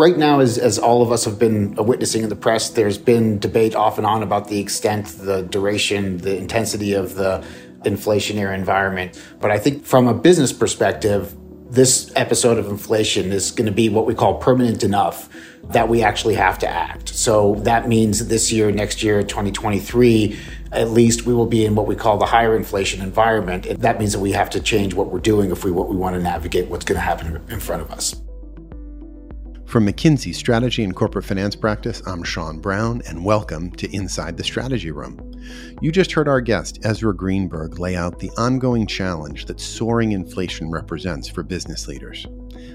right 0.00 0.16
now, 0.16 0.40
as, 0.40 0.58
as 0.58 0.78
all 0.78 1.02
of 1.02 1.12
us 1.12 1.24
have 1.26 1.38
been 1.38 1.74
witnessing 1.74 2.22
in 2.22 2.30
the 2.30 2.36
press, 2.36 2.70
there's 2.70 2.98
been 2.98 3.38
debate 3.38 3.74
off 3.74 3.98
and 3.98 4.06
on 4.06 4.22
about 4.22 4.48
the 4.48 4.58
extent, 4.58 5.06
the 5.06 5.42
duration, 5.42 6.18
the 6.18 6.36
intensity 6.36 6.94
of 6.94 7.14
the 7.14 7.44
inflationary 7.82 8.54
environment. 8.54 9.22
But 9.40 9.50
I 9.50 9.58
think 9.58 9.84
from 9.84 10.08
a 10.08 10.14
business 10.14 10.52
perspective, 10.52 11.36
this 11.70 12.10
episode 12.16 12.58
of 12.58 12.66
inflation 12.66 13.30
is 13.30 13.52
going 13.52 13.66
to 13.66 13.72
be 13.72 13.88
what 13.88 14.06
we 14.06 14.14
call 14.14 14.38
permanent 14.38 14.82
enough 14.82 15.28
that 15.64 15.88
we 15.88 16.02
actually 16.02 16.34
have 16.34 16.58
to 16.60 16.68
act. 16.68 17.10
So 17.10 17.56
that 17.60 17.86
means 17.86 18.26
this 18.26 18.50
year, 18.50 18.72
next 18.72 19.02
year, 19.02 19.22
2023, 19.22 20.36
at 20.72 20.90
least 20.90 21.26
we 21.26 21.34
will 21.34 21.46
be 21.46 21.64
in 21.64 21.74
what 21.74 21.86
we 21.86 21.94
call 21.94 22.16
the 22.16 22.26
higher 22.26 22.56
inflation 22.56 23.02
environment. 23.02 23.66
And 23.66 23.80
that 23.82 24.00
means 24.00 24.12
that 24.12 24.20
we 24.20 24.32
have 24.32 24.50
to 24.50 24.60
change 24.60 24.94
what 24.94 25.10
we're 25.12 25.20
doing 25.20 25.52
if 25.52 25.64
we 25.64 25.70
what 25.70 25.88
we 25.88 25.96
want 25.96 26.16
to 26.16 26.22
navigate 26.22 26.68
what's 26.68 26.84
going 26.84 26.96
to 26.96 27.02
happen 27.02 27.40
in 27.48 27.60
front 27.60 27.82
of 27.82 27.90
us. 27.92 28.20
From 29.70 29.86
McKinsey 29.86 30.34
Strategy 30.34 30.82
and 30.82 30.96
Corporate 30.96 31.24
Finance 31.24 31.54
Practice, 31.54 32.02
I'm 32.04 32.24
Sean 32.24 32.58
Brown, 32.58 33.02
and 33.06 33.24
welcome 33.24 33.70
to 33.76 33.88
Inside 33.94 34.36
the 34.36 34.42
Strategy 34.42 34.90
Room. 34.90 35.40
You 35.80 35.92
just 35.92 36.10
heard 36.10 36.26
our 36.26 36.40
guest, 36.40 36.80
Ezra 36.82 37.14
Greenberg, 37.14 37.78
lay 37.78 37.94
out 37.94 38.18
the 38.18 38.32
ongoing 38.36 38.84
challenge 38.84 39.44
that 39.44 39.60
soaring 39.60 40.10
inflation 40.10 40.72
represents 40.72 41.28
for 41.28 41.44
business 41.44 41.86
leaders. 41.86 42.26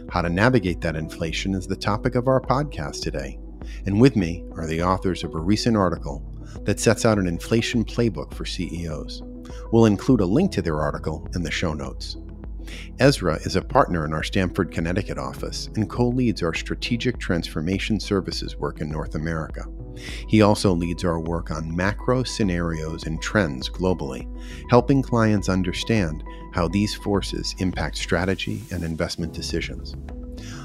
How 0.09 0.21
to 0.21 0.29
navigate 0.29 0.79
that 0.81 0.95
inflation 0.95 1.53
is 1.53 1.67
the 1.67 1.75
topic 1.75 2.15
of 2.15 2.29
our 2.29 2.39
podcast 2.39 3.01
today. 3.01 3.39
And 3.85 3.99
with 3.99 4.15
me 4.15 4.45
are 4.53 4.65
the 4.65 4.83
authors 4.83 5.25
of 5.25 5.35
a 5.35 5.39
recent 5.39 5.75
article 5.75 6.23
that 6.61 6.79
sets 6.79 7.03
out 7.03 7.19
an 7.19 7.27
inflation 7.27 7.83
playbook 7.83 8.33
for 8.33 8.45
CEOs. 8.45 9.21
We'll 9.73 9.87
include 9.87 10.21
a 10.21 10.25
link 10.25 10.53
to 10.53 10.61
their 10.61 10.79
article 10.79 11.27
in 11.35 11.43
the 11.43 11.51
show 11.51 11.73
notes. 11.73 12.15
Ezra 12.99 13.35
is 13.43 13.55
a 13.55 13.61
partner 13.61 14.05
in 14.05 14.13
our 14.13 14.23
Stamford, 14.23 14.71
Connecticut 14.71 15.17
office 15.17 15.69
and 15.75 15.89
co 15.89 16.07
leads 16.07 16.43
our 16.43 16.53
strategic 16.53 17.19
transformation 17.19 17.99
services 17.99 18.57
work 18.57 18.81
in 18.81 18.89
North 18.89 19.15
America. 19.15 19.65
He 20.27 20.41
also 20.41 20.73
leads 20.73 21.03
our 21.03 21.19
work 21.19 21.51
on 21.51 21.75
macro 21.75 22.23
scenarios 22.23 23.05
and 23.05 23.21
trends 23.21 23.69
globally, 23.69 24.27
helping 24.69 25.01
clients 25.01 25.49
understand 25.49 26.23
how 26.53 26.67
these 26.67 26.95
forces 26.95 27.55
impact 27.59 27.97
strategy 27.97 28.61
and 28.71 28.83
investment 28.83 29.33
decisions. 29.33 29.95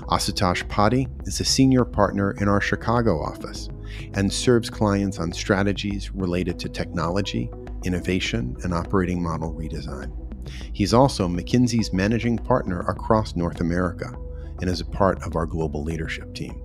Asutosh 0.09 0.65
Padhi 0.65 1.09
is 1.27 1.41
a 1.41 1.45
senior 1.45 1.84
partner 1.84 2.33
in 2.41 2.48
our 2.48 2.61
Chicago 2.61 3.21
office 3.21 3.69
and 4.15 4.33
serves 4.33 4.69
clients 4.69 5.19
on 5.19 5.33
strategies 5.33 6.12
related 6.12 6.59
to 6.59 6.69
technology, 6.69 7.51
innovation, 7.84 8.56
and 8.65 8.75
operating 8.75 9.23
model 9.23 9.55
redesign. 9.55 10.30
He's 10.73 10.95
also 10.95 11.29
McKinsey's 11.29 11.93
managing 11.93 12.39
partner 12.39 12.81
across 12.81 13.37
North 13.37 13.61
America 13.61 14.15
and 14.61 14.69
is 14.69 14.81
a 14.81 14.85
part 14.85 15.23
of 15.23 15.37
our 15.37 15.47
global 15.47 15.83
leadership 15.83 16.35
team. 16.35 16.63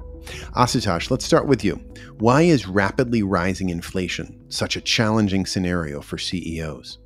Asutosh, 0.56 1.12
let's 1.12 1.26
start 1.26 1.48
with 1.48 1.64
you. 1.64 1.76
Why 2.18 2.42
is 2.44 2.68
rapidly 2.68 3.24
rising 3.24 3.70
inflation 3.70 4.40
such 4.50 4.76
a 4.76 4.82
challenging 4.82 5.46
scenario 5.46 6.02
for 6.02 6.18
CEOs? 6.18 7.00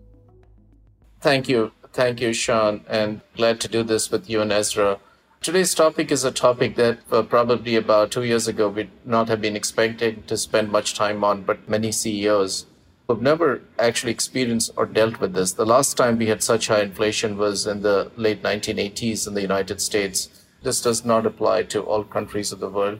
Thank 1.20 1.50
you. 1.50 1.72
Thank 1.92 2.22
you, 2.22 2.34
Sean, 2.34 2.86
and 2.88 3.22
glad 3.36 3.59
to 3.62 3.67
do 3.67 3.84
this 3.84 4.12
with 4.12 4.30
you 4.30 4.42
and 4.42 4.52
Ezra. 4.52 5.00
Today's 5.42 5.73
topic 5.73 6.12
is 6.12 6.23
a 6.23 6.31
topic 6.31 6.75
that 6.75 7.00
uh, 7.12 7.23
probably 7.23 7.75
about 7.75 8.12
two 8.12 8.23
years 8.23 8.47
ago 8.47 8.70
we'd 8.70 8.92
not 9.06 9.28
have 9.30 9.42
been 9.42 9.56
expecting 9.56 10.23
to 10.23 10.38
spend 10.38 10.72
much 10.72 10.94
time 10.94 11.23
on, 11.23 11.44
but 11.44 11.67
many 11.67 11.92
CEOs 11.92 12.66
We've 13.09 13.19
never 13.19 13.63
actually 13.79 14.11
experienced 14.11 14.69
or 14.75 14.85
dealt 14.85 15.19
with 15.19 15.33
this. 15.33 15.53
The 15.53 15.65
last 15.65 15.97
time 15.97 16.19
we 16.19 16.27
had 16.27 16.43
such 16.43 16.67
high 16.67 16.83
inflation 16.83 17.39
was 17.39 17.66
in 17.66 17.81
the 17.81 18.11
late 18.16 18.43
1980s 18.43 19.27
in 19.27 19.33
the 19.33 19.41
United 19.41 19.81
States. 19.81 20.29
This 20.61 20.79
does 20.79 21.03
not 21.03 21.25
apply 21.25 21.63
to 21.63 21.81
all 21.81 22.03
countries 22.03 22.51
of 22.51 22.59
the 22.59 22.69
world. 22.69 22.99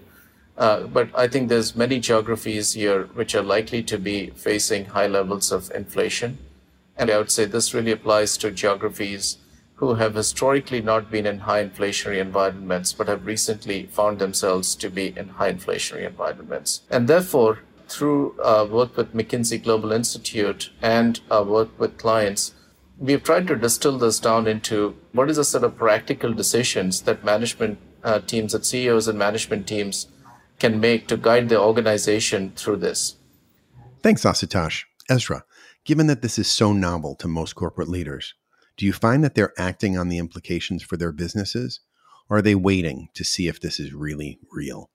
Uh, 0.58 0.88
but 0.88 1.12
I 1.14 1.28
think 1.28 1.48
there's 1.48 1.76
many 1.76 2.00
geographies 2.00 2.74
here 2.74 3.04
which 3.14 3.36
are 3.36 3.44
likely 3.44 3.84
to 3.84 4.00
be 4.00 4.32
facing 4.32 4.86
high 4.86 5.06
levels 5.06 5.52
of 5.52 5.70
inflation. 5.76 6.40
And 6.98 7.12
I 7.12 7.18
would 7.20 7.30
say 7.30 7.46
this 7.46 7.76
really 7.76 7.92
applies 7.92 8.36
to 8.38 8.50
geographies 8.50 9.38
who 9.76 9.94
have 9.94 10.16
historically 10.16 10.82
not 10.82 11.12
been 11.12 11.28
in 11.28 11.40
high 11.40 11.64
inflationary 11.64 12.20
environments, 12.20 12.94
but 12.94 13.08
have 13.08 13.28
recently 13.28 13.86
found 13.86 14.18
themselves 14.18 14.76
to 14.76 14.90
be 14.90 15.14
in 15.16 15.30
high 15.30 15.54
inflationary 15.54 16.08
environments. 16.08 16.82
And 16.90 17.08
therefore, 17.08 17.60
through 17.90 18.40
uh, 18.42 18.68
work 18.70 18.96
with 18.96 19.14
McKinsey 19.14 19.62
Global 19.62 19.92
Institute 19.92 20.70
and 20.82 21.20
uh, 21.30 21.44
work 21.48 21.78
with 21.80 21.98
clients, 21.98 22.54
we've 22.98 23.24
tried 23.24 23.48
to 23.48 23.56
distill 23.56 23.98
this 23.98 24.20
down 24.20 24.48
into 24.48 24.96
what 25.12 25.30
is 25.30 25.38
a 25.38 25.44
set 25.44 25.64
of 25.64 25.78
practical 25.78 26.34
decisions 26.34 27.02
that 27.02 27.24
management 27.24 27.80
uh, 28.04 28.20
teams, 28.20 28.54
that 28.54 28.66
CEOs 28.66 29.08
and 29.08 29.18
management 29.18 29.68
teams 29.68 30.08
can 30.60 30.80
make 30.80 31.08
to 31.08 31.18
guide 31.18 31.50
the 31.50 31.60
organization 31.60 32.52
through 32.56 32.78
this. 32.78 33.16
Thanks, 34.02 34.24
Asutosh. 34.24 34.84
Ezra, 35.10 35.44
given 35.86 36.08
that 36.08 36.22
this 36.22 36.38
is 36.38 36.48
so 36.48 36.72
novel 36.74 37.16
to 37.16 37.28
most 37.28 37.54
corporate 37.54 37.90
leaders, 37.90 38.36
do 38.78 38.86
you 38.86 38.94
find 38.94 39.24
that 39.24 39.36
they're 39.36 39.54
acting 39.58 39.98
on 39.98 40.10
the 40.10 40.18
implications 40.18 40.84
for 40.84 40.98
their 40.98 41.12
businesses, 41.12 41.82
or 42.30 42.38
are 42.38 42.42
they 42.42 42.56
waiting 42.56 43.10
to 43.16 43.24
see 43.24 43.48
if 43.48 43.60
this 43.60 43.80
is 43.80 43.94
really 43.94 44.40
real? 44.52 44.90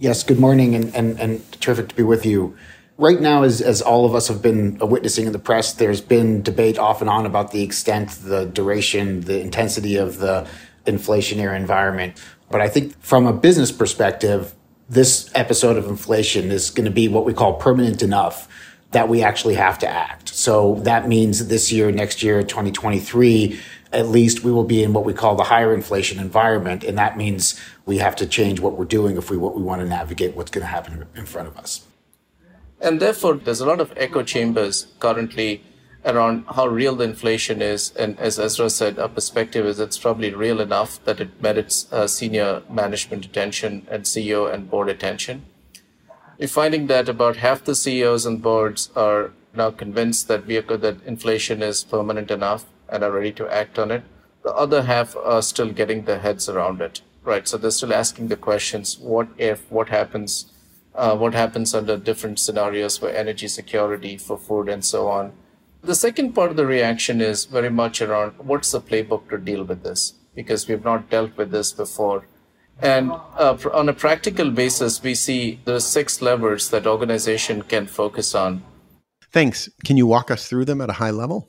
Yes, 0.00 0.22
good 0.22 0.38
morning 0.40 0.74
and, 0.74 0.96
and, 0.96 1.20
and 1.20 1.52
terrific 1.60 1.88
to 1.88 1.94
be 1.94 2.02
with 2.02 2.24
you. 2.24 2.56
Right 2.96 3.20
now, 3.20 3.42
as, 3.42 3.60
as 3.60 3.82
all 3.82 4.06
of 4.06 4.14
us 4.14 4.28
have 4.28 4.40
been 4.40 4.78
witnessing 4.78 5.26
in 5.26 5.32
the 5.32 5.38
press, 5.38 5.74
there's 5.74 6.00
been 6.00 6.40
debate 6.40 6.78
off 6.78 7.02
and 7.02 7.10
on 7.10 7.26
about 7.26 7.52
the 7.52 7.62
extent, 7.62 8.08
the 8.12 8.46
duration, 8.46 9.20
the 9.20 9.38
intensity 9.42 9.96
of 9.96 10.16
the 10.16 10.48
inflationary 10.86 11.54
environment. 11.54 12.18
But 12.50 12.62
I 12.62 12.68
think 12.70 12.98
from 13.02 13.26
a 13.26 13.32
business 13.34 13.70
perspective, 13.70 14.54
this 14.88 15.30
episode 15.34 15.76
of 15.76 15.86
inflation 15.86 16.50
is 16.50 16.70
going 16.70 16.86
to 16.86 16.90
be 16.90 17.06
what 17.06 17.26
we 17.26 17.34
call 17.34 17.52
permanent 17.52 18.02
enough 18.02 18.48
that 18.92 19.06
we 19.06 19.22
actually 19.22 19.56
have 19.56 19.78
to 19.80 19.86
act. 19.86 20.30
So 20.30 20.76
that 20.76 21.08
means 21.08 21.48
this 21.48 21.70
year, 21.70 21.92
next 21.92 22.22
year, 22.22 22.42
2023, 22.42 23.60
at 23.92 24.08
least 24.08 24.44
we 24.44 24.52
will 24.52 24.64
be 24.64 24.82
in 24.82 24.92
what 24.92 25.04
we 25.04 25.12
call 25.12 25.34
the 25.34 25.44
higher 25.44 25.74
inflation 25.74 26.18
environment. 26.18 26.84
And 26.84 26.96
that 26.98 27.16
means 27.16 27.60
we 27.86 27.98
have 27.98 28.14
to 28.16 28.26
change 28.26 28.60
what 28.60 28.74
we're 28.76 28.84
doing 28.84 29.16
if 29.16 29.30
we 29.30 29.36
what 29.36 29.56
we 29.56 29.62
want 29.62 29.82
to 29.82 29.88
navigate 29.88 30.36
what's 30.36 30.50
going 30.50 30.62
to 30.62 30.68
happen 30.68 31.06
in 31.16 31.26
front 31.26 31.48
of 31.48 31.56
us. 31.56 31.86
And 32.80 33.00
therefore, 33.00 33.34
there's 33.34 33.60
a 33.60 33.66
lot 33.66 33.80
of 33.80 33.92
echo 33.96 34.22
chambers 34.22 34.86
currently 35.00 35.62
around 36.04 36.44
how 36.54 36.66
real 36.66 36.96
the 36.96 37.04
inflation 37.04 37.60
is. 37.60 37.94
And 37.96 38.18
as 38.18 38.38
Ezra 38.38 38.70
said, 38.70 38.98
our 38.98 39.08
perspective 39.08 39.66
is 39.66 39.78
it's 39.78 39.98
probably 39.98 40.32
real 40.32 40.60
enough 40.60 41.02
that 41.04 41.20
it 41.20 41.42
merits 41.42 41.92
uh, 41.92 42.06
senior 42.06 42.62
management 42.70 43.26
attention 43.26 43.86
and 43.90 44.04
CEO 44.04 44.52
and 44.52 44.70
board 44.70 44.88
attention. 44.88 45.44
We're 46.38 46.48
finding 46.48 46.86
that 46.86 47.08
about 47.08 47.36
half 47.36 47.64
the 47.64 47.74
CEOs 47.74 48.24
and 48.24 48.40
boards 48.40 48.88
are 48.96 49.32
now 49.54 49.70
convinced 49.72 50.28
that 50.28 50.46
we 50.46 50.56
are, 50.56 50.62
that 50.62 51.02
inflation 51.04 51.62
is 51.62 51.84
permanent 51.84 52.30
enough 52.30 52.64
and 52.90 53.02
are 53.02 53.10
ready 53.10 53.32
to 53.32 53.48
act 53.48 53.78
on 53.78 53.90
it. 53.90 54.02
The 54.42 54.54
other 54.54 54.82
half 54.82 55.16
are 55.16 55.42
still 55.42 55.70
getting 55.70 56.04
their 56.04 56.18
heads 56.18 56.48
around 56.48 56.80
it, 56.80 57.02
right? 57.24 57.46
So 57.46 57.56
they're 57.56 57.70
still 57.70 57.94
asking 57.94 58.28
the 58.28 58.36
questions: 58.36 58.98
What 58.98 59.28
if? 59.38 59.70
What 59.70 59.88
happens? 59.88 60.52
Uh, 60.94 61.16
what 61.16 61.34
happens 61.34 61.74
under 61.74 61.96
different 61.96 62.38
scenarios 62.38 62.98
for 62.98 63.08
energy 63.08 63.48
security, 63.48 64.16
for 64.16 64.36
food, 64.36 64.68
and 64.68 64.84
so 64.84 65.08
on? 65.08 65.32
The 65.82 65.94
second 65.94 66.32
part 66.34 66.50
of 66.50 66.56
the 66.56 66.66
reaction 66.66 67.20
is 67.20 67.44
very 67.44 67.70
much 67.70 68.02
around 68.02 68.32
what's 68.38 68.72
the 68.72 68.80
playbook 68.80 69.30
to 69.30 69.38
deal 69.38 69.64
with 69.64 69.82
this, 69.82 70.14
because 70.34 70.68
we've 70.68 70.84
not 70.84 71.08
dealt 71.08 71.36
with 71.36 71.50
this 71.52 71.72
before. 71.72 72.24
And 72.82 73.12
uh, 73.12 73.56
on 73.72 73.88
a 73.88 73.92
practical 73.92 74.50
basis, 74.50 75.02
we 75.02 75.14
see 75.14 75.60
the 75.64 75.80
six 75.80 76.22
levers 76.22 76.70
that 76.70 76.86
organization 76.86 77.62
can 77.62 77.86
focus 77.86 78.34
on. 78.34 78.62
Thanks. 79.32 79.68
Can 79.84 79.96
you 79.96 80.06
walk 80.06 80.30
us 80.30 80.48
through 80.48 80.64
them 80.64 80.80
at 80.80 80.90
a 80.90 80.94
high 80.94 81.10
level? 81.10 81.48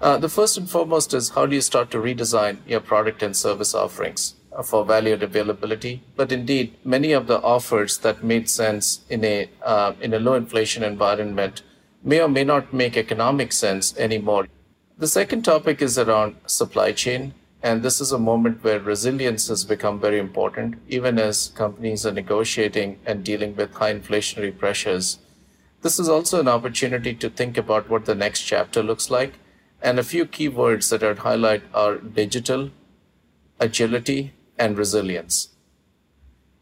Uh, 0.00 0.16
the 0.16 0.30
first 0.30 0.56
and 0.56 0.70
foremost 0.70 1.12
is 1.12 1.30
how 1.30 1.44
do 1.44 1.54
you 1.54 1.60
start 1.60 1.90
to 1.90 1.98
redesign 1.98 2.56
your 2.66 2.80
product 2.80 3.22
and 3.22 3.36
service 3.36 3.74
offerings 3.74 4.34
uh, 4.56 4.62
for 4.62 4.82
valued 4.82 5.22
availability? 5.22 6.02
But 6.16 6.32
indeed, 6.32 6.74
many 6.84 7.12
of 7.12 7.26
the 7.26 7.40
offers 7.42 7.98
that 7.98 8.24
made 8.24 8.48
sense 8.48 9.00
in 9.10 9.22
a 9.24 9.50
uh, 9.62 9.92
in 10.00 10.14
a 10.14 10.18
low 10.18 10.34
inflation 10.34 10.82
environment 10.82 11.62
may 12.02 12.20
or 12.22 12.28
may 12.28 12.44
not 12.44 12.72
make 12.72 12.96
economic 12.96 13.52
sense 13.52 13.94
anymore. 13.98 14.48
The 14.96 15.06
second 15.06 15.42
topic 15.42 15.82
is 15.82 15.98
around 15.98 16.36
supply 16.46 16.92
chain. 16.92 17.34
And 17.62 17.82
this 17.82 18.00
is 18.00 18.10
a 18.10 18.18
moment 18.18 18.64
where 18.64 18.80
resilience 18.80 19.48
has 19.48 19.64
become 19.64 20.00
very 20.00 20.18
important, 20.18 20.76
even 20.88 21.18
as 21.18 21.48
companies 21.48 22.06
are 22.06 22.12
negotiating 22.12 22.98
and 23.04 23.22
dealing 23.22 23.54
with 23.54 23.74
high 23.74 23.92
inflationary 23.92 24.56
pressures. 24.56 25.18
This 25.82 25.98
is 25.98 26.08
also 26.08 26.40
an 26.40 26.48
opportunity 26.48 27.14
to 27.16 27.28
think 27.28 27.58
about 27.58 27.90
what 27.90 28.06
the 28.06 28.14
next 28.14 28.44
chapter 28.44 28.82
looks 28.82 29.10
like 29.10 29.34
and 29.82 29.98
a 29.98 30.04
few 30.04 30.26
keywords 30.26 30.90
that 30.90 31.02
I'd 31.02 31.18
highlight 31.18 31.62
are 31.72 31.96
digital, 31.96 32.70
agility, 33.58 34.32
and 34.58 34.76
resilience. 34.76 35.48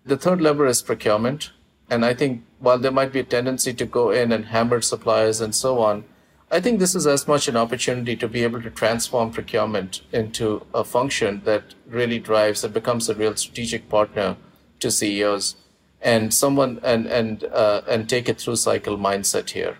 The 0.05 0.17
third 0.17 0.41
lever 0.41 0.67
is 0.67 0.83
procurement. 0.83 1.51
And 1.91 2.05
I 2.05 2.15
think 2.15 2.45
while 2.59 2.79
there 2.79 2.93
might 2.93 3.13
be 3.13 3.21
a 3.21 3.25
tendency 3.25 3.73
to 3.75 3.87
go 3.87 4.11
in 4.11 4.31
and 4.31 4.47
hammer 4.47 4.81
suppliers 4.81 5.41
and 5.41 5.55
so 5.55 5.81
on, 5.81 6.05
I 6.51 6.61
think 6.61 6.79
this 6.79 6.95
is 6.95 7.07
as 7.07 7.29
much 7.29 7.49
an 7.49 7.57
opportunity 7.57 8.17
to 8.17 8.29
be 8.29 8.43
able 8.43 8.63
to 8.63 8.71
transform 8.71 9.33
procurement 9.33 10.01
into 10.13 10.65
a 10.73 10.83
function 10.83 11.43
that 11.45 11.75
really 11.87 12.19
drives 12.19 12.65
and 12.65 12.73
becomes 12.73 13.09
a 13.09 13.15
real 13.15 13.37
strategic 13.37 13.89
partner 13.89 14.37
to 14.81 14.91
CEOs 14.91 15.57
and 16.01 16.33
someone 16.33 16.81
and 16.83 17.07
and 17.07 17.45
uh, 17.45 17.83
and 17.89 18.09
take 18.09 18.29
a 18.29 18.35
through 18.35 18.57
cycle 18.57 18.97
mindset 18.97 19.51
here. 19.51 19.79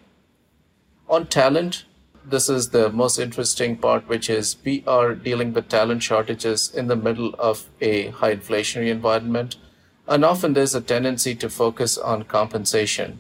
On 1.09 1.27
talent, 1.27 1.85
this 2.31 2.49
is 2.49 2.71
the 2.71 2.91
most 2.91 3.19
interesting 3.19 3.77
part, 3.77 4.09
which 4.09 4.29
is 4.31 4.57
we 4.65 4.85
are 4.87 5.15
dealing 5.15 5.53
with 5.53 5.69
talent 5.69 6.03
shortages 6.03 6.73
in 6.75 6.87
the 6.87 6.97
middle 6.97 7.35
of 7.39 7.67
a 7.81 8.09
high 8.09 8.35
inflationary 8.37 8.89
environment, 8.89 9.57
and 10.07 10.25
often 10.25 10.53
there's 10.53 10.75
a 10.75 10.81
tendency 10.81 11.35
to 11.35 11.49
focus 11.51 11.99
on 11.99 12.25
compensation. 12.25 13.19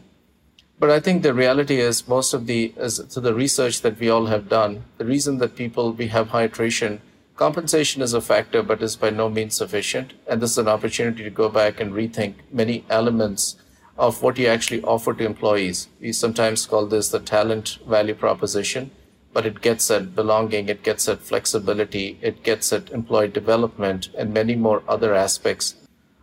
But 0.79 0.91
I 0.91 1.01
think 1.01 1.23
the 1.23 1.35
reality 1.35 1.81
is 1.81 2.07
most 2.07 2.33
of 2.33 2.47
the 2.47 2.73
is, 2.77 3.03
so 3.09 3.21
the 3.21 3.35
research 3.35 3.83
that 3.83 3.99
we 3.99 4.09
all 4.09 4.27
have 4.27 4.49
done, 4.49 4.85
the 4.97 5.05
reason 5.05 5.39
that 5.39 5.57
people 5.57 5.93
we 5.93 6.09
have 6.09 6.29
high 6.29 6.45
attrition 6.45 7.01
Compensation 7.39 8.03
is 8.03 8.15
a 8.15 8.21
factor, 8.21 8.65
but 8.65 8.83
is 8.83 8.97
by 8.97 9.11
no 9.11 9.29
means 9.29 9.55
sufficient. 9.55 10.13
And 10.27 10.43
this 10.43 10.51
is 10.51 10.59
an 10.59 10.67
opportunity 10.67 11.23
to 11.23 11.31
go 11.31 11.49
back 11.49 11.79
and 11.79 11.93
rethink 11.93 12.35
many 12.51 12.85
elements 12.91 13.55
of 13.97 14.25
what 14.25 14.39
you 14.39 14.49
actually 14.49 14.83
offer 14.83 15.15
to 15.15 15.25
employees. 15.25 15.87
We 16.01 16.11
sometimes 16.13 16.67
call 16.67 16.87
this 16.87 17.11
the 17.11 17.21
talent 17.21 17.79
value 17.87 18.17
proposition, 18.17 18.91
but 19.39 19.47
it 19.47 19.61
gets 19.61 19.89
at 19.89 20.17
belonging, 20.17 20.69
it 20.69 20.83
gets 20.83 21.09
at 21.09 21.21
flexibility, 21.21 22.19
it 22.21 22.43
gets 22.43 22.73
at 22.73 22.91
employee 22.91 23.29
development, 23.29 24.09
and 24.19 24.35
many 24.35 24.57
more 24.57 24.83
other 24.89 25.15
aspects. 25.15 25.77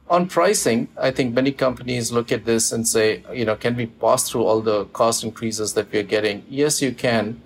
On 0.10 0.28
pricing, 0.28 0.90
I 0.98 1.12
think 1.12 1.34
many 1.34 1.54
companies 1.54 2.12
look 2.12 2.30
at 2.34 2.44
this 2.44 2.74
and 2.74 2.86
say, 2.86 3.24
you 3.34 3.46
know, 3.46 3.56
can 3.56 3.78
we 3.78 3.86
pass 3.86 4.30
through 4.30 4.44
all 4.44 4.60
the 4.60 4.84
cost 4.88 5.24
increases 5.24 5.76
that 5.76 5.90
we're 5.94 6.04
getting? 6.04 6.44
Yes, 6.50 6.82
you 6.82 6.92
can. 6.92 7.42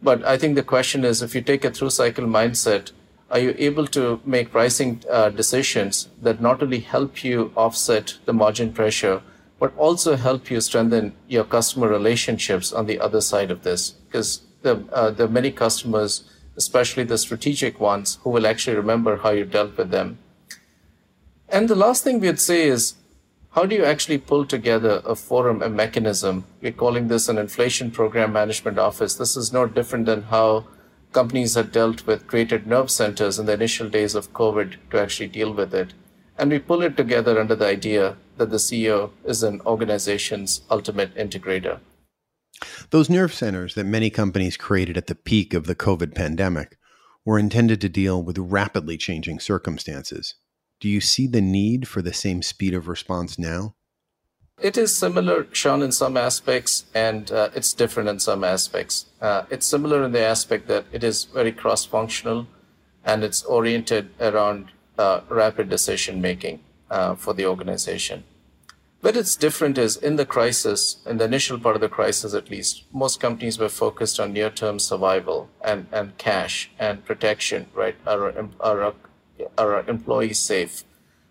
But 0.00 0.24
I 0.24 0.38
think 0.38 0.54
the 0.54 0.62
question 0.62 1.04
is 1.04 1.20
if 1.20 1.34
you 1.34 1.42
take 1.42 1.64
a 1.64 1.72
through 1.72 1.90
cycle 1.90 2.26
mindset, 2.26 2.92
are 3.28 3.40
you 3.40 3.56
able 3.58 3.88
to 3.88 4.20
make 4.24 4.52
pricing 4.52 5.02
uh, 5.10 5.30
decisions 5.30 6.10
that 6.22 6.40
not 6.40 6.62
only 6.62 6.78
help 6.78 7.24
you 7.24 7.50
offset 7.56 8.18
the 8.24 8.32
margin 8.32 8.72
pressure, 8.72 9.20
but 9.58 9.76
also 9.76 10.14
help 10.14 10.48
you 10.48 10.60
strengthen 10.60 11.12
your 11.26 11.42
customer 11.42 11.88
relationships 11.88 12.72
on 12.72 12.86
the 12.86 13.00
other 13.00 13.20
side 13.20 13.50
of 13.50 13.64
this? 13.64 13.90
Because 13.90 14.42
the, 14.62 14.84
uh, 14.92 15.14
are 15.18 15.28
many 15.28 15.50
customers, 15.50 16.24
especially 16.56 17.04
the 17.04 17.18
strategic 17.18 17.80
ones, 17.80 18.18
who 18.22 18.30
will 18.30 18.46
actually 18.46 18.76
remember 18.76 19.18
how 19.18 19.30
you 19.30 19.44
dealt 19.44 19.76
with 19.76 19.90
them. 19.90 20.18
And 21.48 21.68
the 21.68 21.74
last 21.74 22.04
thing 22.04 22.20
we'd 22.20 22.40
say 22.40 22.68
is, 22.68 22.94
how 23.52 23.64
do 23.64 23.74
you 23.74 23.84
actually 23.84 24.18
pull 24.18 24.44
together 24.44 25.02
a 25.04 25.14
forum, 25.14 25.62
a 25.62 25.68
mechanism? 25.68 26.44
We're 26.60 26.72
calling 26.72 27.08
this 27.08 27.28
an 27.28 27.38
inflation 27.38 27.90
program 27.90 28.32
management 28.32 28.78
office. 28.78 29.14
This 29.14 29.36
is 29.36 29.52
no 29.52 29.66
different 29.66 30.06
than 30.06 30.22
how 30.24 30.66
companies 31.12 31.54
had 31.54 31.72
dealt 31.72 32.06
with 32.06 32.26
created 32.26 32.66
nerve 32.66 32.90
centers 32.90 33.38
in 33.38 33.46
the 33.46 33.54
initial 33.54 33.88
days 33.88 34.14
of 34.14 34.32
COVID 34.32 34.76
to 34.90 35.00
actually 35.00 35.28
deal 35.28 35.52
with 35.52 35.74
it. 35.74 35.94
And 36.36 36.50
we 36.50 36.58
pull 36.58 36.82
it 36.82 36.96
together 36.96 37.40
under 37.40 37.56
the 37.56 37.66
idea 37.66 38.16
that 38.36 38.50
the 38.50 38.58
CEO 38.58 39.10
is 39.24 39.42
an 39.42 39.60
organization's 39.62 40.60
ultimate 40.70 41.14
integrator. 41.16 41.80
Those 42.90 43.10
nerve 43.10 43.32
centers 43.32 43.74
that 43.74 43.84
many 43.84 44.10
companies 44.10 44.56
created 44.56 44.96
at 44.96 45.06
the 45.06 45.14
peak 45.14 45.54
of 45.54 45.66
the 45.66 45.76
COVID 45.76 46.14
pandemic 46.14 46.76
were 47.24 47.38
intended 47.38 47.80
to 47.82 47.88
deal 47.88 48.22
with 48.22 48.38
rapidly 48.38 48.96
changing 48.96 49.38
circumstances. 49.38 50.34
Do 50.80 50.88
you 50.88 51.00
see 51.00 51.26
the 51.26 51.40
need 51.40 51.88
for 51.88 52.02
the 52.02 52.12
same 52.12 52.42
speed 52.42 52.74
of 52.74 52.88
response 52.88 53.38
now? 53.38 53.74
It 54.60 54.76
is 54.76 54.96
similar, 54.96 55.46
Sean, 55.52 55.82
in 55.82 55.92
some 55.92 56.16
aspects, 56.16 56.86
and 56.92 57.30
uh, 57.30 57.50
it's 57.54 57.72
different 57.72 58.08
in 58.08 58.18
some 58.18 58.42
aspects. 58.42 59.06
Uh, 59.20 59.44
it's 59.50 59.66
similar 59.66 60.02
in 60.02 60.12
the 60.12 60.22
aspect 60.22 60.66
that 60.66 60.86
it 60.90 61.04
is 61.04 61.24
very 61.24 61.52
cross 61.52 61.84
functional 61.84 62.48
and 63.04 63.22
it's 63.22 63.42
oriented 63.44 64.10
around 64.20 64.70
uh, 64.98 65.20
rapid 65.28 65.68
decision 65.68 66.20
making 66.20 66.60
uh, 66.90 67.14
for 67.14 67.34
the 67.34 67.46
organization. 67.46 68.24
But 69.00 69.16
it's 69.16 69.36
different 69.36 69.78
is 69.78 69.96
in 69.96 70.16
the 70.16 70.26
crisis, 70.26 70.98
in 71.06 71.18
the 71.18 71.24
initial 71.24 71.58
part 71.58 71.76
of 71.76 71.80
the 71.80 71.88
crisis 71.88 72.34
at 72.34 72.50
least, 72.50 72.84
most 72.92 73.20
companies 73.20 73.58
were 73.58 73.68
focused 73.68 74.18
on 74.18 74.32
near 74.32 74.50
term 74.50 74.78
survival 74.78 75.48
and, 75.64 75.86
and 75.92 76.18
cash 76.18 76.70
and 76.78 77.04
protection, 77.04 77.66
right? 77.74 77.96
Are, 78.06 78.34
are, 78.60 78.82
are 78.82 78.94
our 79.56 79.88
employees 79.88 80.40
safe? 80.40 80.84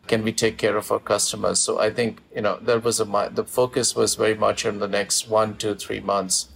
can 0.07 0.23
we 0.23 0.31
take 0.31 0.57
care 0.57 0.77
of 0.77 0.91
our 0.91 0.99
customers? 0.99 1.59
So 1.59 1.79
I 1.79 1.89
think 1.89 2.21
you 2.35 2.41
know 2.41 2.57
there 2.61 2.79
was 2.79 2.99
a 2.99 3.29
the 3.31 3.43
focus 3.43 3.95
was 3.95 4.15
very 4.15 4.35
much 4.35 4.65
on 4.65 4.79
the 4.79 4.87
next 4.87 5.29
one, 5.29 5.57
two, 5.57 5.75
three 5.75 5.99
months. 5.99 6.49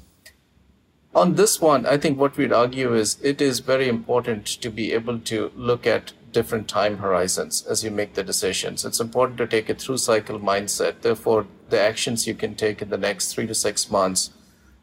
On 1.14 1.36
this 1.36 1.60
one, 1.60 1.86
I 1.86 1.98
think 1.98 2.18
what 2.18 2.38
we'd 2.38 2.54
argue 2.54 2.96
is 2.96 3.18
it 3.22 3.42
is 3.42 3.60
very 3.60 3.90
important 3.90 4.46
to 4.46 4.70
be 4.70 4.94
able 4.94 5.20
to 5.20 5.52
look 5.56 5.86
at 5.86 6.14
different 6.32 6.68
time 6.68 6.98
horizons 6.98 7.66
as 7.66 7.84
you 7.84 7.92
make 7.92 8.14
the 8.14 8.24
decisions. 8.24 8.86
It's 8.86 9.00
important 9.00 9.38
to 9.40 9.48
take 9.48 9.70
a 9.70 9.76
through 9.76 9.98
cycle 9.98 10.40
mindset. 10.40 11.02
Therefore, 11.02 11.48
the 11.70 11.80
actions 11.80 12.28
you 12.28 12.36
can 12.36 12.56
take 12.56 12.82
in 12.82 12.90
the 12.90 12.98
next 12.98 13.34
three 13.34 13.48
to 13.48 13.56
six 13.56 13.90
months, 13.90 14.32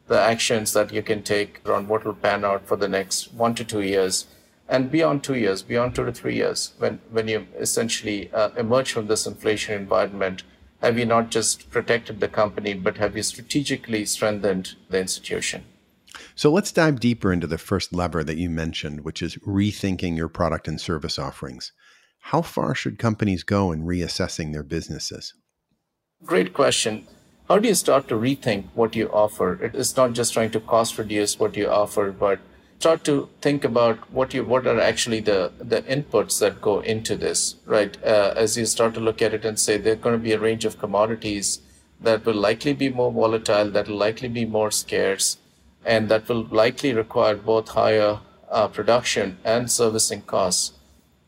the 0.07 0.19
actions 0.19 0.73
that 0.73 0.91
you 0.93 1.03
can 1.03 1.23
take 1.23 1.61
around 1.65 1.87
what 1.87 2.05
will 2.05 2.13
pan 2.13 2.43
out 2.43 2.67
for 2.67 2.75
the 2.75 2.87
next 2.87 3.33
one 3.33 3.55
to 3.55 3.63
two 3.63 3.81
years 3.81 4.27
and 4.69 4.91
beyond 4.91 5.23
two 5.23 5.33
years, 5.33 5.63
beyond 5.63 5.95
two 5.95 6.05
to 6.05 6.11
three 6.11 6.35
years, 6.35 6.73
when, 6.77 6.99
when 7.09 7.27
you 7.27 7.47
essentially 7.57 8.31
uh, 8.31 8.51
emerge 8.55 8.91
from 8.91 9.07
this 9.07 9.25
inflation 9.25 9.73
environment, 9.73 10.43
have 10.79 10.97
you 10.99 11.07
not 11.07 11.31
just 11.31 11.71
protected 11.71 12.19
the 12.19 12.27
company, 12.27 12.75
but 12.75 12.97
have 12.97 13.17
you 13.17 13.23
strategically 13.23 14.05
strengthened 14.05 14.75
the 14.89 14.99
institution? 14.99 15.65
So 16.35 16.51
let's 16.51 16.71
dive 16.71 16.99
deeper 16.99 17.31
into 17.31 17.47
the 17.47 17.57
first 17.57 17.93
lever 17.93 18.23
that 18.23 18.37
you 18.37 18.49
mentioned, 18.49 19.01
which 19.01 19.21
is 19.21 19.35
rethinking 19.37 20.15
your 20.15 20.29
product 20.29 20.67
and 20.67 20.79
service 20.79 21.19
offerings. 21.19 21.71
How 22.19 22.41
far 22.41 22.75
should 22.75 22.99
companies 22.99 23.43
go 23.43 23.71
in 23.71 23.83
reassessing 23.83 24.53
their 24.53 24.63
businesses? 24.63 25.33
Great 26.25 26.53
question. 26.53 27.07
How 27.47 27.57
do 27.57 27.67
you 27.67 27.75
start 27.75 28.07
to 28.09 28.15
rethink 28.15 28.65
what 28.75 28.95
you 28.95 29.09
offer? 29.09 29.71
It's 29.73 29.95
not 29.95 30.13
just 30.13 30.33
trying 30.33 30.51
to 30.51 30.59
cost 30.59 30.97
reduce 30.97 31.39
what 31.39 31.55
you 31.55 31.67
offer, 31.67 32.11
but 32.11 32.39
start 32.79 33.03
to 33.03 33.27
think 33.41 33.65
about 33.65 33.97
what 34.09 34.33
you 34.33 34.43
what 34.43 34.65
are 34.65 34.79
actually 34.79 35.19
the 35.19 35.51
the 35.59 35.81
inputs 35.95 36.39
that 36.39 36.61
go 36.61 36.79
into 36.79 37.17
this 37.17 37.55
right 37.65 37.97
uh, 38.03 38.33
as 38.37 38.57
you 38.57 38.65
start 38.65 38.93
to 38.93 39.01
look 39.01 39.21
at 39.21 39.33
it 39.33 39.43
and 39.43 39.59
say 39.59 39.77
there's 39.77 39.99
going 39.99 40.17
to 40.17 40.23
be 40.27 40.31
a 40.31 40.39
range 40.39 40.63
of 40.63 40.79
commodities 40.79 41.59
that 41.99 42.25
will 42.25 42.41
likely 42.47 42.71
be 42.71 42.87
more 42.89 43.11
volatile 43.11 43.69
that 43.69 43.89
will 43.89 43.97
likely 43.97 44.29
be 44.29 44.45
more 44.45 44.71
scarce 44.71 45.37
and 45.85 46.09
that 46.09 46.27
will 46.27 46.43
likely 46.45 46.93
require 46.93 47.35
both 47.35 47.69
higher 47.69 48.19
uh, 48.49 48.67
production 48.67 49.37
and 49.43 49.71
servicing 49.71 50.21
costs. 50.21 50.73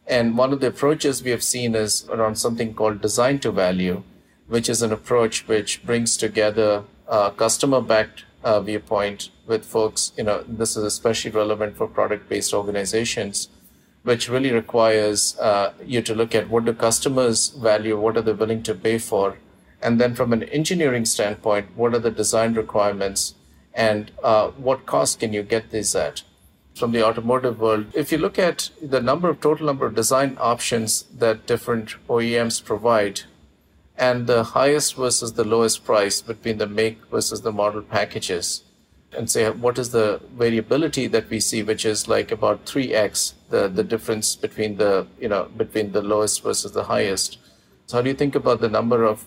And 0.07 0.37
one 0.37 0.51
of 0.51 0.59
the 0.59 0.67
approaches 0.67 1.23
we 1.23 1.31
have 1.31 1.43
seen 1.43 1.75
is 1.75 2.07
around 2.09 2.35
something 2.35 2.73
called 2.73 3.01
design 3.01 3.39
to 3.39 3.51
value 3.51 4.03
which 4.51 4.67
is 4.67 4.81
an 4.81 4.91
approach 4.91 5.47
which 5.47 5.81
brings 5.85 6.17
together 6.17 6.83
uh, 7.07 7.29
customer 7.29 7.79
backed 7.79 8.25
uh, 8.43 8.59
viewpoint 8.59 9.29
with 9.47 9.63
folks, 9.63 10.11
you 10.17 10.25
know, 10.25 10.43
this 10.45 10.75
is 10.75 10.83
especially 10.83 11.31
relevant 11.31 11.77
for 11.77 11.87
product 11.87 12.27
based 12.27 12.53
organizations, 12.53 13.47
which 14.03 14.27
really 14.27 14.51
requires 14.51 15.39
uh, 15.39 15.71
you 15.85 16.01
to 16.01 16.13
look 16.13 16.35
at 16.35 16.49
what 16.49 16.65
do 16.65 16.73
customers 16.73 17.47
value, 17.51 17.97
what 17.97 18.17
are 18.17 18.21
they 18.21 18.33
willing 18.33 18.61
to 18.61 18.75
pay 18.75 18.97
for, 18.97 19.37
and 19.81 20.01
then 20.01 20.13
from 20.15 20.33
an 20.33 20.43
engineering 20.43 21.05
standpoint, 21.05 21.67
what 21.77 21.93
are 21.93 21.99
the 21.99 22.11
design 22.11 22.53
requirements 22.53 23.35
and 23.73 24.11
uh, 24.23 24.49
what 24.49 24.85
cost 24.85 25.19
can 25.19 25.33
you 25.33 25.43
get 25.43 25.71
these 25.71 25.95
at? 25.95 26.23
From 26.75 26.91
the 26.91 27.05
automotive 27.05 27.59
world, 27.59 27.87
if 27.93 28.11
you 28.11 28.17
look 28.17 28.39
at 28.39 28.69
the 28.81 29.01
number 29.01 29.29
of 29.29 29.41
total 29.41 29.67
number 29.67 29.85
of 29.85 29.95
design 29.95 30.37
options 30.39 31.03
that 31.17 31.45
different 31.45 31.95
OEMs 32.07 32.63
provide, 32.63 33.21
and 33.97 34.25
the 34.25 34.43
highest 34.43 34.95
versus 34.95 35.33
the 35.33 35.43
lowest 35.43 35.83
price 35.85 36.21
between 36.21 36.57
the 36.57 36.67
make 36.67 37.05
versus 37.11 37.41
the 37.41 37.51
model 37.51 37.81
packages 37.81 38.63
and 39.13 39.29
say 39.29 39.49
what 39.49 39.77
is 39.77 39.91
the 39.91 40.21
variability 40.35 41.07
that 41.07 41.29
we 41.29 41.39
see 41.39 41.61
which 41.63 41.85
is 41.85 42.07
like 42.07 42.31
about 42.31 42.65
3x 42.65 43.33
the 43.49 43.67
the 43.67 43.83
difference 43.83 44.35
between 44.35 44.77
the 44.77 45.05
you 45.19 45.27
know 45.27 45.43
between 45.57 45.91
the 45.91 46.01
lowest 46.01 46.43
versus 46.43 46.71
the 46.71 46.85
highest 46.85 47.37
so 47.85 47.97
how 47.97 48.01
do 48.01 48.09
you 48.09 48.15
think 48.15 48.35
about 48.35 48.61
the 48.61 48.69
number 48.69 49.03
of 49.03 49.25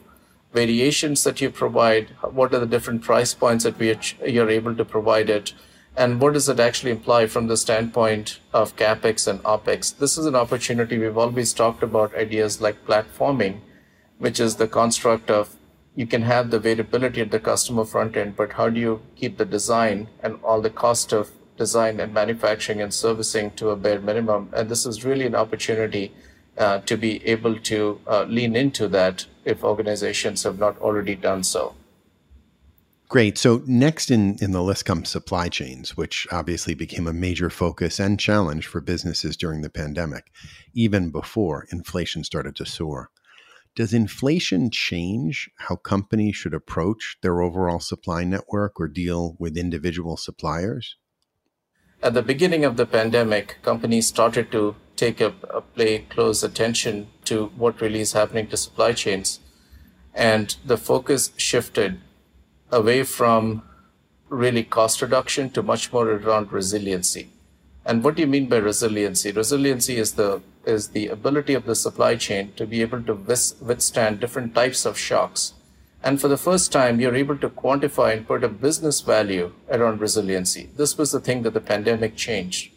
variations 0.54 1.24
that 1.24 1.40
you 1.40 1.50
provide 1.50 2.08
what 2.38 2.54
are 2.54 2.60
the 2.60 2.72
different 2.74 3.02
price 3.02 3.34
points 3.34 3.66
at 3.66 3.78
which 3.78 4.16
you're 4.26 4.50
able 4.50 4.74
to 4.74 4.84
provide 4.84 5.28
it 5.28 5.52
and 5.96 6.20
what 6.20 6.32
does 6.32 6.48
it 6.48 6.58
actually 6.58 6.90
imply 6.90 7.26
from 7.26 7.46
the 7.48 7.56
standpoint 7.56 8.38
of 8.52 8.76
capex 8.76 9.28
and 9.28 9.42
opex 9.42 9.96
this 9.98 10.16
is 10.16 10.26
an 10.26 10.40
opportunity 10.44 10.98
we've 10.98 11.18
always 11.18 11.52
talked 11.52 11.82
about 11.82 12.14
ideas 12.14 12.60
like 12.60 12.86
platforming 12.86 13.60
which 14.18 14.40
is 14.40 14.56
the 14.56 14.68
construct 14.68 15.30
of 15.30 15.56
you 15.96 16.06
can 16.06 16.22
have 16.22 16.50
the 16.50 16.58
variability 16.58 17.20
at 17.20 17.30
the 17.30 17.38
customer 17.38 17.84
front 17.84 18.16
end, 18.16 18.36
but 18.36 18.52
how 18.54 18.68
do 18.68 18.80
you 18.80 19.00
keep 19.14 19.38
the 19.38 19.44
design 19.44 20.08
and 20.22 20.38
all 20.42 20.60
the 20.60 20.70
cost 20.70 21.12
of 21.12 21.30
design 21.56 22.00
and 22.00 22.12
manufacturing 22.12 22.82
and 22.82 22.92
servicing 22.92 23.52
to 23.52 23.70
a 23.70 23.76
bare 23.76 24.00
minimum? 24.00 24.48
And 24.52 24.68
this 24.68 24.86
is 24.86 25.04
really 25.04 25.26
an 25.26 25.36
opportunity 25.36 26.12
uh, 26.58 26.78
to 26.80 26.96
be 26.96 27.24
able 27.26 27.58
to 27.60 28.00
uh, 28.08 28.24
lean 28.24 28.56
into 28.56 28.88
that 28.88 29.26
if 29.44 29.64
organizations 29.64 30.42
have 30.42 30.58
not 30.58 30.78
already 30.78 31.14
done 31.14 31.42
so. 31.42 31.74
Great. 33.08 33.36
So 33.36 33.62
next 33.66 34.10
in, 34.10 34.36
in 34.40 34.52
the 34.52 34.62
list 34.62 34.86
comes 34.86 35.08
supply 35.08 35.48
chains, 35.48 35.96
which 35.96 36.26
obviously 36.32 36.74
became 36.74 37.06
a 37.06 37.12
major 37.12 37.50
focus 37.50 38.00
and 38.00 38.18
challenge 38.18 38.66
for 38.66 38.80
businesses 38.80 39.36
during 39.36 39.60
the 39.60 39.70
pandemic, 39.70 40.32
even 40.72 41.10
before 41.10 41.66
inflation 41.70 42.24
started 42.24 42.56
to 42.56 42.66
soar. 42.66 43.10
Does 43.76 43.92
inflation 43.92 44.70
change 44.70 45.50
how 45.56 45.76
companies 45.76 46.36
should 46.36 46.54
approach 46.54 47.18
their 47.22 47.42
overall 47.42 47.80
supply 47.80 48.24
network 48.24 48.80
or 48.80 48.88
deal 48.88 49.36
with 49.38 49.56
individual 49.56 50.16
suppliers? 50.16 50.96
At 52.04 52.12
the 52.12 52.20
beginning 52.20 52.66
of 52.66 52.76
the 52.76 52.84
pandemic, 52.84 53.56
companies 53.62 54.06
started 54.06 54.52
to 54.52 54.76
take 54.94 55.22
a, 55.22 55.32
a 55.48 55.62
play 55.62 56.00
close 56.00 56.42
attention 56.42 57.06
to 57.24 57.46
what 57.56 57.80
really 57.80 58.00
is 58.00 58.12
happening 58.12 58.46
to 58.48 58.58
supply 58.58 58.92
chains. 58.92 59.40
And 60.14 60.54
the 60.66 60.76
focus 60.76 61.30
shifted 61.38 62.02
away 62.70 63.04
from 63.04 63.62
really 64.28 64.64
cost 64.64 65.00
reduction 65.00 65.48
to 65.52 65.62
much 65.62 65.94
more 65.94 66.10
around 66.10 66.52
resiliency. 66.52 67.30
And 67.86 68.04
what 68.04 68.16
do 68.16 68.20
you 68.20 68.28
mean 68.28 68.50
by 68.50 68.58
resiliency? 68.58 69.32
Resiliency 69.32 69.96
is 69.96 70.12
the 70.12 70.42
is 70.66 70.88
the 70.88 71.08
ability 71.08 71.54
of 71.54 71.64
the 71.64 71.74
supply 71.74 72.16
chain 72.16 72.52
to 72.56 72.66
be 72.66 72.82
able 72.82 73.02
to 73.04 73.14
withstand 73.14 74.20
different 74.20 74.54
types 74.54 74.84
of 74.84 74.98
shocks. 74.98 75.54
And 76.04 76.20
for 76.20 76.28
the 76.28 76.36
first 76.36 76.70
time, 76.70 77.00
you're 77.00 77.14
able 77.14 77.38
to 77.38 77.48
quantify 77.48 78.12
and 78.12 78.28
put 78.28 78.44
a 78.44 78.48
business 78.48 79.00
value 79.00 79.52
around 79.70 80.00
resiliency. 80.00 80.68
This 80.76 80.98
was 80.98 81.12
the 81.12 81.18
thing 81.18 81.42
that 81.42 81.54
the 81.54 81.60
pandemic 81.60 82.14
changed. 82.14 82.72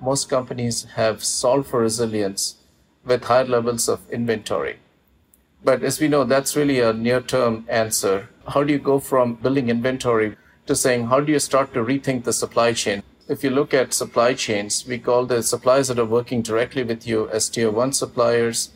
Most 0.00 0.28
companies 0.28 0.84
have 0.96 1.24
solved 1.24 1.68
for 1.68 1.80
resilience 1.80 2.56
with 3.06 3.24
higher 3.24 3.46
levels 3.46 3.88
of 3.88 4.08
inventory. 4.10 4.78
But 5.64 5.82
as 5.82 5.98
we 5.98 6.08
know, 6.08 6.24
that's 6.24 6.54
really 6.54 6.80
a 6.80 6.92
near 6.92 7.22
term 7.22 7.64
answer. 7.68 8.28
How 8.48 8.62
do 8.64 8.72
you 8.72 8.78
go 8.78 8.98
from 8.98 9.36
building 9.36 9.70
inventory 9.70 10.36
to 10.66 10.76
saying, 10.76 11.06
how 11.06 11.20
do 11.20 11.32
you 11.32 11.38
start 11.38 11.72
to 11.72 11.80
rethink 11.80 12.24
the 12.24 12.32
supply 12.32 12.74
chain? 12.74 13.02
if 13.28 13.42
you 13.42 13.50
look 13.50 13.72
at 13.72 13.94
supply 13.94 14.34
chains, 14.34 14.86
we 14.86 14.98
call 14.98 15.24
the 15.26 15.42
suppliers 15.42 15.88
that 15.88 15.98
are 15.98 16.04
working 16.04 16.42
directly 16.42 16.82
with 16.82 17.06
you 17.06 17.28
as 17.30 17.48
tier 17.48 17.70
one 17.70 17.92
suppliers. 17.92 18.70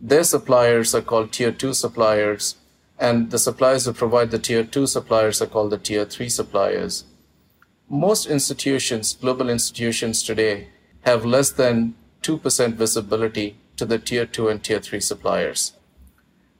Their 0.00 0.24
suppliers 0.24 0.94
are 0.94 1.00
called 1.00 1.32
tier 1.32 1.52
two 1.52 1.72
suppliers, 1.72 2.56
and 2.98 3.30
the 3.30 3.38
suppliers 3.38 3.84
who 3.84 3.92
provide 3.92 4.30
the 4.30 4.38
tier 4.38 4.64
two 4.64 4.86
suppliers 4.86 5.42
are 5.42 5.46
called 5.46 5.70
the 5.70 5.78
tier 5.78 6.04
three 6.04 6.28
suppliers. 6.28 7.04
Most 7.88 8.26
institutions, 8.26 9.14
global 9.14 9.50
institutions 9.50 10.22
today, 10.22 10.68
have 11.02 11.24
less 11.24 11.50
than 11.50 11.94
2% 12.22 12.74
visibility 12.74 13.56
to 13.76 13.84
the 13.84 13.98
tier 13.98 14.24
two 14.24 14.48
and 14.48 14.62
tier 14.62 14.80
three 14.80 15.00
suppliers. 15.00 15.72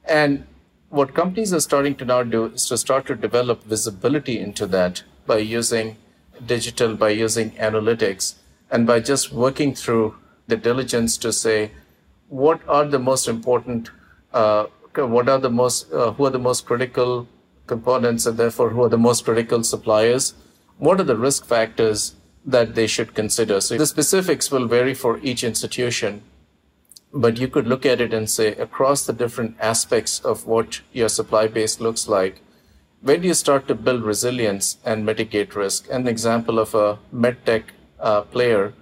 And 0.03 0.45
what 0.89 1.13
companies 1.13 1.53
are 1.53 1.59
starting 1.59 1.95
to 1.95 2.05
now 2.05 2.23
do 2.23 2.45
is 2.45 2.67
to 2.67 2.77
start 2.77 3.07
to 3.07 3.15
develop 3.15 3.63
visibility 3.63 4.39
into 4.39 4.67
that 4.67 5.03
by 5.25 5.37
using 5.37 5.97
digital 6.45 6.95
by 6.95 7.09
using 7.09 7.51
analytics 7.51 8.35
and 8.69 8.85
by 8.85 8.99
just 8.99 9.31
working 9.31 9.73
through 9.73 10.15
the 10.47 10.57
diligence 10.57 11.17
to 11.17 11.31
say 11.31 11.71
what 12.27 12.61
are 12.67 12.85
the 12.85 12.99
most 12.99 13.27
important 13.27 13.89
uh, 14.33 14.65
what 14.97 15.27
are 15.29 15.39
the 15.39 15.49
most 15.49 15.91
uh, 15.91 16.11
who 16.11 16.25
are 16.25 16.29
the 16.29 16.39
most 16.39 16.65
critical 16.65 17.27
components 17.67 18.25
and 18.25 18.37
therefore 18.37 18.69
who 18.69 18.83
are 18.83 18.89
the 18.89 18.97
most 18.97 19.25
critical 19.25 19.63
suppliers 19.63 20.33
what 20.77 20.99
are 20.99 21.09
the 21.11 21.17
risk 21.17 21.45
factors 21.45 22.15
that 22.45 22.75
they 22.75 22.87
should 22.87 23.13
consider 23.15 23.59
so 23.59 23.77
the 23.77 23.85
specifics 23.85 24.51
will 24.51 24.67
vary 24.67 24.93
for 24.93 25.17
each 25.19 25.43
institution 25.43 26.21
but 27.13 27.37
you 27.39 27.47
could 27.47 27.65
look 27.65 27.85
at 27.85 28.01
it 28.01 28.13
and 28.13 28.29
say 28.29 28.49
across 28.55 29.05
the 29.05 29.13
different 29.13 29.55
aspects 29.59 30.19
of 30.19 30.45
what 30.45 30.81
your 30.91 31.09
supply 31.09 31.47
base 31.47 31.79
looks 31.79 32.07
like 32.07 32.41
where 33.05 33.17
do 33.17 33.27
you 33.27 33.35
start 33.35 33.67
to 33.67 33.75
build 33.75 34.01
resilience 34.01 34.79
and 34.83 35.05
mitigate 35.05 35.55
risk? 35.55 35.87
An 35.91 36.07
example 36.07 36.57
of 36.57 36.73
a 36.73 36.97
medtech 37.13 37.65
uh, 37.99 38.21
player 38.21 38.73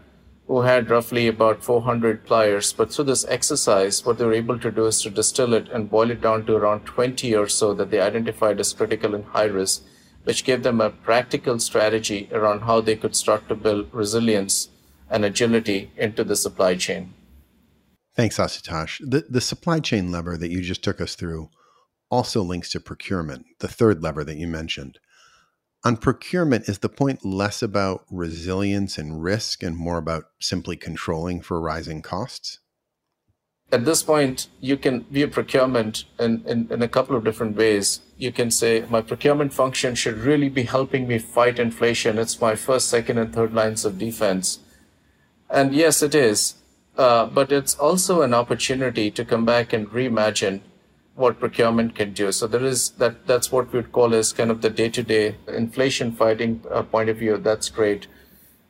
who 0.54 0.62
had 0.62 0.92
roughly 0.92 1.28
about 1.28 1.64
400 1.64 2.28
pliers, 2.28 2.74
but 2.74 2.94
through 2.94 3.06
this 3.06 3.26
exercise, 3.28 4.06
what 4.06 4.20
they 4.20 4.26
were 4.26 4.34
able 4.34 4.60
to 4.60 4.70
do 4.70 4.86
is 4.86 5.02
to 5.02 5.10
distill 5.10 5.52
it 5.56 5.68
and 5.70 5.90
boil 5.90 6.12
it 6.12 6.22
down 6.22 6.46
to 6.46 6.56
around 6.56 6.86
20 6.86 7.36
or 7.36 7.48
so 7.48 7.74
that 7.74 7.90
they 7.90 8.00
identified 8.00 8.60
as 8.60 8.72
critical 8.72 9.16
and 9.16 9.26
high 9.26 9.46
risk, 9.46 9.82
which 10.26 10.44
gave 10.44 10.62
them 10.62 10.80
a 10.80 10.92
practical 10.92 11.58
strategy 11.58 12.30
around 12.32 12.60
how 12.62 12.80
they 12.80 12.96
could 12.96 13.16
start 13.16 13.50
to 13.50 13.56
build 13.56 13.88
resilience 13.92 14.70
and 15.10 15.26
agility 15.26 15.92
into 15.98 16.24
the 16.24 16.36
supply 16.36 16.76
chain. 16.76 17.16
Thanks, 18.16 18.38
Asutosh. 18.38 19.00
The, 19.10 19.26
the 19.28 19.42
supply 19.42 19.80
chain 19.80 20.12
lever 20.12 20.38
that 20.38 20.52
you 20.52 20.62
just 20.62 20.84
took 20.84 21.02
us 21.02 21.16
through 21.16 21.50
also 22.12 22.44
links 22.44 22.70
to 22.74 22.80
procurement, 22.80 23.48
the 23.58 23.68
third 23.68 24.04
lever 24.04 24.24
that 24.24 24.38
you 24.38 24.46
mentioned. 24.46 25.00
On 25.86 25.98
procurement, 25.98 26.70
is 26.70 26.80
the 26.80 26.88
point 26.88 27.26
less 27.26 27.62
about 27.62 28.06
resilience 28.10 28.98
and 28.98 29.22
risk 29.22 29.64
and 29.64 29.76
more 29.76 29.98
about 29.98 30.26
simply 30.40 30.78
controlling 30.78 31.42
for 31.42 31.60
rising 31.60 32.02
costs? 32.02 32.60
At 33.70 33.84
this 33.84 34.02
point, 34.02 34.48
you 34.62 34.78
can 34.78 35.04
view 35.06 35.28
procurement 35.28 36.06
in, 36.20 36.44
in, 36.46 36.68
in 36.72 36.82
a 36.82 36.88
couple 36.88 37.18
of 37.18 37.26
different 37.26 37.58
ways. 37.58 38.00
You 38.18 38.32
can 38.32 38.50
say, 38.50 38.86
my 38.90 39.02
procurement 39.02 39.54
function 39.54 39.96
should 39.96 40.20
really 40.20 40.48
be 40.48 40.64
helping 40.64 41.06
me 41.08 41.18
fight 41.20 41.60
inflation. 41.60 42.18
It's 42.18 42.40
my 42.40 42.56
first, 42.56 42.88
second, 42.88 43.18
and 43.18 43.34
third 43.34 43.54
lines 43.54 43.84
of 43.84 43.98
defense. 43.98 44.60
And 45.50 45.74
yes, 45.74 46.02
it 46.02 46.16
is. 46.16 46.56
Uh, 46.98 47.26
but 47.26 47.52
it's 47.52 47.76
also 47.76 48.22
an 48.22 48.34
opportunity 48.34 49.10
to 49.12 49.26
come 49.26 49.44
back 49.44 49.74
and 49.74 49.90
reimagine 49.90 50.62
what 51.16 51.40
procurement 51.40 51.96
can 51.96 52.14
do. 52.14 52.32
So 52.32 52.48
there 52.48 52.64
is 52.64 52.92
that. 52.92 53.28
That's 53.28 53.52
what 53.52 53.72
we'd 53.72 53.92
call 53.92 54.16
as 54.16 54.34
kind 54.34 54.50
of 54.50 54.62
the 54.62 54.70
day-to-day 54.70 55.36
inflation 55.48 56.12
fighting 56.12 56.64
uh, 56.72 56.84
point 56.84 57.10
of 57.10 57.18
view. 57.18 57.38
That's 57.38 57.70
great, 57.70 58.08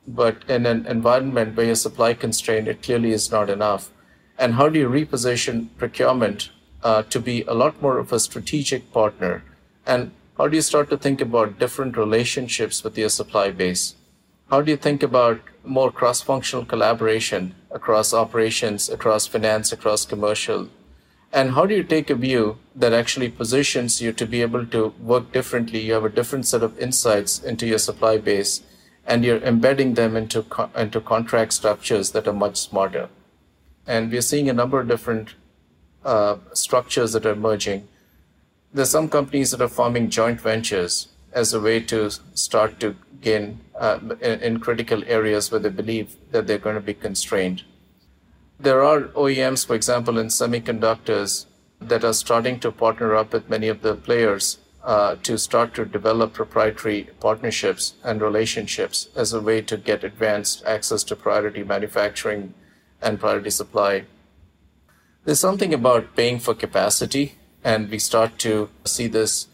but 0.08 0.44
in 0.50 0.66
an 0.66 0.86
environment 0.86 1.56
where 1.56 1.68
you're 1.68 1.76
supply 1.76 2.14
constrained, 2.14 2.68
it 2.68 2.84
clearly 2.84 3.12
is 3.12 3.32
not 3.32 3.50
enough. 3.50 3.92
And 4.38 4.56
how 4.56 4.68
do 4.68 4.80
you 4.80 4.90
reposition 4.90 5.70
procurement 5.78 6.50
uh, 6.84 7.04
to 7.04 7.20
be 7.20 7.44
a 7.44 7.54
lot 7.54 7.82
more 7.82 7.98
of 7.98 8.12
a 8.12 8.20
strategic 8.20 8.92
partner? 8.92 9.44
And 9.86 10.12
how 10.38 10.48
do 10.48 10.56
you 10.56 10.62
start 10.62 10.90
to 10.90 10.98
think 10.98 11.22
about 11.22 11.60
different 11.60 11.96
relationships 11.96 12.84
with 12.84 12.98
your 12.98 13.10
supply 13.10 13.52
base? 13.52 13.96
How 14.50 14.62
do 14.62 14.72
you 14.72 14.78
think 14.78 15.04
about 15.04 15.40
more 15.64 15.92
cross-functional 15.92 16.66
collaboration 16.66 17.56
across 17.72 18.14
operations, 18.14 18.90
across 18.90 19.28
finance, 19.28 19.72
across 19.72 20.06
commercial, 20.06 20.70
and 21.34 21.52
how 21.54 21.66
do 21.66 21.74
you 21.74 21.84
take 21.84 22.12
a 22.12 22.16
view 22.16 22.60
that 22.76 22.94
actually 22.94 23.28
positions 23.28 24.00
you 24.00 24.14
to 24.14 24.26
be 24.28 24.44
able 24.44 24.68
to 24.68 24.94
work 25.00 25.32
differently? 25.32 25.80
You 25.80 25.94
have 25.94 26.06
a 26.06 26.10
different 26.10 26.46
set 26.46 26.62
of 26.62 26.78
insights 26.78 27.40
into 27.44 27.66
your 27.66 27.80
supply 27.80 28.20
base, 28.20 28.62
and 29.08 29.26
you're 29.26 29.42
embedding 29.42 29.96
them 29.96 30.16
into, 30.16 30.44
co- 30.44 30.70
into 30.78 31.02
contract 31.02 31.54
structures 31.54 32.12
that 32.12 32.28
are 32.28 32.34
much 32.34 32.58
smarter. 32.58 33.10
And 33.88 34.12
we're 34.12 34.22
seeing 34.22 34.48
a 34.48 34.54
number 34.54 34.80
of 34.80 34.88
different 34.88 35.34
uh, 36.06 36.38
structures 36.54 37.14
that 37.14 37.26
are 37.26 37.32
emerging. 37.32 37.88
There's 38.72 38.92
some 38.92 39.10
companies 39.10 39.52
that 39.52 39.62
are 39.62 39.68
forming 39.68 40.12
joint 40.12 40.40
ventures 40.40 41.08
as 41.32 41.52
a 41.52 41.60
way 41.60 41.80
to 41.80 42.12
start 42.36 42.80
to 42.82 42.96
gain 43.22 43.60
uh, 43.80 44.00
in, 44.22 44.40
in 44.42 44.60
critical 44.60 45.04
areas 45.08 45.52
where 45.52 45.60
they 45.60 45.70
believe 45.70 46.16
that 46.32 46.46
they're 46.46 46.60
going 46.60 46.76
to 46.76 46.82
be 46.82 46.94
constrained 46.94 47.64
there 48.60 48.84
are 48.84 49.02
OEMs, 49.02 49.66
for 49.66 49.76
example, 49.76 50.18
in 50.18 50.28
semiconductors 50.28 51.46
that 51.82 52.04
are 52.04 52.14
starting 52.14 52.60
to 52.60 52.72
partner 52.72 53.16
up 53.16 53.34
with 53.34 53.50
many 53.50 53.68
of 53.68 53.82
the 53.82 53.96
players 53.96 54.58
uh, 54.84 55.16
to 55.24 55.38
start 55.38 55.74
to 55.74 55.86
develop 55.86 56.34
proprietary 56.34 57.10
partnerships 57.20 57.94
and 58.04 58.22
relationships 58.22 59.10
as 59.16 59.34
a 59.34 59.42
way 59.42 59.62
to 59.62 59.78
get 59.78 60.04
advanced 60.04 60.64
access 60.66 61.04
to 61.06 61.16
priority 61.16 61.64
manufacturing 61.64 62.54
and 63.02 63.20
priority 63.20 63.50
supply. 63.50 64.04
There's 65.26 65.40
something 65.40 65.74
about 65.74 66.16
paying 66.16 66.40
for 66.40 66.54
capacity, 66.54 67.36
and 67.64 67.90
we 67.90 68.00
start 68.00 68.38
to 68.40 68.70
see 68.84 69.08
this, 69.08 69.48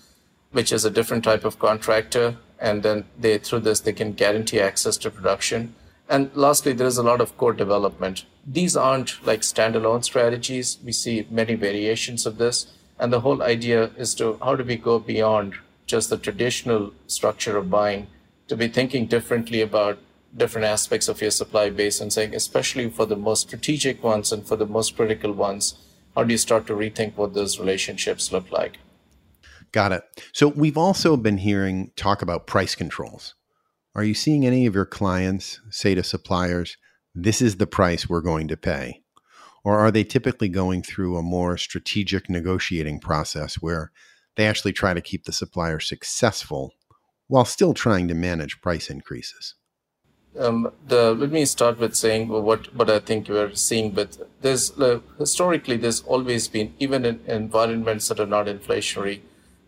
which 0.52 0.72
is 0.72 0.84
a 0.84 0.90
different 0.90 1.24
type 1.24 1.46
of 1.46 1.60
contractor, 1.60 2.38
and 2.60 2.82
then 2.82 3.06
they 3.18 3.38
through 3.38 3.60
this 3.60 3.80
they 3.80 3.94
can 3.94 4.14
guarantee 4.14 4.60
access 4.60 4.98
to 4.98 5.12
production. 5.12 5.76
And 6.10 6.32
lastly, 6.34 6.74
there 6.74 6.88
is 6.88 6.98
a 6.98 7.04
lot 7.04 7.22
of 7.22 7.38
core 7.38 7.54
development. 7.54 8.26
These 8.46 8.76
aren't 8.76 9.26
like 9.26 9.42
standalone 9.42 10.04
strategies. 10.04 10.78
We 10.84 10.92
see 10.92 11.28
many 11.30 11.56
variations 11.56 12.26
of 12.26 12.38
this. 12.38 12.68
And 13.00 13.14
the 13.14 13.22
whole 13.22 13.42
idea 13.42 13.92
is 13.98 14.14
to 14.16 14.38
how 14.44 14.56
do 14.56 14.64
we 14.64 14.76
go 14.76 15.00
beyond 15.00 15.56
just 15.86 16.10
the 16.10 16.18
traditional 16.18 16.94
structure 17.08 17.58
of 17.58 17.70
buying 17.70 18.08
to 18.48 18.56
be 18.56 18.68
thinking 18.68 19.06
differently 19.06 19.62
about 19.62 20.00
different 20.36 20.66
aspects 20.66 21.08
of 21.08 21.22
your 21.22 21.32
supply 21.32 21.70
base 21.70 22.00
and 22.02 22.12
saying, 22.12 22.36
especially 22.36 22.90
for 22.90 23.06
the 23.06 23.16
most 23.16 23.48
strategic 23.48 24.04
ones 24.04 24.32
and 24.32 24.46
for 24.46 24.56
the 24.56 24.66
most 24.66 24.96
critical 24.96 25.32
ones, 25.32 25.76
how 26.16 26.24
do 26.24 26.32
you 26.32 26.38
start 26.38 26.68
to 26.68 26.74
rethink 26.74 27.16
what 27.16 27.34
those 27.34 27.60
relationships 27.60 28.32
look 28.32 28.52
like? 28.52 28.78
Got 29.72 29.92
it. 29.92 30.04
So 30.34 30.48
we've 30.48 30.78
also 30.78 31.16
been 31.16 31.38
hearing 31.38 31.92
talk 31.96 32.22
about 32.22 32.48
price 32.48 32.76
controls. 32.76 33.36
Are 33.96 34.04
you 34.04 34.14
seeing 34.14 34.46
any 34.46 34.66
of 34.66 34.76
your 34.76 34.86
clients 34.86 35.60
say 35.70 35.96
to 35.96 36.04
suppliers, 36.04 36.78
this 37.24 37.42
is 37.42 37.58
the 37.58 37.68
price 37.68 38.10
we're 38.10 38.22
going 38.22 38.48
to 38.48 38.58
pay? 38.58 39.02
Or 39.64 39.80
are 39.80 39.92
they 39.92 40.04
typically 40.04 40.50
going 40.50 40.84
through 40.84 41.18
a 41.18 41.22
more 41.22 41.58
strategic 41.58 42.30
negotiating 42.30 43.00
process 43.00 43.56
where 43.56 43.92
they 44.36 44.48
actually 44.48 44.74
try 44.74 44.94
to 44.94 45.02
keep 45.02 45.26
the 45.26 45.34
supplier 45.34 45.80
successful 45.80 46.74
while 47.28 47.46
still 47.46 47.74
trying 47.74 48.08
to 48.08 48.14
manage 48.14 48.62
price 48.62 48.90
increases? 48.90 49.56
Um, 50.38 50.72
the, 50.88 51.14
let 51.14 51.32
me 51.32 51.44
start 51.46 51.80
with 51.80 51.96
saying 51.96 52.30
what, 52.30 52.74
what 52.76 52.90
I 52.90 53.00
think 53.00 53.28
we're 53.28 53.54
seeing. 53.56 53.92
But 53.92 54.18
there's 54.42 54.78
uh, 54.80 55.00
historically 55.18 55.78
there's 55.78 56.02
always 56.02 56.48
been 56.48 56.74
even 56.80 57.04
in 57.04 57.20
environments 57.28 58.08
that 58.08 58.20
are 58.20 58.26
not 58.26 58.46
inflationary, 58.46 59.22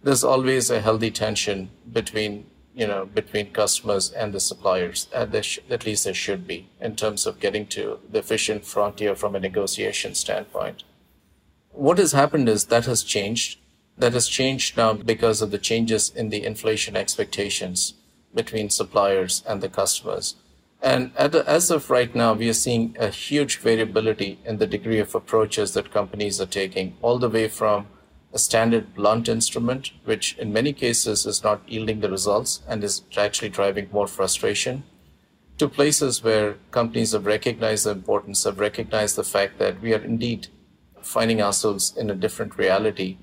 there's 0.03 0.23
always 0.23 0.69
a 0.69 0.79
healthy 0.79 1.11
tension 1.11 1.69
between 1.91 2.45
you 2.73 2.87
know 2.87 3.05
between 3.05 3.51
customers 3.51 4.11
and 4.11 4.33
the 4.33 4.39
suppliers. 4.39 5.07
At, 5.13 5.45
sh- 5.45 5.59
at 5.69 5.85
least 5.85 6.05
there 6.05 6.13
should 6.13 6.47
be 6.47 6.69
in 6.79 6.95
terms 6.95 7.25
of 7.25 7.39
getting 7.39 7.67
to 7.67 7.99
the 8.09 8.19
efficient 8.19 8.65
frontier 8.65 9.15
from 9.15 9.35
a 9.35 9.39
negotiation 9.39 10.15
standpoint. 10.15 10.83
What 11.71 11.97
has 11.97 12.11
happened 12.11 12.49
is 12.49 12.65
that 12.65 12.85
has 12.85 13.03
changed. 13.03 13.59
That 13.97 14.13
has 14.13 14.27
changed 14.27 14.77
now 14.77 14.93
because 14.93 15.41
of 15.41 15.51
the 15.51 15.57
changes 15.57 16.09
in 16.09 16.29
the 16.29 16.43
inflation 16.43 16.95
expectations 16.95 17.93
between 18.33 18.69
suppliers 18.69 19.43
and 19.47 19.61
the 19.61 19.69
customers. 19.69 20.35
And 20.81 21.11
as 21.15 21.69
of 21.69 21.89
right 21.91 22.13
now, 22.15 22.33
we 22.33 22.49
are 22.49 22.53
seeing 22.53 22.95
a 22.99 23.09
huge 23.09 23.59
variability 23.59 24.39
in 24.43 24.57
the 24.57 24.65
degree 24.65 24.97
of 24.99 25.13
approaches 25.13 25.73
that 25.73 25.93
companies 25.93 26.41
are 26.41 26.47
taking, 26.47 26.95
all 27.03 27.19
the 27.19 27.29
way 27.29 27.47
from 27.47 27.85
a 28.33 28.39
standard 28.39 28.95
blunt 28.95 29.27
instrument, 29.27 29.91
which 30.05 30.37
in 30.37 30.53
many 30.53 30.73
cases 30.73 31.25
is 31.25 31.43
not 31.43 31.67
yielding 31.67 31.99
the 31.99 32.09
results 32.09 32.61
and 32.67 32.83
is 32.83 33.01
actually 33.17 33.49
driving 33.49 33.89
more 33.91 34.07
frustration, 34.07 34.83
to 35.57 35.67
places 35.67 36.23
where 36.23 36.55
companies 36.71 37.11
have 37.11 37.25
recognized 37.25 37.85
the 37.85 37.91
importance, 37.91 38.45
have 38.45 38.59
recognized 38.59 39.15
the 39.15 39.23
fact 39.23 39.59
that 39.59 39.81
we 39.81 39.93
are 39.93 40.03
indeed 40.03 40.47
finding 41.01 41.41
ourselves 41.41 41.95
in 41.97 42.09
a 42.09 42.15
different 42.15 42.57
reality 42.57 43.17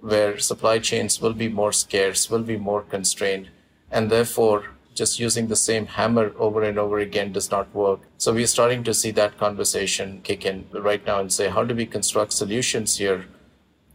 where 0.00 0.38
supply 0.38 0.78
chains 0.78 1.20
will 1.20 1.32
be 1.32 1.48
more 1.48 1.72
scarce, 1.72 2.30
will 2.30 2.42
be 2.42 2.56
more 2.56 2.82
constrained, 2.82 3.48
and 3.90 4.10
therefore 4.10 4.70
just 4.94 5.20
using 5.20 5.48
the 5.48 5.56
same 5.56 5.86
hammer 5.86 6.32
over 6.38 6.62
and 6.62 6.78
over 6.78 6.98
again 6.98 7.32
does 7.32 7.50
not 7.50 7.72
work. 7.74 8.00
So 8.18 8.32
we're 8.32 8.46
starting 8.46 8.84
to 8.84 8.94
see 8.94 9.10
that 9.12 9.38
conversation 9.38 10.20
kick 10.22 10.44
in 10.44 10.66
right 10.72 11.04
now 11.06 11.20
and 11.20 11.32
say, 11.32 11.48
how 11.48 11.64
do 11.64 11.74
we 11.74 11.86
construct 11.86 12.32
solutions 12.32 12.98
here 12.98 13.26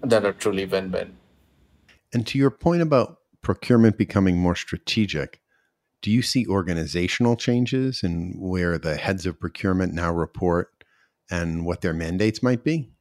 that 0.02 0.26
are 0.26 0.34
truly 0.34 0.66
win 0.66 0.92
win? 0.92 1.16
And 2.14 2.26
to 2.28 2.38
your 2.38 2.52
point 2.52 2.82
about 2.82 3.20
procurement 3.42 3.98
becoming 3.98 4.38
more 4.38 4.56
strategic, 4.56 5.42
do 6.02 6.12
you 6.12 6.22
see 6.22 6.46
organizational 6.48 7.36
changes 7.36 8.04
in 8.04 8.36
where 8.38 8.78
the 8.78 8.96
heads 8.96 9.26
of 9.26 9.40
procurement 9.40 9.94
now 9.94 10.14
report 10.14 10.84
and 11.30 11.66
what 11.66 11.82
their 11.82 11.94
mandates 11.94 12.44
might 12.44 12.64
be? 12.64 12.92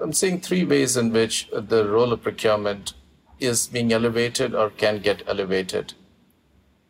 I'm 0.00 0.12
seeing 0.12 0.40
three 0.40 0.64
ways 0.64 0.96
in 0.96 1.12
which 1.12 1.48
the 1.52 1.86
role 1.88 2.12
of 2.12 2.22
procurement 2.22 2.94
is 3.38 3.66
being 3.66 3.92
elevated 3.92 4.54
or 4.54 4.70
can 4.70 5.00
get 5.00 5.22
elevated. 5.26 5.94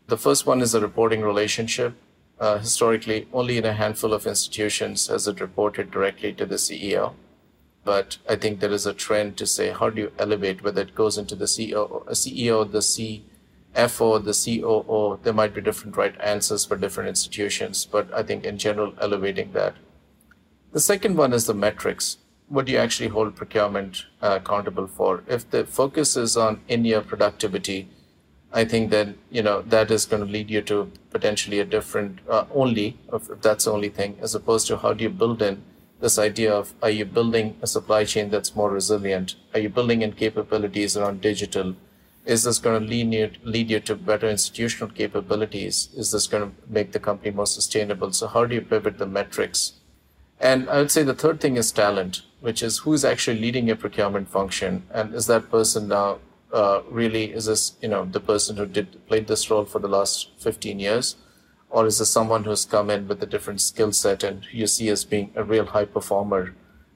The 0.07 0.17
first 0.17 0.47
one 0.47 0.61
is 0.61 0.75
a 0.75 0.81
reporting 0.81 1.23
relationship. 1.23 1.95
Uh, 2.39 2.59
historically, 2.59 3.29
only 3.33 3.59
in 3.59 3.65
a 3.65 3.73
handful 3.73 4.13
of 4.13 4.27
institutions 4.27 5.07
has 5.07 5.27
it 5.27 5.41
reported 5.41 5.91
directly 5.91 6.33
to 6.35 6.47
the 6.47 6.57
CEO. 6.57 7.15
But 7.85 8.19
I 8.29 8.37
think 8.37 8.61
there 8.61 8.71
is 8.71 8.87
a 8.87 8.95
trend 8.95 9.37
to 9.39 9.47
say, 9.47 9.71
how 9.71 9.91
do 9.91 10.03
you 10.03 10.13
elevate, 10.19 10.63
whether 10.63 10.83
it 10.83 10.95
goes 10.95 11.19
into 11.19 11.35
the 11.35 11.47
CEO, 11.47 12.05
CEO 12.11 12.71
the 12.71 12.79
CFO, 13.75 14.25
the 14.25 14.61
COO, 14.61 15.19
there 15.23 15.33
might 15.33 15.55
be 15.55 15.61
different 15.61 15.97
right 15.97 16.15
answers 16.21 16.65
for 16.65 16.77
different 16.77 17.09
institutions, 17.09 17.85
but 17.85 18.13
I 18.15 18.23
think 18.23 18.45
in 18.45 18.59
general, 18.59 18.95
elevating 19.01 19.53
that. 19.53 19.75
The 20.73 20.81
second 20.81 21.17
one 21.17 21.33
is 21.33 21.47
the 21.47 21.55
metrics. 21.55 22.19
What 22.49 22.67
do 22.67 22.73
you 22.73 22.79
actually 22.79 23.09
hold 23.09 23.35
procurement 23.35 24.07
uh, 24.21 24.39
accountable 24.41 24.87
for? 24.87 25.25
If 25.27 25.51
the 25.51 25.65
focus 25.65 26.17
is 26.17 26.37
on 26.37 26.61
in-year 26.69 27.01
productivity, 27.01 27.89
I 28.53 28.65
think 28.65 28.91
that 28.91 29.09
you 29.31 29.43
know 29.43 29.63
that 29.63 29.91
is 29.91 30.05
going 30.05 30.25
to 30.25 30.31
lead 30.31 30.51
you 30.51 30.61
to 30.63 30.91
potentially 31.11 31.59
a 31.61 31.65
different 31.65 32.19
uh, 32.29 32.45
only 32.55 32.99
if 33.13 33.29
that's 33.41 33.65
the 33.65 33.73
only 33.73 33.89
thing, 33.89 34.19
as 34.21 34.35
opposed 34.35 34.67
to 34.69 34.77
how 34.77 34.93
do 34.93 35.05
you 35.05 35.11
build 35.11 35.41
in 35.41 35.63
this 36.03 36.19
idea 36.19 36.53
of 36.53 36.75
are 36.83 36.91
you 36.91 37.05
building 37.05 37.57
a 37.63 37.67
supply 37.67 38.05
chain 38.05 38.29
that's 38.29 38.57
more 38.57 38.71
resilient? 38.71 39.37
Are 39.55 39.61
you 39.61 39.69
building 39.69 40.03
in 40.03 40.13
capabilities 40.13 40.97
around 40.97 41.21
digital? 41.21 41.77
Is 42.27 42.43
this 42.43 42.59
going 42.59 42.83
to 42.83 42.89
lead 42.89 43.15
you, 43.15 43.31
lead 43.45 43.71
you 43.71 43.79
to 43.81 43.95
better 43.95 44.29
institutional 44.29 44.91
capabilities? 44.93 45.89
Is 45.97 46.11
this 46.11 46.27
going 46.27 46.51
to 46.51 46.57
make 46.69 46.91
the 46.91 46.99
company 46.99 47.31
more 47.31 47.47
sustainable? 47.47 48.13
So 48.13 48.27
how 48.27 48.45
do 48.45 48.57
you 48.57 48.63
pivot 48.63 48.99
the 48.99 49.07
metrics? 49.07 49.75
And 50.41 50.69
I 50.69 50.79
would 50.79 50.91
say 50.91 51.05
the 51.05 51.15
third 51.15 51.41
thing 51.41 51.57
is 51.57 51.71
talent, 51.71 52.23
which 52.41 52.65
is 52.65 52.79
who's 52.79 53.05
actually 53.05 53.39
leading 53.39 53.71
a 53.71 53.77
procurement 53.77 54.29
function, 54.29 54.83
and 54.91 55.15
is 55.15 55.29
that 55.29 55.53
person 55.53 55.87
now 55.87 56.19
uh, 56.53 56.83
really 56.91 57.33
is 57.33 57.47
this 57.47 57.75
you 57.81 57.89
know 57.89 58.05
the 58.05 58.21
person 58.21 58.57
who 58.57 58.67
did 58.67 59.07
played 59.07 59.29
this 59.29 59.49
role 59.51 59.65
for 59.65 59.79
the 59.79 59.89
last 59.89 60.31
15 60.39 60.81
years 60.81 61.17
or 61.73 61.87
is 61.87 61.99
this 61.99 62.11
someone 62.11 62.45
who's 62.45 62.67
come 62.67 62.91
in 62.91 63.09
with 63.09 63.23
a 63.23 63.27
different 63.27 63.61
skill 63.61 63.93
set 63.93 64.23
and 64.23 64.47
you 64.53 64.67
see 64.67 64.91
as 64.91 65.05
being 65.05 65.33
a 65.35 65.43
real 65.43 65.65
high 65.65 65.87
performer 65.87 66.55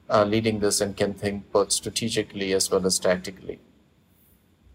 uh, 0.09 0.23
leading 0.23 0.59
this 0.59 0.79
and 0.79 0.95
can 0.95 1.13
think 1.13 1.51
both 1.51 1.71
strategically 1.71 2.53
as 2.53 2.69
well 2.69 2.85
as 2.85 2.99
tactically? 2.99 3.59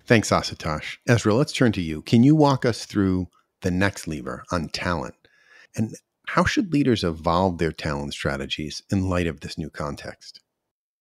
Thanks 0.04 0.30
Asutosh. 0.30 0.98
Ezra 1.06 1.32
let's 1.32 1.52
turn 1.52 1.70
to 1.72 1.80
you. 1.80 2.02
Can 2.02 2.24
you 2.24 2.34
walk 2.34 2.66
us 2.66 2.84
through 2.84 3.28
the 3.60 3.70
next 3.70 4.08
lever 4.08 4.42
on 4.50 4.68
talent? 4.70 5.14
And 5.76 5.94
how 6.26 6.44
should 6.44 6.72
leaders 6.72 7.04
evolve 7.04 7.58
their 7.58 7.72
talent 7.72 8.12
strategies 8.12 8.82
in 8.90 9.08
light 9.08 9.28
of 9.28 9.40
this 9.40 9.56
new 9.56 9.70
context? 9.70 10.40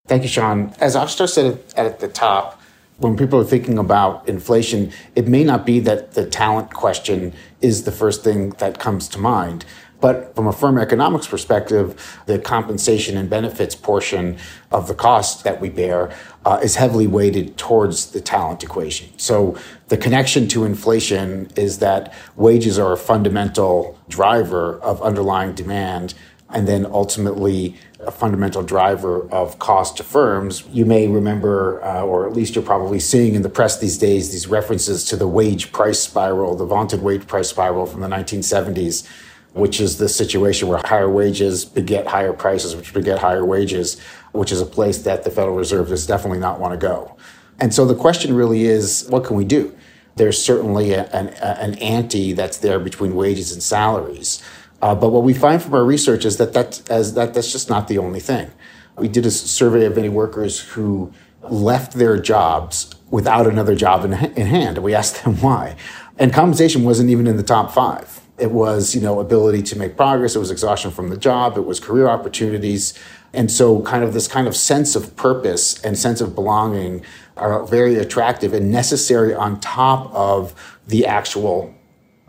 Thank 0.07 0.21
you 0.21 0.29
sean. 0.29 0.73
As 0.79 0.95
Asutosh 0.95 1.29
said 1.29 1.59
at 1.75 1.99
the 1.99 2.07
top 2.07 2.61
when 2.97 3.17
people 3.17 3.39
are 3.39 3.45
thinking 3.45 3.77
about 3.77 4.27
inflation, 4.29 4.91
it 5.15 5.27
may 5.27 5.43
not 5.43 5.65
be 5.65 5.79
that 5.79 6.13
the 6.13 6.25
talent 6.25 6.73
question 6.73 7.33
is 7.61 7.83
the 7.83 7.91
first 7.91 8.23
thing 8.23 8.51
that 8.59 8.79
comes 8.79 9.07
to 9.09 9.19
mind. 9.19 9.65
But 10.01 10.35
from 10.35 10.47
a 10.47 10.51
firm 10.51 10.79
economics 10.79 11.27
perspective, 11.27 12.19
the 12.25 12.39
compensation 12.39 13.17
and 13.17 13.29
benefits 13.29 13.75
portion 13.75 14.37
of 14.71 14.87
the 14.87 14.95
cost 14.95 15.43
that 15.43 15.61
we 15.61 15.69
bear 15.69 16.11
uh, 16.43 16.59
is 16.63 16.75
heavily 16.75 17.05
weighted 17.05 17.55
towards 17.55 18.11
the 18.11 18.19
talent 18.19 18.63
equation. 18.63 19.09
So 19.17 19.55
the 19.89 19.97
connection 19.97 20.47
to 20.49 20.65
inflation 20.65 21.51
is 21.55 21.77
that 21.79 22.13
wages 22.35 22.79
are 22.79 22.91
a 22.91 22.97
fundamental 22.97 23.99
driver 24.09 24.79
of 24.79 25.01
underlying 25.03 25.53
demand 25.53 26.15
and 26.53 26.67
then 26.67 26.85
ultimately 26.85 27.75
a 27.99 28.11
fundamental 28.11 28.63
driver 28.63 29.29
of 29.31 29.59
cost 29.59 29.97
to 29.97 30.03
firms. 30.03 30.63
You 30.71 30.85
may 30.85 31.07
remember, 31.07 31.83
uh, 31.83 32.01
or 32.01 32.27
at 32.27 32.33
least 32.33 32.55
you're 32.55 32.63
probably 32.63 32.99
seeing 32.99 33.35
in 33.35 33.41
the 33.41 33.49
press 33.49 33.79
these 33.79 33.97
days, 33.97 34.31
these 34.31 34.47
references 34.47 35.05
to 35.05 35.15
the 35.15 35.27
wage 35.27 35.71
price 35.71 35.99
spiral, 35.99 36.55
the 36.55 36.65
vaunted 36.65 37.01
wage 37.01 37.27
price 37.27 37.49
spiral 37.49 37.85
from 37.85 38.01
the 38.01 38.07
1970s, 38.07 39.07
which 39.53 39.79
is 39.79 39.97
the 39.97 40.09
situation 40.09 40.67
where 40.67 40.81
higher 40.85 41.09
wages 41.09 41.65
beget 41.65 42.07
higher 42.07 42.33
prices, 42.33 42.75
which 42.75 42.93
beget 42.93 43.19
higher 43.19 43.45
wages, 43.45 43.99
which 44.31 44.51
is 44.51 44.61
a 44.61 44.65
place 44.65 45.03
that 45.03 45.23
the 45.23 45.29
Federal 45.29 45.55
Reserve 45.55 45.89
does 45.89 46.07
definitely 46.07 46.39
not 46.39 46.59
want 46.59 46.73
to 46.73 46.77
go. 46.77 47.15
And 47.59 47.73
so 47.73 47.85
the 47.85 47.95
question 47.95 48.33
really 48.33 48.63
is, 48.63 49.05
what 49.09 49.23
can 49.23 49.35
we 49.35 49.45
do? 49.45 49.75
There's 50.15 50.43
certainly 50.43 50.93
a, 50.93 51.05
an, 51.09 51.29
an 51.29 51.75
ante 51.75 52.33
that's 52.33 52.57
there 52.57 52.79
between 52.79 53.15
wages 53.15 53.51
and 53.51 53.61
salaries. 53.61 54.41
Uh, 54.81 54.95
but 54.95 55.09
what 55.09 55.23
we 55.23 55.33
find 55.33 55.61
from 55.61 55.73
our 55.73 55.83
research 55.83 56.25
is 56.25 56.37
that, 56.37 56.53
that, 56.53 56.89
as, 56.89 57.13
that 57.13 57.33
that's 57.33 57.51
just 57.51 57.69
not 57.69 57.87
the 57.87 57.97
only 57.97 58.19
thing. 58.19 58.51
We 58.97 59.07
did 59.07 59.25
a 59.25 59.31
survey 59.31 59.85
of 59.85 59.95
many 59.95 60.09
workers 60.09 60.59
who 60.59 61.13
left 61.43 61.93
their 61.93 62.19
jobs 62.19 62.93
without 63.09 63.47
another 63.47 63.75
job 63.75 64.05
in, 64.05 64.13
in 64.13 64.47
hand. 64.47 64.77
And 64.77 64.83
we 64.83 64.95
asked 64.95 65.23
them 65.23 65.35
why. 65.41 65.75
And 66.17 66.33
compensation 66.33 66.83
wasn't 66.83 67.09
even 67.09 67.27
in 67.27 67.37
the 67.37 67.43
top 67.43 67.71
five. 67.71 68.21
It 68.37 68.51
was, 68.51 68.95
you 68.95 69.01
know, 69.01 69.19
ability 69.19 69.61
to 69.63 69.77
make 69.77 69.95
progress. 69.95 70.35
It 70.35 70.39
was 70.39 70.49
exhaustion 70.49 70.89
from 70.89 71.09
the 71.09 71.17
job. 71.17 71.57
It 71.57 71.65
was 71.65 71.79
career 71.79 72.07
opportunities. 72.07 72.97
And 73.33 73.51
so 73.51 73.81
kind 73.83 74.03
of 74.03 74.13
this 74.13 74.27
kind 74.27 74.47
of 74.47 74.55
sense 74.55 74.95
of 74.95 75.15
purpose 75.15 75.79
and 75.81 75.97
sense 75.97 76.21
of 76.21 76.33
belonging 76.33 77.03
are 77.37 77.63
very 77.65 77.95
attractive 77.95 78.53
and 78.53 78.71
necessary 78.71 79.33
on 79.33 79.59
top 79.59 80.11
of 80.13 80.79
the 80.87 81.05
actual 81.05 81.73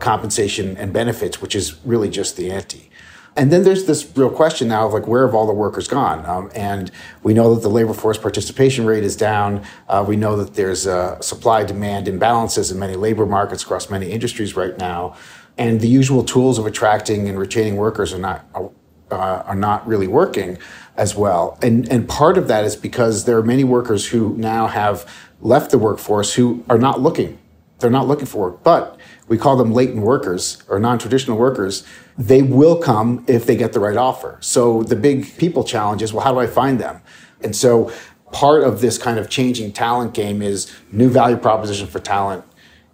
compensation 0.03 0.77
and 0.77 0.91
benefits, 0.91 1.41
which 1.41 1.55
is 1.55 1.83
really 1.85 2.09
just 2.09 2.35
the 2.37 2.51
ante. 2.51 2.89
And 3.35 3.51
then 3.51 3.63
there's 3.63 3.85
this 3.85 4.15
real 4.15 4.29
question 4.29 4.67
now 4.67 4.85
of 4.85 4.93
like, 4.93 5.07
where 5.07 5.25
have 5.25 5.33
all 5.33 5.47
the 5.47 5.53
workers 5.53 5.87
gone? 5.87 6.23
Um, 6.25 6.51
and 6.53 6.91
we 7.23 7.33
know 7.33 7.55
that 7.55 7.61
the 7.61 7.69
labor 7.69 7.93
force 7.93 8.17
participation 8.17 8.85
rate 8.85 9.03
is 9.03 9.15
down. 9.15 9.63
Uh, 9.89 10.05
we 10.07 10.15
know 10.15 10.37
that 10.37 10.53
there's 10.53 10.85
uh, 10.85 11.19
supply 11.19 11.63
demand 11.63 12.05
imbalances 12.05 12.71
in 12.71 12.77
many 12.77 12.95
labor 12.95 13.25
markets 13.25 13.63
across 13.63 13.89
many 13.89 14.11
industries 14.11 14.55
right 14.55 14.77
now. 14.77 15.15
And 15.57 15.81
the 15.81 15.87
usual 15.87 16.23
tools 16.23 16.59
of 16.59 16.65
attracting 16.67 17.27
and 17.27 17.39
retaining 17.39 17.75
workers 17.75 18.13
are 18.13 18.19
not, 18.19 18.45
uh, 18.53 19.15
are 19.15 19.55
not 19.55 19.87
really 19.87 20.07
working 20.07 20.59
as 20.95 21.15
well. 21.15 21.57
And, 21.61 21.91
and 21.91 22.07
part 22.07 22.37
of 22.37 22.47
that 22.49 22.65
is 22.65 22.75
because 22.75 23.25
there 23.25 23.37
are 23.37 23.43
many 23.43 23.63
workers 23.63 24.07
who 24.07 24.35
now 24.37 24.67
have 24.67 25.11
left 25.41 25.71
the 25.71 25.79
workforce 25.79 26.35
who 26.35 26.63
are 26.69 26.77
not 26.77 26.99
looking. 27.01 27.39
They're 27.79 27.89
not 27.89 28.07
looking 28.07 28.27
for 28.27 28.51
work. 28.51 28.63
But 28.63 28.99
we 29.27 29.37
call 29.37 29.55
them 29.55 29.73
latent 29.73 30.03
workers 30.03 30.61
or 30.67 30.79
non-traditional 30.79 31.37
workers 31.37 31.85
they 32.17 32.41
will 32.41 32.77
come 32.77 33.23
if 33.27 33.45
they 33.45 33.55
get 33.55 33.73
the 33.73 33.79
right 33.79 33.97
offer 33.97 34.37
so 34.41 34.83
the 34.83 34.95
big 34.95 35.37
people 35.37 35.63
challenge 35.63 36.01
is 36.01 36.13
well 36.13 36.23
how 36.23 36.31
do 36.31 36.39
i 36.39 36.47
find 36.47 36.79
them 36.79 37.01
and 37.41 37.55
so 37.55 37.91
part 38.31 38.63
of 38.63 38.81
this 38.81 38.97
kind 38.97 39.19
of 39.19 39.29
changing 39.29 39.71
talent 39.71 40.13
game 40.13 40.41
is 40.41 40.73
new 40.91 41.09
value 41.09 41.37
proposition 41.37 41.87
for 41.87 41.99
talent 41.99 42.43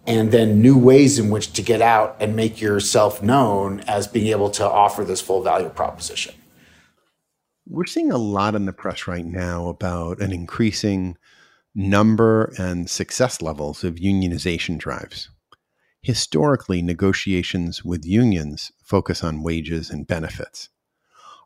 and 0.06 0.32
then 0.32 0.60
new 0.60 0.78
ways 0.78 1.18
in 1.18 1.30
which 1.30 1.52
to 1.52 1.62
get 1.62 1.82
out 1.82 2.16
and 2.20 2.34
make 2.34 2.60
yourself 2.60 3.22
known 3.22 3.80
as 3.80 4.06
being 4.06 4.28
able 4.28 4.50
to 4.50 4.64
offer 4.68 5.04
this 5.04 5.20
full 5.20 5.42
value 5.42 5.68
proposition. 5.68 6.34
We're 7.68 7.86
seeing 7.86 8.10
a 8.10 8.18
lot 8.18 8.54
in 8.54 8.66
the 8.66 8.72
press 8.72 9.06
right 9.06 9.24
now 9.24 9.68
about 9.68 10.20
an 10.20 10.32
increasing 10.32 11.16
number 11.74 12.52
and 12.58 12.90
success 12.90 13.40
levels 13.40 13.84
of 13.84 13.96
unionization 13.96 14.78
drives. 14.78 15.30
Historically, 16.02 16.80
negotiations 16.80 17.84
with 17.84 18.06
unions 18.06 18.72
focus 18.82 19.22
on 19.22 19.42
wages 19.42 19.90
and 19.90 20.06
benefits. 20.06 20.70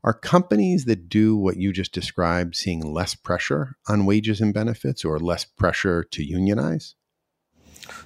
Are 0.05 0.12
companies 0.12 0.85
that 0.85 1.09
do 1.09 1.35
what 1.37 1.57
you 1.57 1.73
just 1.73 1.93
described 1.93 2.55
seeing 2.55 2.81
less 2.81 3.17
pressure 3.17 3.77
on 3.88 4.07
wages 4.07 4.40
and 4.40 4.55
benefits 4.55 5.05
or 5.05 5.19
less 5.19 5.45
pressure 5.45 6.05
to 6.05 6.23
unionize? 6.23 6.95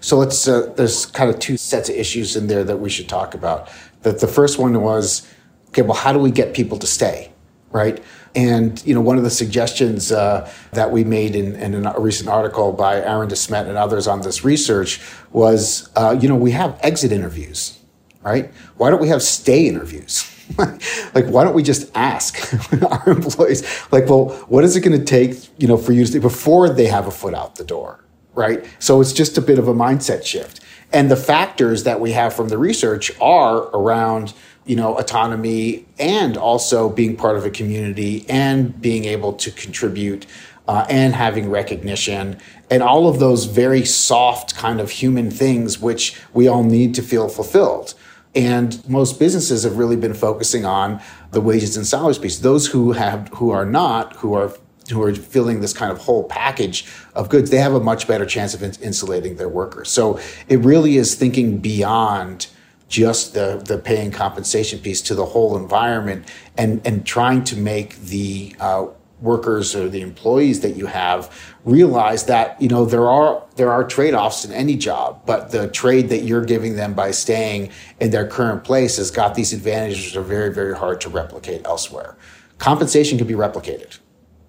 So 0.01 0.17
let's. 0.17 0.49
Uh, 0.49 0.73
there's 0.77 1.07
kind 1.07 1.29
of 1.29 1.39
two 1.39 1.57
sets 1.57 1.89
of 1.89 1.97
issues 1.97 2.35
in 2.35 2.47
there 2.47 2.65
that 2.65 2.79
we 2.79 2.89
should 2.89 3.09
talk 3.09 3.35
about. 3.35 3.69
That 4.03 4.21
the 4.21 4.27
first 4.27 4.59
one 4.59 4.81
was, 4.81 5.29
okay, 5.69 5.83
well, 5.83 5.97
how 5.97 6.13
do 6.13 6.19
we 6.19 6.31
get 6.31 6.55
people 6.55 6.79
to 6.79 6.87
stay, 6.87 7.31
right? 7.73 8.03
And 8.35 8.85
you 8.87 8.95
know, 8.95 9.01
one 9.01 9.17
of 9.17 9.25
the 9.25 9.31
suggestions 9.31 10.13
uh, 10.13 10.51
that 10.73 10.91
we 10.91 11.05
made 11.05 11.35
in, 11.35 11.55
in, 11.57 11.87
a 11.87 11.99
recent 11.99 12.29
article 12.29 12.73
by 12.73 13.01
Aaron 13.01 13.29
De 13.29 13.37
Smet 13.37 13.67
and 13.67 13.77
others 13.77 14.07
on 14.07 14.21
this 14.21 14.45
research 14.45 15.01
was, 15.33 15.89
uh, 15.97 16.17
you 16.21 16.29
know, 16.29 16.37
we 16.37 16.51
have 16.53 16.79
exit 16.83 17.13
interviews, 17.13 17.79
right? 18.23 18.53
Why 18.77 18.91
don't 18.91 19.01
we 19.01 19.09
have 19.09 19.23
stay 19.23 19.67
interviews? 19.67 20.35
like, 20.59 21.27
why 21.27 21.45
don't 21.45 21.55
we 21.55 21.63
just 21.63 21.91
ask 21.95 22.39
our 22.83 23.09
employees, 23.09 23.63
like, 23.93 24.09
well, 24.09 24.31
what 24.49 24.65
is 24.65 24.77
it 24.77 24.81
going 24.81 24.99
to 24.99 25.05
take, 25.05 25.37
you 25.59 25.69
know, 25.69 25.77
for 25.77 25.93
you 25.93 26.05
to 26.05 26.21
before 26.21 26.69
they 26.69 26.87
have 26.87 27.07
a 27.07 27.11
foot 27.11 27.35
out 27.35 27.57
the 27.57 27.65
door, 27.65 28.05
right? 28.35 28.65
So 28.79 29.01
it's 29.01 29.13
just 29.13 29.37
a 29.37 29.43
bit 29.43 29.59
of 29.59 29.69
a 29.69 29.75
mindset 29.75 30.25
shift. 30.25 30.61
And 30.93 31.11
the 31.11 31.17
factors 31.17 31.85
that 31.85 32.01
we 32.01 32.13
have 32.13 32.33
from 32.33 32.49
the 32.49 32.57
research 32.57 33.13
are 33.21 33.65
around 33.77 34.33
you 34.69 34.77
know 34.77 34.97
autonomy 34.99 35.87
and 35.99 36.37
also 36.37 36.89
being 36.89 37.17
part 37.17 37.37
of 37.37 37.45
a 37.45 37.51
community 37.51 38.25
and 38.29 38.81
being 38.81 39.07
able 39.07 39.33
to 39.33 39.51
contribute 39.51 40.27
uh, 40.69 40.87
and 40.91 41.15
having 41.15 41.51
recognition 41.51 42.39
and 42.71 42.83
all 42.83 43.09
of 43.09 43.19
those 43.19 43.47
very 43.47 43.85
soft 43.85 44.55
kind 44.55 44.79
of 44.79 44.91
human 44.91 45.31
things 45.31 45.81
which 45.81 46.21
we 46.35 46.47
all 46.47 46.63
need 46.63 46.95
to 46.95 47.03
feel 47.03 47.29
fulfilled. 47.29 47.95
And 48.35 48.87
most 48.87 49.19
businesses 49.19 49.65
have 49.65 49.79
really 49.79 49.97
been 49.97 50.13
focusing 50.13 50.67
on 50.67 51.01
the 51.31 51.41
wages 51.41 51.79
and 51.79 51.87
salaries 51.87 52.19
piece. 52.19 52.39
Those 52.39 52.67
who 52.67 52.93
have 52.93 53.29
who 53.29 53.51
are 53.51 53.65
not 53.65 54.17
who 54.17 54.35
are 54.35 54.53
who 54.91 55.03
are 55.03 55.15
filling 55.15 55.61
this 55.61 55.73
kind 55.73 55.91
of 55.91 55.99
whole 55.99 56.25
package 56.25 56.87
of 57.15 57.29
goods 57.31 57.51
they 57.51 57.59
have 57.59 57.75
a 57.75 57.81
much 57.81 58.07
better 58.07 58.27
chance 58.27 58.53
of 58.53 58.63
insulating 58.63 59.37
their 59.37 59.49
workers. 59.49 59.89
So 59.89 60.21
it 60.47 60.59
really 60.59 60.99
is 60.99 61.15
thinking 61.15 61.59
beyond 61.59 62.49
just 62.89 63.35
the, 63.35 63.63
the 63.65 63.79
pay 63.79 64.03
and 64.03 64.13
compensation 64.13 64.79
piece 64.79 65.01
to 65.03 65.15
the 65.15 65.25
whole 65.25 65.57
environment 65.57 66.27
and, 66.57 66.85
and 66.87 67.07
trying 67.07 67.45
to 67.45 67.57
make 67.57 67.97
the 67.97 68.55
uh, 68.61 68.87
workers 69.21 69.77
or 69.77 69.89
the 69.89 70.01
employees 70.01 70.61
that 70.61 70.77
you 70.77 70.87
have 70.87 71.55
realize 71.65 72.27
that 72.27 72.61
you 72.63 72.69
know 72.69 72.85
there 72.85 73.09
are 73.09 73.45
there 73.57 73.73
are 73.73 73.83
trade-offs 73.83 74.45
in 74.45 74.53
any 74.53 74.77
job 74.77 75.21
but 75.27 75.51
the 75.51 75.67
trade 75.69 76.09
that 76.09 76.19
you're 76.19 76.45
giving 76.45 76.77
them 76.77 76.95
by 76.95 77.11
staying 77.11 77.69
in 77.99 78.11
their 78.11 78.27
current 78.27 78.63
place 78.63 78.97
has 78.97 79.11
got 79.11 79.35
these 79.35 79.53
advantages 79.53 80.13
that 80.13 80.21
are 80.21 80.23
very 80.23 80.55
very 80.55 80.75
hard 80.75 81.01
to 81.01 81.09
replicate 81.09 81.61
elsewhere. 81.65 82.17
Compensation 82.59 83.19
can 83.19 83.27
be 83.27 83.35
replicated 83.35 83.99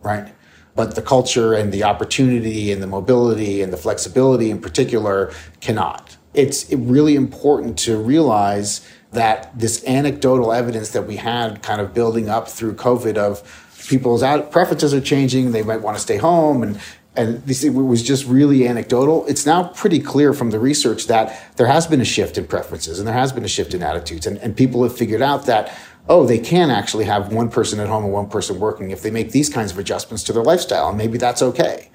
right? 0.01 0.33
But 0.75 0.95
the 0.95 1.01
culture 1.01 1.53
and 1.53 1.71
the 1.71 1.83
opportunity 1.83 2.71
and 2.71 2.81
the 2.81 2.87
mobility 2.87 3.61
and 3.61 3.73
the 3.73 3.77
flexibility 3.77 4.49
in 4.49 4.61
particular 4.61 5.33
cannot 5.59 6.15
it's 6.33 6.71
really 6.71 7.15
important 7.15 7.77
to 7.79 7.97
realize 7.97 8.87
that 9.11 9.57
this 9.57 9.83
anecdotal 9.85 10.53
evidence 10.53 10.91
that 10.91 11.07
we 11.07 11.15
had 11.15 11.63
kind 11.63 11.81
of 11.81 11.93
building 11.93 12.29
up 12.29 12.47
through 12.47 12.75
COVID 12.75 13.17
of 13.17 13.67
people's 13.87 14.21
preferences 14.21 14.93
are 14.93 15.01
changing, 15.01 15.51
they 15.51 15.63
might 15.63 15.81
want 15.81 15.97
to 15.97 16.01
stay 16.01 16.17
home 16.17 16.61
and 16.61 16.79
and 17.15 17.43
this 17.43 17.63
it 17.63 17.71
was 17.71 18.01
just 18.03 18.25
really 18.25 18.67
anecdotal. 18.67 19.25
It's 19.25 19.45
now 19.45 19.63
pretty 19.63 19.99
clear 19.99 20.33
from 20.33 20.51
the 20.51 20.59
research 20.59 21.07
that 21.07 21.55
there 21.57 21.67
has 21.67 21.85
been 21.87 21.99
a 21.99 22.05
shift 22.05 22.37
in 22.37 22.47
preferences 22.47 22.99
and 22.99 23.07
there 23.07 23.15
has 23.15 23.33
been 23.33 23.43
a 23.43 23.49
shift 23.49 23.73
in 23.73 23.83
attitudes. 23.83 24.25
And, 24.25 24.37
and 24.37 24.55
people 24.55 24.83
have 24.83 24.95
figured 24.95 25.21
out 25.21 25.45
that, 25.47 25.77
oh, 26.07 26.25
they 26.25 26.39
can 26.39 26.69
actually 26.69 27.05
have 27.05 27.33
one 27.33 27.49
person 27.49 27.79
at 27.79 27.89
home 27.89 28.05
and 28.05 28.13
one 28.13 28.29
person 28.29 28.59
working 28.59 28.91
if 28.91 29.01
they 29.01 29.11
make 29.11 29.31
these 29.31 29.49
kinds 29.49 29.71
of 29.71 29.79
adjustments 29.79 30.23
to 30.25 30.33
their 30.33 30.43
lifestyle. 30.43 30.89
And 30.89 30.97
maybe 30.97 31.17
that's 31.17 31.41
okay. 31.41 31.89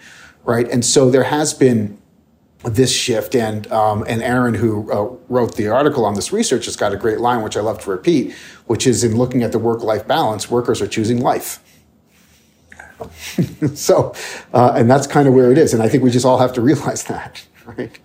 Right. 0.44 0.68
And 0.68 0.84
so 0.84 1.08
there 1.08 1.24
has 1.24 1.54
been 1.54 1.96
this 2.64 2.92
shift. 2.92 3.34
And 3.34 3.70
um, 3.72 4.04
and 4.08 4.22
Aaron, 4.22 4.54
who 4.54 4.90
uh, 4.90 5.16
wrote 5.28 5.56
the 5.56 5.68
article 5.68 6.04
on 6.04 6.14
this 6.14 6.32
research, 6.32 6.64
has 6.66 6.76
got 6.76 6.92
a 6.92 6.96
great 6.96 7.20
line 7.20 7.42
which 7.42 7.56
I 7.56 7.60
love 7.60 7.80
to 7.84 7.90
repeat, 7.90 8.34
which 8.66 8.86
is 8.86 9.04
in 9.04 9.16
looking 9.16 9.42
at 9.42 9.52
the 9.52 9.58
work-life 9.58 10.06
balance, 10.06 10.50
workers 10.50 10.80
are 10.80 10.88
choosing 10.88 11.20
life. 11.20 11.60
so, 13.74 14.14
uh, 14.52 14.72
and 14.76 14.90
that's 14.90 15.06
kind 15.06 15.28
of 15.28 15.34
where 15.34 15.50
it 15.52 15.58
is. 15.58 15.74
And 15.74 15.82
I 15.82 15.88
think 15.88 16.02
we 16.02 16.10
just 16.10 16.24
all 16.24 16.38
have 16.38 16.52
to 16.54 16.60
realize 16.60 17.04
that, 17.04 17.46
right? 17.66 17.98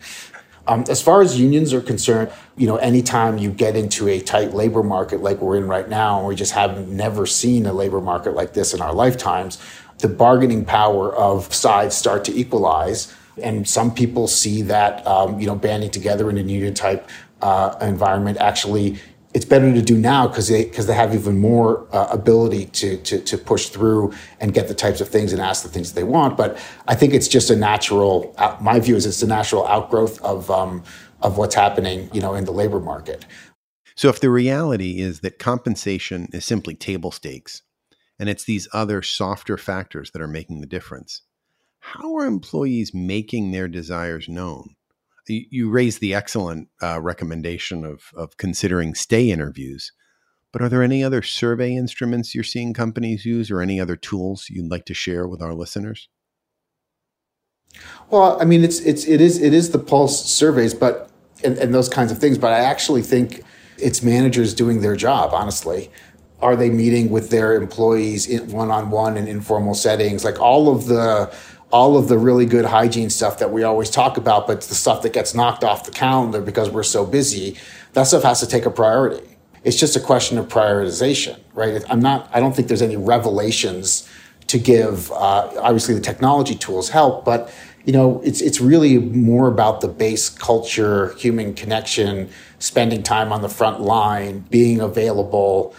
Um, 0.68 0.84
as 0.88 1.02
far 1.02 1.24
as 1.24 1.40
unions 1.40 1.74
are 1.74 1.82
concerned, 1.82 2.32
you 2.56 2.68
know, 2.68 2.76
anytime 2.76 3.40
you 3.40 3.50
get 3.50 3.76
into 3.76 4.08
a 4.08 4.20
tight 4.20 4.54
labor 4.54 4.84
market 4.84 5.22
like 5.24 5.42
we're 5.42 5.58
in 5.58 5.68
right 5.68 5.90
now, 5.90 6.20
and 6.20 6.28
we 6.28 6.36
just 6.36 6.52
have 6.52 6.88
never 6.88 7.26
seen 7.26 7.66
a 7.66 7.74
labor 7.74 8.00
market 8.00 8.36
like 8.36 8.54
this 8.54 8.76
in 8.76 8.82
our 8.82 8.94
lifetimes, 8.94 9.58
the 9.98 10.08
bargaining 10.08 10.66
power 10.66 11.14
of 11.16 11.52
sides 11.54 11.96
start 11.96 12.24
to 12.26 12.38
equalize 12.38 13.14
and 13.42 13.68
some 13.68 13.94
people 13.94 14.28
see 14.28 14.62
that 14.64 15.06
um, 15.06 15.40
you 15.40 15.48
know 15.48 15.56
banding 15.56 15.92
together 15.92 16.30
in 16.30 16.38
a 16.38 16.42
union 16.42 16.74
type 16.74 17.10
uh, 17.42 17.76
environment 17.82 18.38
actually 18.40 19.00
it's 19.34 19.46
better 19.46 19.72
to 19.72 19.82
do 19.82 19.96
now 19.98 20.28
because 20.28 20.48
they 20.48 20.64
because 20.66 20.88
they 20.88 20.94
have 20.94 21.14
even 21.14 21.38
more 21.38 21.88
uh, 21.92 22.08
ability 22.10 22.66
to, 22.66 22.98
to 22.98 23.20
to 23.22 23.38
push 23.38 23.70
through 23.70 24.12
and 24.40 24.54
get 24.54 24.68
the 24.68 24.74
types 24.74 25.02
of 25.02 25.08
things 25.08 25.32
and 25.32 25.42
ask 25.42 25.62
the 25.64 25.70
things 25.70 25.94
that 25.94 26.00
they 26.00 26.04
want. 26.04 26.36
But 26.36 26.58
I 26.88 26.96
think 26.96 27.14
it's 27.14 27.28
just 27.28 27.50
a 27.50 27.56
natural. 27.56 28.36
My 28.60 28.80
view 28.80 28.96
is 28.96 29.06
it's 29.06 29.22
a 29.22 29.28
natural 29.28 29.68
outgrowth 29.68 30.20
of 30.24 30.50
um, 30.50 30.84
of 31.22 31.38
what's 31.38 31.56
happening, 31.56 32.10
you 32.12 32.22
know, 32.22 32.34
in 32.34 32.46
the 32.46 32.52
labor 32.52 32.80
market. 32.80 33.26
So 33.96 34.10
if 34.10 34.20
the 34.20 34.30
reality 34.30 35.02
is 35.02 35.20
that 35.20 35.40
compensation 35.40 36.30
is 36.32 36.46
simply 36.46 36.74
table 36.74 37.12
stakes, 37.12 37.62
and 38.18 38.30
it's 38.30 38.46
these 38.46 38.68
other 38.74 39.02
softer 39.02 39.58
factors 39.58 40.12
that 40.12 40.22
are 40.22 40.28
making 40.28 40.62
the 40.62 40.68
difference, 40.68 41.22
how 41.80 42.16
are 42.16 42.26
employees 42.26 42.94
making 42.94 43.52
their 43.52 43.68
desires 43.68 44.28
known? 44.28 44.76
You 45.28 45.70
raised 45.70 46.02
the 46.02 46.14
excellent 46.16 46.70
uh, 46.82 47.00
recommendation 47.02 47.86
of, 47.86 48.02
of 48.16 48.38
considering 48.38 48.96
stay 48.96 49.30
interviews, 49.30 49.92
but 50.52 50.62
are 50.62 50.70
there 50.70 50.82
any 50.82 51.04
other 51.04 51.22
survey 51.22 51.76
instruments 51.76 52.34
you're 52.34 52.44
seeing 52.44 52.74
companies 52.74 53.26
use 53.26 53.52
or 53.52 53.62
any 53.62 53.80
other 53.80 53.96
tools 53.96 54.48
you'd 54.50 54.72
like 54.72 54.86
to 54.86 54.94
share 54.94 55.28
with 55.28 55.42
our 55.42 55.54
listeners? 55.54 56.10
Well, 58.10 58.42
I 58.42 58.46
mean, 58.46 58.64
it's 58.64 58.80
it's 58.80 59.08
it 59.08 59.22
is 59.22 59.40
it 59.40 59.54
is 59.54 59.70
the 59.70 59.80
pulse 59.80 60.26
surveys, 60.26 60.74
but 60.74 61.10
and, 61.44 61.58
and 61.60 61.74
those 61.74 61.88
kinds 61.88 62.12
of 62.12 62.18
things. 62.18 62.40
But 62.40 62.54
I 62.54 62.60
actually 62.60 63.04
think 63.04 63.44
it's 63.78 64.02
managers 64.02 64.56
doing 64.56 64.82
their 64.82 64.96
job. 64.96 65.32
Honestly, 65.34 65.92
are 66.42 66.56
they 66.56 66.70
meeting 66.70 67.10
with 67.10 67.30
their 67.30 67.54
employees 67.54 68.28
one 68.42 68.72
on 68.72 68.90
one 68.90 69.18
in 69.18 69.28
informal 69.28 69.76
settings? 69.76 70.26
Like 70.26 70.40
all 70.40 70.74
of 70.74 70.88
the 70.88 71.32
all 71.72 71.98
of 71.98 72.08
the 72.08 72.18
really 72.18 72.46
good 72.46 72.66
hygiene 72.66 73.10
stuff 73.10 73.40
that 73.40 73.52
we 73.52 73.64
always 73.64 73.90
talk 73.90 74.18
about, 74.18 74.48
but 74.48 74.62
the 74.62 74.76
stuff 74.76 75.02
that 75.04 75.14
gets 75.14 75.36
knocked 75.36 75.64
off 75.64 75.86
the 75.86 75.92
calendar 75.92 76.42
because 76.42 76.70
we're 76.70 76.84
so 76.84 77.06
busy, 77.06 77.58
that 77.94 78.04
stuff 78.04 78.24
has 78.24 78.40
to 78.40 78.48
take 78.48 78.66
a 78.66 78.72
priority. 78.72 79.38
It's 79.64 79.78
just 79.78 79.96
a 79.96 80.00
question 80.00 80.38
of 80.38 80.48
prioritization, 80.48 81.40
right? 81.54 81.84
I'm 81.90 82.00
not, 82.00 82.30
I 82.34 82.40
don't 82.40 82.56
think 82.56 82.70
there's 82.70 82.82
any 82.82 82.98
revelations 82.98 84.10
to 84.48 84.58
give. 84.58 85.12
Uh, 85.12 85.52
obviously, 85.60 85.94
the 85.94 86.02
technology 86.02 86.56
tools 86.56 86.90
help, 86.90 87.24
but 87.24 87.54
you 87.86 87.94
know, 87.94 88.22
it's 88.24 88.42
it's 88.42 88.60
really 88.60 88.98
more 89.00 89.48
about 89.48 89.82
the 89.82 89.88
base 89.88 90.30
culture, 90.30 91.14
human 91.16 91.54
connection, 91.54 92.30
spending 92.60 93.04
time 93.04 93.32
on 93.32 93.42
the 93.42 93.50
front 93.50 93.82
line, 93.82 94.40
being 94.50 94.82
available, 94.82 95.74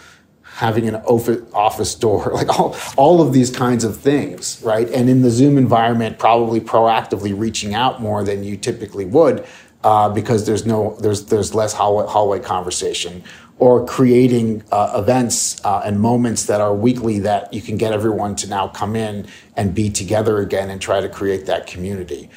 having 0.55 0.87
an 0.87 0.95
office 0.95 1.95
door, 1.95 2.31
like 2.33 2.59
all, 2.59 2.75
all 2.97 3.21
of 3.21 3.33
these 3.33 3.49
kinds 3.49 3.83
of 3.83 3.97
things, 3.97 4.61
right? 4.63 4.89
And 4.89 5.09
in 5.09 5.21
the 5.21 5.31
Zoom 5.31 5.57
environment, 5.57 6.19
probably 6.19 6.59
proactively 6.59 7.37
reaching 7.37 7.73
out 7.73 8.01
more 8.01 8.23
than 8.23 8.43
you 8.43 8.57
typically 8.57 9.05
would 9.05 9.45
uh, 9.83 10.09
because 10.09 10.45
there's 10.45 10.65
no 10.65 10.95
there's 10.99 11.25
there's 11.25 11.55
less 11.55 11.73
hallway, 11.73 12.05
hallway 12.05 12.39
conversation 12.39 13.23
or 13.61 13.85
creating 13.85 14.63
uh, 14.71 14.91
events 14.95 15.63
uh, 15.63 15.83
and 15.85 15.99
moments 15.99 16.45
that 16.45 16.59
are 16.59 16.73
weekly 16.73 17.19
that 17.19 17.53
you 17.53 17.61
can 17.61 17.77
get 17.77 17.93
everyone 17.93 18.35
to 18.35 18.47
now 18.47 18.67
come 18.67 18.95
in 18.95 19.27
and 19.55 19.75
be 19.75 19.87
together 19.87 20.39
again 20.39 20.71
and 20.71 20.81
try 20.81 20.99
to 20.99 21.07
create 21.07 21.45
that 21.45 21.67
community. 21.67 22.27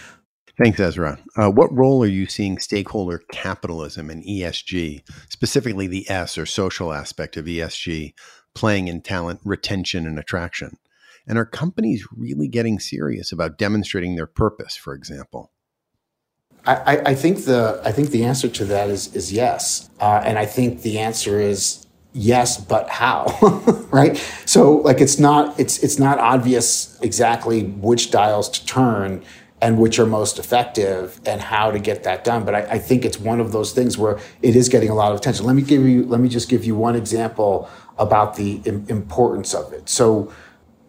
Thanks, 0.56 0.78
Ezra. 0.78 1.18
Uh, 1.36 1.50
what 1.50 1.74
role 1.74 2.04
are 2.04 2.08
you 2.08 2.26
seeing 2.26 2.58
stakeholder 2.58 3.22
capitalism 3.32 4.08
and 4.08 4.22
ESG, 4.22 5.02
specifically 5.28 5.88
the 5.88 6.08
S 6.08 6.38
or 6.38 6.46
social 6.46 6.92
aspect 6.92 7.36
of 7.36 7.46
ESG, 7.46 8.14
playing 8.54 8.86
in 8.86 9.02
talent 9.02 9.40
retention 9.44 10.06
and 10.06 10.16
attraction? 10.16 10.78
And 11.26 11.38
are 11.38 11.44
companies 11.44 12.06
really 12.16 12.46
getting 12.46 12.78
serious 12.78 13.32
about 13.32 13.58
demonstrating 13.58 14.14
their 14.14 14.26
purpose, 14.26 14.76
for 14.76 14.94
example? 14.94 15.50
I, 16.66 17.02
I, 17.04 17.14
think 17.14 17.44
the 17.44 17.80
I 17.84 17.92
think 17.92 18.08
the 18.08 18.24
answer 18.24 18.48
to 18.48 18.64
that 18.66 18.88
is 18.88 19.14
is 19.14 19.30
yes, 19.30 19.90
uh, 20.00 20.22
and 20.24 20.38
I 20.38 20.46
think 20.46 20.80
the 20.80 20.98
answer 20.98 21.38
is 21.38 21.86
yes, 22.14 22.56
but 22.58 22.88
how, 22.88 23.26
right? 23.90 24.16
So 24.46 24.76
like 24.78 25.02
it's 25.02 25.18
not 25.18 25.60
it's 25.60 25.82
it's 25.82 25.98
not 25.98 26.18
obvious 26.18 26.98
exactly 27.02 27.64
which 27.64 28.10
dials 28.10 28.48
to 28.48 28.64
turn 28.64 29.22
and 29.64 29.78
which 29.78 29.98
are 29.98 30.04
most 30.04 30.38
effective 30.38 31.18
and 31.24 31.40
how 31.40 31.70
to 31.70 31.78
get 31.78 32.02
that 32.02 32.22
done. 32.22 32.44
But 32.44 32.54
I, 32.54 32.60
I 32.72 32.78
think 32.78 33.02
it's 33.02 33.18
one 33.18 33.40
of 33.40 33.50
those 33.50 33.72
things 33.72 33.96
where 33.96 34.18
it 34.42 34.54
is 34.54 34.68
getting 34.68 34.90
a 34.90 34.94
lot 34.94 35.10
of 35.10 35.16
attention. 35.16 35.46
Let 35.46 35.56
me 35.56 35.62
give 35.62 35.82
you 35.88 36.04
let 36.04 36.20
me 36.20 36.28
just 36.28 36.50
give 36.50 36.66
you 36.66 36.74
one 36.74 36.94
example 36.94 37.70
about 37.96 38.36
the 38.36 38.60
Im- 38.66 38.84
importance 38.90 39.54
of 39.54 39.72
it. 39.72 39.88
So 39.88 40.30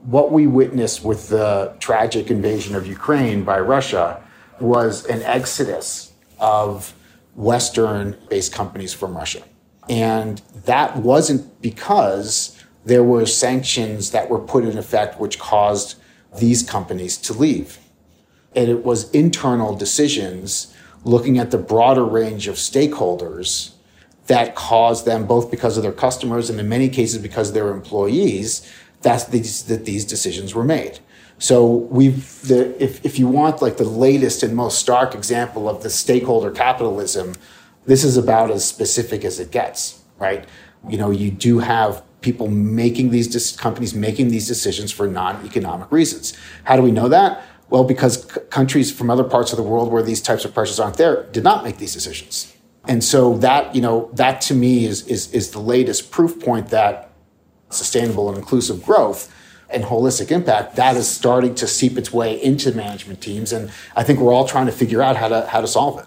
what 0.02 0.34
we 0.34 0.46
witnessed 0.46 1.06
with 1.06 1.30
the 1.30 1.74
tragic 1.80 2.30
invasion 2.30 2.76
of 2.76 2.86
Ukraine 2.86 3.46
by 3.46 3.62
Russia 3.62 4.22
was 4.60 5.06
an 5.06 5.22
exodus 5.22 6.12
of 6.42 6.94
Western 7.34 8.18
based 8.28 8.52
companies 8.52 8.94
from 8.94 9.16
Russia. 9.16 9.44
And 9.88 10.42
that 10.66 10.98
wasn't 10.98 11.62
because 11.62 12.62
there 12.84 13.06
were 13.06 13.26
sanctions 13.26 14.12
that 14.12 14.30
were 14.30 14.40
put 14.40 14.66
in 14.66 14.78
effect 14.78 15.18
which 15.18 15.40
caused 15.40 15.96
these 16.38 16.62
companies 16.62 17.16
to 17.20 17.32
leave. 17.32 17.80
And 18.56 18.70
it 18.70 18.84
was 18.84 19.10
internal 19.12 19.76
decisions 19.76 20.74
looking 21.04 21.38
at 21.38 21.52
the 21.52 21.58
broader 21.58 22.04
range 22.04 22.48
of 22.48 22.56
stakeholders 22.56 23.74
that 24.28 24.56
caused 24.56 25.06
them, 25.06 25.28
both 25.28 25.52
because 25.52 25.78
of 25.78 25.84
their 25.84 25.92
customers 25.92 26.50
and 26.50 26.60
in 26.60 26.68
many 26.68 26.90
cases 26.90 27.22
because 27.22 27.50
of 27.50 27.54
their 27.54 27.70
employees, 27.70 28.68
that 29.02 29.30
these, 29.30 29.64
that 29.66 29.86
these 29.86 30.04
decisions 30.04 30.56
were 30.56 30.64
made. 30.64 31.00
So 31.38 31.66
we've 31.66 32.42
the 32.48 32.82
if 32.82 33.04
if 33.06 33.20
you 33.20 33.28
want 33.28 33.62
like 33.62 33.78
the 33.78 33.84
latest 33.84 34.42
and 34.42 34.56
most 34.56 34.80
stark 34.80 35.14
example 35.14 35.68
of 35.68 35.84
the 35.84 35.90
stakeholder 35.90 36.50
capitalism, 36.50 37.36
this 37.86 38.04
is 38.04 38.16
about 38.16 38.52
as 38.52 38.66
specific 38.66 39.26
as 39.26 39.40
it 39.40 39.52
gets, 39.52 40.02
right? 40.18 40.46
You 40.88 40.98
know, 40.98 41.12
you 41.12 41.32
do 41.32 41.60
have 41.60 42.04
people 42.22 42.48
making 42.48 43.10
these 43.10 43.56
companies 43.58 43.94
making 43.94 44.30
these 44.30 44.48
decisions 44.48 44.92
for 44.92 45.08
non-economic 45.08 45.92
reasons. 45.92 46.36
How 46.64 46.76
do 46.76 46.82
we 46.82 46.92
know 46.92 47.10
that? 47.10 47.44
Well, 47.70 47.84
because 47.84 48.24
c- 48.32 48.40
countries 48.50 48.92
from 48.92 49.10
other 49.10 49.24
parts 49.24 49.52
of 49.52 49.58
the 49.58 49.64
world 49.64 49.92
where 49.92 50.04
these 50.04 50.22
types 50.22 50.46
of 50.46 50.54
pressures 50.54 50.80
aren't 50.80 50.98
there 50.98 51.24
did 51.32 51.44
not 51.44 51.64
make 51.64 51.78
these 51.78 51.94
decisions. 51.94 52.56
And 52.88 53.04
so 53.04 53.38
that, 53.38 53.74
you 53.74 53.82
know, 53.82 54.10
that 54.14 54.42
to 54.42 54.54
me 54.54 54.86
is 54.86 55.08
is 55.08 55.32
is 55.34 55.52
the 55.52 55.60
latest 55.60 56.12
proof 56.12 56.40
point 56.40 56.70
that 56.70 57.12
sustainable 57.70 58.30
and 58.30 58.38
inclusive 58.38 58.84
growth 58.84 59.34
and 59.70 59.84
holistic 59.84 60.32
impact, 60.32 60.76
that 60.76 60.96
is 60.96 61.08
starting 61.08 61.56
to 61.56 61.68
seep 61.68 61.98
its 61.98 62.14
way 62.14 62.42
into 62.42 62.72
management 62.74 63.22
teams. 63.22 63.52
And 63.52 63.72
I 63.96 64.04
think 64.04 64.20
we're 64.20 64.34
all 64.34 64.48
trying 64.48 64.68
to 64.68 64.72
figure 64.72 65.02
out 65.02 65.16
how 65.16 65.28
to 65.28 65.48
how 65.48 65.62
to 65.62 65.68
solve 65.68 66.00
it. 66.00 66.06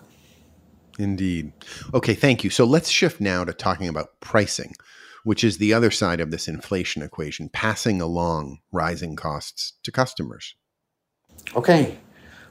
Indeed. 0.98 1.52
Okay, 1.94 2.14
thank 2.14 2.42
you. 2.42 2.50
So 2.50 2.64
let's 2.64 2.90
shift 2.90 3.20
now 3.20 3.44
to 3.44 3.52
talking 3.52 3.88
about 3.88 4.20
pricing, 4.20 4.74
which 5.22 5.44
is 5.44 5.58
the 5.58 5.72
other 5.72 5.90
side 5.90 6.20
of 6.20 6.30
this 6.30 6.48
inflation 6.48 7.02
equation, 7.02 7.48
passing 7.50 8.00
along 8.00 8.58
rising 8.72 9.14
costs 9.14 9.74
to 9.84 9.92
customers. 9.92 10.54
Okay, 11.54 11.98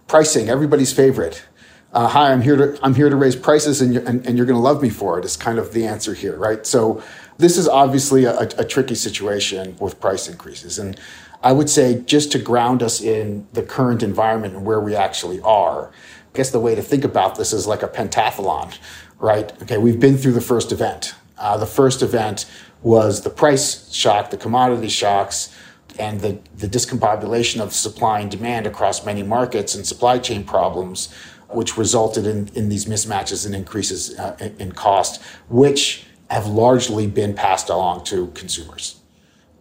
pricing, 0.07 0.49
everybody's 0.49 0.93
favorite. 0.93 1.45
Uh, 1.93 2.07
hi, 2.07 2.31
I'm 2.31 2.41
here 2.41 2.55
to 2.57 2.79
I'm 2.83 2.95
here 2.95 3.09
to 3.09 3.15
raise 3.15 3.35
prices, 3.35 3.81
and 3.81 3.93
you're, 3.93 4.03
and, 4.03 4.25
and 4.25 4.37
you're 4.37 4.45
going 4.45 4.57
to 4.57 4.61
love 4.61 4.81
me 4.81 4.89
for 4.89 5.17
it. 5.17 5.25
Is 5.25 5.37
kind 5.37 5.57
of 5.57 5.73
the 5.73 5.85
answer 5.85 6.13
here, 6.13 6.35
right? 6.35 6.65
So 6.65 7.01
this 7.37 7.57
is 7.57 7.67
obviously 7.67 8.25
a, 8.25 8.39
a 8.57 8.65
tricky 8.65 8.95
situation 8.95 9.77
with 9.79 9.99
price 9.99 10.27
increases. 10.27 10.79
And 10.79 10.99
I 11.43 11.51
would 11.51 11.69
say 11.69 12.01
just 12.01 12.31
to 12.33 12.39
ground 12.39 12.81
us 12.81 12.99
in 12.99 13.47
the 13.53 13.63
current 13.63 14.03
environment 14.03 14.55
and 14.55 14.65
where 14.65 14.79
we 14.79 14.95
actually 14.95 15.39
are, 15.41 15.87
I 15.89 16.37
guess 16.37 16.49
the 16.49 16.59
way 16.59 16.75
to 16.75 16.81
think 16.81 17.03
about 17.03 17.35
this 17.35 17.53
is 17.53 17.67
like 17.67 17.83
a 17.83 17.87
pentathlon, 17.87 18.77
right? 19.19 19.51
Okay, 19.61 19.77
we've 19.77 19.99
been 19.99 20.17
through 20.17 20.33
the 20.33 20.41
first 20.41 20.71
event. 20.71 21.13
Uh, 21.37 21.57
the 21.57 21.67
first 21.67 22.01
event 22.01 22.45
was 22.81 23.21
the 23.21 23.29
price 23.29 23.93
shock, 23.93 24.31
the 24.31 24.37
commodity 24.37 24.89
shocks, 24.89 25.55
and 25.99 26.21
the, 26.21 26.39
the 26.57 26.67
discombobulation 26.67 27.59
of 27.59 27.73
supply 27.73 28.19
and 28.19 28.29
demand 28.29 28.67
across 28.67 29.05
many 29.05 29.23
markets 29.23 29.75
and 29.75 29.85
supply 29.85 30.19
chain 30.19 30.43
problems, 30.43 31.13
which 31.49 31.77
resulted 31.77 32.25
in, 32.25 32.49
in 32.55 32.69
these 32.69 32.85
mismatches 32.85 33.45
and 33.45 33.55
increases 33.55 34.17
uh, 34.19 34.35
in, 34.39 34.55
in 34.59 34.71
cost, 34.71 35.21
which 35.49 36.05
have 36.29 36.47
largely 36.47 37.07
been 37.07 37.33
passed 37.33 37.69
along 37.69 38.03
to 38.03 38.27
consumers. 38.27 38.99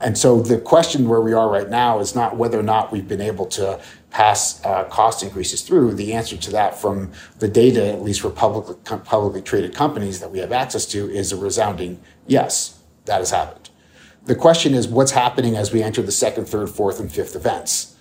And 0.01 0.19
so 0.19 0.41
the 0.41 0.59
question 0.59 1.09
where 1.09 1.23
we 1.23 1.33
are 1.33 1.49
right 1.49 1.71
now 1.71 2.01
is 2.01 2.15
not 2.15 2.37
whether 2.37 2.59
or 2.59 2.63
not 2.63 2.93
we've 2.93 3.09
been 3.09 3.21
able 3.23 3.47
to 3.47 3.81
pass 4.11 4.63
uh, 4.65 4.85
cost 4.85 5.23
increases 5.23 5.63
through. 5.63 5.95
The 5.95 6.13
answer 6.13 6.37
to 6.37 6.51
that 6.51 6.79
from 6.79 7.13
the 7.39 7.49
data, 7.49 7.93
at 7.93 8.03
least 8.03 8.21
for 8.21 8.31
publicly, 8.31 8.77
publicly 9.05 9.41
traded 9.41 9.75
companies 9.75 10.21
that 10.21 10.31
we 10.31 10.39
have 10.41 10.53
access 10.53 10.85
to, 10.87 11.09
is 11.09 11.33
a 11.33 11.37
resounding 11.37 12.01
yes, 12.27 12.79
that 13.07 13.19
has 13.19 13.31
happened. 13.31 13.66
The 14.27 14.35
question 14.35 14.75
is 14.75 14.89
what's 14.89 15.13
happening 15.13 15.57
as 15.57 15.73
we 15.73 15.83
enter 15.85 16.03
the 16.03 16.13
second, 16.13 16.47
third, 16.47 16.69
fourth, 16.69 16.99
and 16.99 17.11
fifth 17.11 17.37
events, 17.37 17.97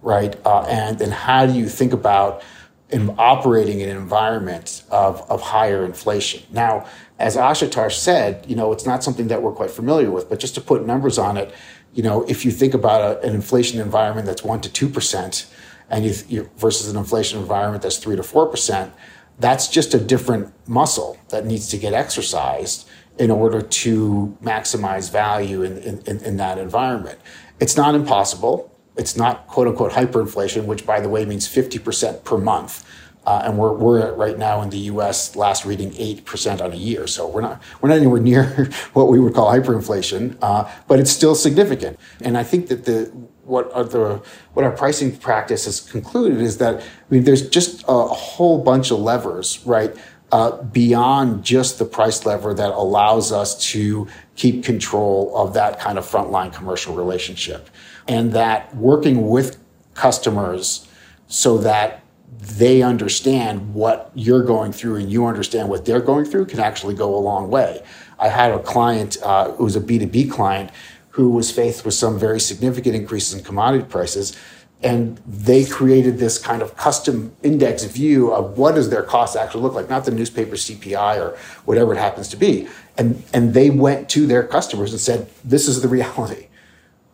right? 0.00 0.34
Uh, 0.44 0.62
and 0.62 0.98
then 0.98 1.10
how 1.10 1.44
do 1.44 1.52
you 1.52 1.68
think 1.68 1.92
about 1.92 2.42
in 2.88 3.14
operating 3.18 3.80
in 3.80 3.90
an 3.90 3.96
environment 3.96 4.84
of, 4.90 5.30
of 5.30 5.42
higher 5.42 5.84
inflation? 5.84 6.42
Now, 6.50 6.86
as 7.18 7.36
Asutosh 7.36 7.92
said, 7.92 8.46
you 8.48 8.56
know, 8.56 8.72
it's 8.72 8.86
not 8.86 9.04
something 9.04 9.28
that 9.28 9.42
we're 9.42 9.52
quite 9.52 9.70
familiar 9.70 10.10
with, 10.10 10.30
but 10.30 10.40
just 10.40 10.54
to 10.54 10.62
put 10.62 10.86
numbers 10.86 11.18
on 11.18 11.36
it, 11.36 11.52
you 11.92 12.02
know, 12.02 12.22
if 12.24 12.46
you 12.46 12.50
think 12.50 12.72
about 12.72 13.02
a, 13.02 13.20
an 13.26 13.34
inflation 13.34 13.78
environment 13.78 14.26
that's 14.26 14.42
one 14.42 14.62
to 14.62 14.72
two 14.72 14.88
percent, 14.88 15.46
and 15.90 16.06
you, 16.06 16.14
you, 16.28 16.50
versus 16.56 16.88
an 16.88 16.96
inflation 16.96 17.38
environment 17.38 17.82
that's 17.82 17.98
three 17.98 18.16
to 18.16 18.22
four 18.22 18.46
percent, 18.46 18.94
that's 19.38 19.68
just 19.68 19.92
a 19.92 19.98
different 20.00 20.54
muscle 20.66 21.18
that 21.28 21.44
needs 21.44 21.68
to 21.68 21.76
get 21.76 21.92
exercised 21.92 22.85
in 23.18 23.30
order 23.30 23.62
to 23.62 24.36
maximize 24.42 25.10
value 25.10 25.62
in, 25.62 25.78
in, 25.78 26.18
in 26.22 26.36
that 26.36 26.58
environment. 26.58 27.18
It's 27.60 27.76
not 27.76 27.94
impossible. 27.94 28.72
It's 28.96 29.16
not 29.16 29.46
quote 29.46 29.68
unquote 29.68 29.92
hyperinflation, 29.92 30.64
which 30.64 30.86
by 30.86 31.00
the 31.00 31.08
way 31.08 31.24
means 31.24 31.48
50% 31.48 32.24
per 32.24 32.38
month. 32.38 32.84
Uh, 33.26 33.42
and 33.44 33.58
we're, 33.58 33.72
we're 33.72 34.14
right 34.14 34.38
now 34.38 34.62
in 34.62 34.70
the 34.70 34.78
U.S. 34.78 35.34
last 35.34 35.64
reading 35.64 35.92
eight 35.96 36.24
percent 36.24 36.60
on 36.60 36.72
a 36.72 36.76
year, 36.76 37.08
so 37.08 37.26
we're 37.26 37.40
not 37.40 37.60
we're 37.80 37.88
not 37.88 37.98
anywhere 37.98 38.20
near 38.30 38.70
what 38.92 39.08
we 39.08 39.18
would 39.18 39.34
call 39.34 39.52
hyperinflation, 39.52 40.36
uh, 40.42 40.70
but 40.86 41.00
it's 41.00 41.10
still 41.10 41.34
significant. 41.34 41.98
And 42.20 42.38
I 42.38 42.44
think 42.44 42.68
that 42.68 42.84
the 42.84 43.06
what 43.42 43.72
are 43.72 43.82
the 43.82 44.22
what 44.54 44.64
our 44.64 44.70
pricing 44.70 45.16
practice 45.16 45.64
has 45.64 45.80
concluded 45.80 46.40
is 46.40 46.58
that 46.58 46.80
I 46.80 46.84
mean 47.10 47.24
there's 47.24 47.48
just 47.48 47.82
a, 47.84 47.92
a 47.92 48.06
whole 48.14 48.62
bunch 48.62 48.92
of 48.92 49.00
levers, 49.00 49.60
right? 49.66 49.96
Uh, 50.32 50.60
beyond 50.64 51.44
just 51.44 51.78
the 51.78 51.84
price 51.84 52.26
lever 52.26 52.52
that 52.52 52.70
allows 52.70 53.30
us 53.30 53.70
to 53.70 54.08
keep 54.34 54.64
control 54.64 55.32
of 55.36 55.54
that 55.54 55.78
kind 55.78 55.98
of 55.98 56.04
frontline 56.04 56.52
commercial 56.52 56.96
relationship, 56.96 57.70
and 58.08 58.32
that 58.32 58.74
working 58.74 59.28
with 59.28 59.56
customers 59.94 60.88
so 61.28 61.58
that 61.58 62.02
they 62.40 62.82
understand 62.82 63.74
what 63.74 64.10
you're 64.14 64.42
going 64.42 64.72
through 64.72 64.96
and 64.96 65.10
you 65.10 65.26
understand 65.26 65.68
what 65.68 65.84
they're 65.84 66.00
going 66.00 66.24
through 66.24 66.46
can 66.46 66.60
actually 66.60 66.94
go 66.94 67.14
a 67.14 67.18
long 67.18 67.50
way. 67.50 67.82
I 68.18 68.28
had 68.28 68.52
a 68.52 68.58
client 68.58 69.16
uh, 69.22 69.52
who 69.52 69.64
was 69.64 69.76
a 69.76 69.80
B2B 69.80 70.30
client 70.30 70.70
who 71.10 71.30
was 71.30 71.50
faced 71.50 71.84
with 71.84 71.94
some 71.94 72.18
very 72.18 72.38
significant 72.38 72.94
increases 72.94 73.38
in 73.38 73.44
commodity 73.44 73.84
prices. 73.84 74.36
And 74.82 75.18
they 75.26 75.64
created 75.64 76.18
this 76.18 76.38
kind 76.38 76.62
of 76.62 76.76
custom 76.76 77.34
index 77.42 77.84
view 77.84 78.32
of 78.32 78.58
what 78.58 78.74
does 78.74 78.90
their 78.90 79.02
cost 79.02 79.36
actually 79.36 79.62
look 79.62 79.74
like, 79.74 79.88
not 79.88 80.04
the 80.04 80.10
newspaper 80.10 80.54
CPI 80.54 81.18
or 81.18 81.36
whatever 81.64 81.94
it 81.94 81.98
happens 81.98 82.28
to 82.28 82.36
be. 82.36 82.68
And, 82.98 83.22
and 83.32 83.54
they 83.54 83.70
went 83.70 84.08
to 84.10 84.26
their 84.26 84.42
customers 84.42 84.92
and 84.92 85.00
said, 85.00 85.30
this 85.44 85.66
is 85.66 85.80
the 85.80 85.88
reality, 85.98 86.48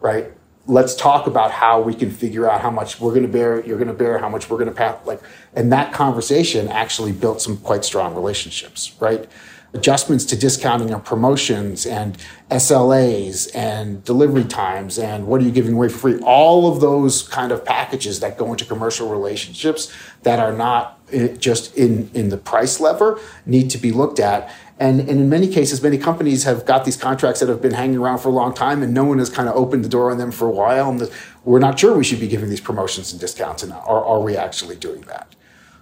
right? 0.01 0.33
let's 0.67 0.95
talk 0.95 1.27
about 1.27 1.51
how 1.51 1.81
we 1.81 1.95
can 1.95 2.11
figure 2.11 2.49
out 2.49 2.61
how 2.61 2.71
much 2.71 3.01
we're 3.01 3.11
going 3.11 3.23
to 3.23 3.29
bear 3.29 3.65
you're 3.67 3.79
going 3.79 3.89
to 3.89 3.95
bear 3.95 4.19
how 4.19 4.29
much 4.29 4.49
we're 4.49 4.59
going 4.59 4.69
to 4.69 4.75
pass 4.75 4.97
like 5.07 5.21
and 5.55 5.73
that 5.73 5.93
conversation 5.93 6.69
actually 6.69 7.11
built 7.11 7.41
some 7.41 7.57
quite 7.59 7.85
strong 7.85 8.15
relationships 8.15 8.95
right 9.01 9.29
adjustments 9.75 10.25
to 10.27 10.37
discounting 10.37 10.93
and 10.93 11.05
promotions 11.05 11.87
and 11.87 12.19
SLAs 12.51 13.51
and 13.55 14.05
delivery 14.05 14.45
times 14.45 14.99
and 14.99 15.27
what 15.27 15.41
are 15.41 15.45
you 15.45 15.51
giving 15.51 15.73
away 15.75 15.89
for 15.89 15.99
free 15.99 16.21
all 16.21 16.71
of 16.71 16.81
those 16.81 17.27
kind 17.29 17.51
of 17.51 17.65
packages 17.65 18.21
that 18.21 18.37
go 18.37 18.53
into 18.53 18.67
commercial 18.67 19.09
relationships 19.09 19.91
that 20.25 20.39
are 20.39 20.53
not 20.53 21.01
eh, 21.11 21.29
just 21.29 21.75
in 21.77 22.11
in 22.13 22.29
the 22.29 22.37
price 22.37 22.81
lever 22.81 23.19
need 23.47 23.71
to 23.71 23.79
be 23.79 23.91
looked 23.91 24.21
at 24.21 24.51
and, 24.83 24.99
and 25.01 25.11
in 25.11 25.29
many 25.29 25.47
cases, 25.47 25.81
many 25.81 25.97
companies 25.97 26.43
have 26.43 26.67
got 26.67 26.85
these 26.85 26.97
contracts 26.97 27.39
that 27.39 27.49
have 27.49 27.63
been 27.63 27.75
hanging 27.75 27.99
around 27.99 28.19
for 28.19 28.31
a 28.31 28.33
long 28.33 28.53
time, 28.53 28.83
and 28.83 28.93
no 28.93 29.05
one 29.05 29.21
has 29.21 29.31
kind 29.31 29.49
of 29.49 29.55
opened 29.55 29.85
the 29.85 29.89
door 29.89 30.11
on 30.11 30.19
them 30.19 30.33
for 30.33 30.49
a 30.49 30.51
while. 30.51 30.91
And 30.91 30.99
the, 30.99 31.13
we're 31.45 31.61
not 31.61 31.79
sure 31.79 31.97
we 31.97 32.03
should 32.03 32.19
be 32.19 32.27
giving 32.27 32.51
these 32.51 32.61
promotions 32.61 33.13
and 33.13 33.21
discounts, 33.21 33.63
and 33.63 33.73
are, 33.73 34.05
are 34.05 34.19
we 34.19 34.37
actually 34.37 34.75
doing 34.75 35.03
that? 35.03 35.37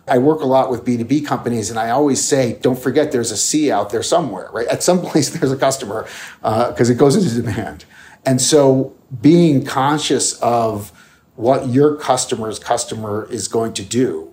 I 0.08 0.18
work 0.18 0.40
a 0.40 0.46
lot 0.46 0.70
with 0.70 0.84
B2B 0.84 1.26
companies, 1.26 1.70
and 1.70 1.78
I 1.78 1.90
always 1.90 2.22
say, 2.22 2.58
don't 2.60 2.78
forget 2.78 3.12
there's 3.12 3.30
a 3.30 3.36
C 3.36 3.70
out 3.70 3.90
there 3.90 4.02
somewhere, 4.02 4.50
right? 4.52 4.66
At 4.68 4.82
some 4.82 5.00
place, 5.06 5.30
there's 5.30 5.52
a 5.52 5.56
customer 5.56 6.06
because 6.40 6.90
uh, 6.90 6.92
it 6.92 6.98
goes 6.98 7.16
into 7.16 7.42
demand. 7.42 7.84
And 8.26 8.40
so 8.40 8.94
being 9.20 9.64
conscious 9.64 10.38
of 10.40 10.92
what 11.36 11.68
your 11.68 11.96
customer's 11.96 12.58
customer 12.58 13.26
is 13.30 13.48
going 13.48 13.72
to 13.74 13.82
do 13.82 14.30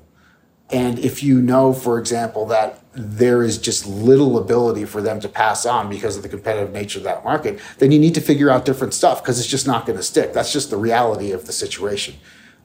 And 0.69 0.99
if 0.99 1.23
you 1.23 1.41
know, 1.41 1.71
for 1.71 1.97
example, 1.97 2.45
that 2.47 2.79
there 2.93 3.43
is 3.43 3.57
just 3.57 3.87
little 3.87 4.37
ability 4.37 4.85
for 4.85 5.01
them 5.01 5.19
to 5.21 5.29
pass 5.29 5.65
on 5.65 5.89
because 5.89 6.17
of 6.17 6.23
the 6.23 6.29
competitive 6.29 6.73
nature 6.73 6.99
of 6.99 7.03
that 7.05 7.23
market, 7.23 7.59
then 7.77 7.91
you 7.91 7.99
need 7.99 8.15
to 8.15 8.21
figure 8.21 8.49
out 8.49 8.65
different 8.65 8.93
stuff 8.93 9.23
because 9.23 9.39
it's 9.39 9.47
just 9.47 9.67
not 9.67 9.85
going 9.85 9.97
to 9.97 10.03
stick. 10.03 10.33
That's 10.33 10.51
just 10.51 10.69
the 10.69 10.77
reality 10.77 11.31
of 11.31 11.45
the 11.45 11.53
situation. 11.53 12.15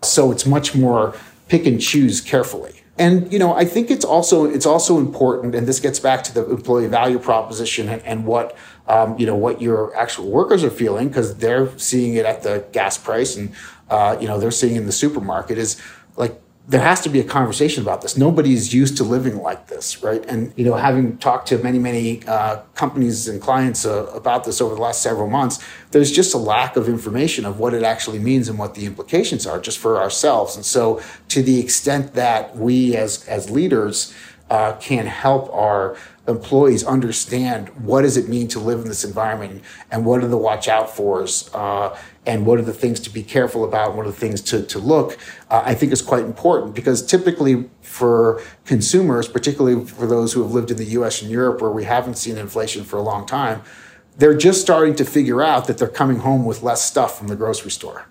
So 0.03 0.33
it's 0.33 0.47
much 0.47 0.75
more 0.75 1.15
pick 1.49 1.67
and 1.67 1.81
choose 1.81 2.21
carefully. 2.21 2.82
And 2.99 3.33
you 3.33 3.39
know, 3.39 3.55
I 3.55 3.65
think 3.65 3.91
it's 3.91 4.05
also 4.05 4.45
it's 4.45 4.67
also 4.67 4.99
important, 4.99 5.55
and 5.55 5.67
this 5.67 5.81
gets 5.81 5.99
back 5.99 6.23
to 6.25 6.35
the 6.35 6.49
employee 6.51 6.89
value 6.89 7.19
proposition 7.19 7.89
and, 7.89 8.03
and 8.03 8.27
what 8.27 8.57
um, 8.87 9.19
you 9.19 9.25
know 9.25 9.37
what 9.37 9.63
your 9.63 9.97
actual 9.97 10.31
workers 10.31 10.63
are 10.63 10.71
feeling 10.71 11.09
because 11.09 11.37
they're 11.37 11.77
seeing 11.79 12.15
it 12.15 12.27
at 12.27 12.43
the 12.43 12.65
gas 12.73 12.99
price 12.99 13.37
and 13.37 13.55
uh, 13.89 14.17
you 14.21 14.27
know 14.29 14.39
they're 14.39 14.51
seeing 14.51 14.77
in 14.77 14.85
the 14.85 14.93
supermarket 14.93 15.57
is 15.57 15.81
like 16.17 16.39
there 16.69 16.81
has 16.81 17.01
to 17.01 17.09
be 17.09 17.19
a 17.19 17.25
conversation 17.25 17.83
about 17.83 18.03
this. 18.03 18.17
Nobody's 18.17 18.73
used 18.73 18.97
to 18.99 19.05
living 19.05 19.43
like 19.43 19.67
this, 19.67 20.03
right? 20.03 20.25
And 20.27 20.53
you 20.57 20.65
know, 20.65 20.75
having 20.75 21.19
talked 21.19 21.49
to 21.49 21.59
many, 21.59 21.79
many 21.79 22.25
uh, 22.27 22.63
companies 22.75 23.27
and 23.27 23.41
clients 23.41 23.85
uh, 23.85 24.07
about 24.15 24.45
this 24.45 24.61
over 24.61 24.77
the 24.77 24.81
last 24.81 25.03
several 25.03 25.29
months, 25.29 25.59
there's 25.91 26.13
just 26.13 26.35
a 26.35 26.39
lack 26.39 26.77
of 26.77 26.89
information 26.89 27.45
of 27.45 27.59
what 27.59 27.75
it 27.75 27.83
actually 27.83 28.21
means 28.21 28.49
and 28.49 28.59
what 28.59 28.75
the 28.75 28.87
implications 28.87 29.45
are, 29.45 29.61
just 29.61 29.79
for 29.79 30.01
ourselves. 30.01 30.55
And 30.55 30.65
so, 30.65 31.03
to 31.29 31.43
the 31.43 31.59
extent 31.59 32.15
that 32.15 32.57
we 32.57 32.97
as 32.97 33.27
as 33.27 33.51
leaders 33.51 34.15
uh, 34.49 34.75
can 34.75 35.07
help 35.07 35.53
our 35.53 35.97
employees 36.29 36.85
understand 36.85 37.69
what 37.85 38.03
does 38.03 38.17
it 38.17 38.29
mean 38.29 38.47
to 38.47 38.61
live 38.61 38.81
in 38.81 38.87
this 38.87 39.03
environment 39.03 39.63
and 39.91 40.07
what 40.07 40.23
are 40.23 40.29
the 40.29 40.39
watch 40.39 40.69
out 40.69 40.89
fors 40.89 41.51
uh, 41.55 41.99
and 42.25 42.47
what 42.47 42.59
are 42.59 42.63
the 42.63 42.73
things 42.73 43.01
to 43.01 43.11
be 43.11 43.23
careful 43.23 43.65
about 43.65 43.97
what 43.97 44.07
are 44.07 44.11
the 44.11 44.17
things 44.17 44.41
to, 44.41 44.63
to 44.63 44.79
look 44.79 45.19
uh, 45.51 45.63
i 45.65 45.75
think 45.75 45.93
is 45.93 46.03
quite 46.03 46.25
important 46.25 46.75
because 46.75 47.05
typically 47.05 47.69
for 47.81 48.41
consumers 48.65 49.29
particularly 49.29 49.85
for 49.85 50.07
those 50.07 50.33
who 50.33 50.43
have 50.43 50.53
lived 50.53 50.71
in 50.71 50.77
the 50.77 50.85
us 50.85 51.23
and 51.23 51.31
europe 51.31 51.61
where 51.61 51.71
we 51.71 51.85
haven't 51.85 52.17
seen 52.17 52.37
inflation 52.37 52.85
for 52.85 52.97
a 52.97 53.03
long 53.03 53.27
time 53.27 53.63
they're 54.19 54.37
just 54.37 54.61
starting 54.61 54.95
to 54.95 55.05
figure 55.05 55.43
out 55.43 55.67
that 55.67 55.79
they're 55.79 55.89
coming 55.89 56.19
home 56.19 56.45
with 56.45 56.63
less 56.63 56.85
stuff 56.85 57.19
from 57.19 57.29
the 57.29 57.37
grocery 57.37 57.71
store 57.71 58.07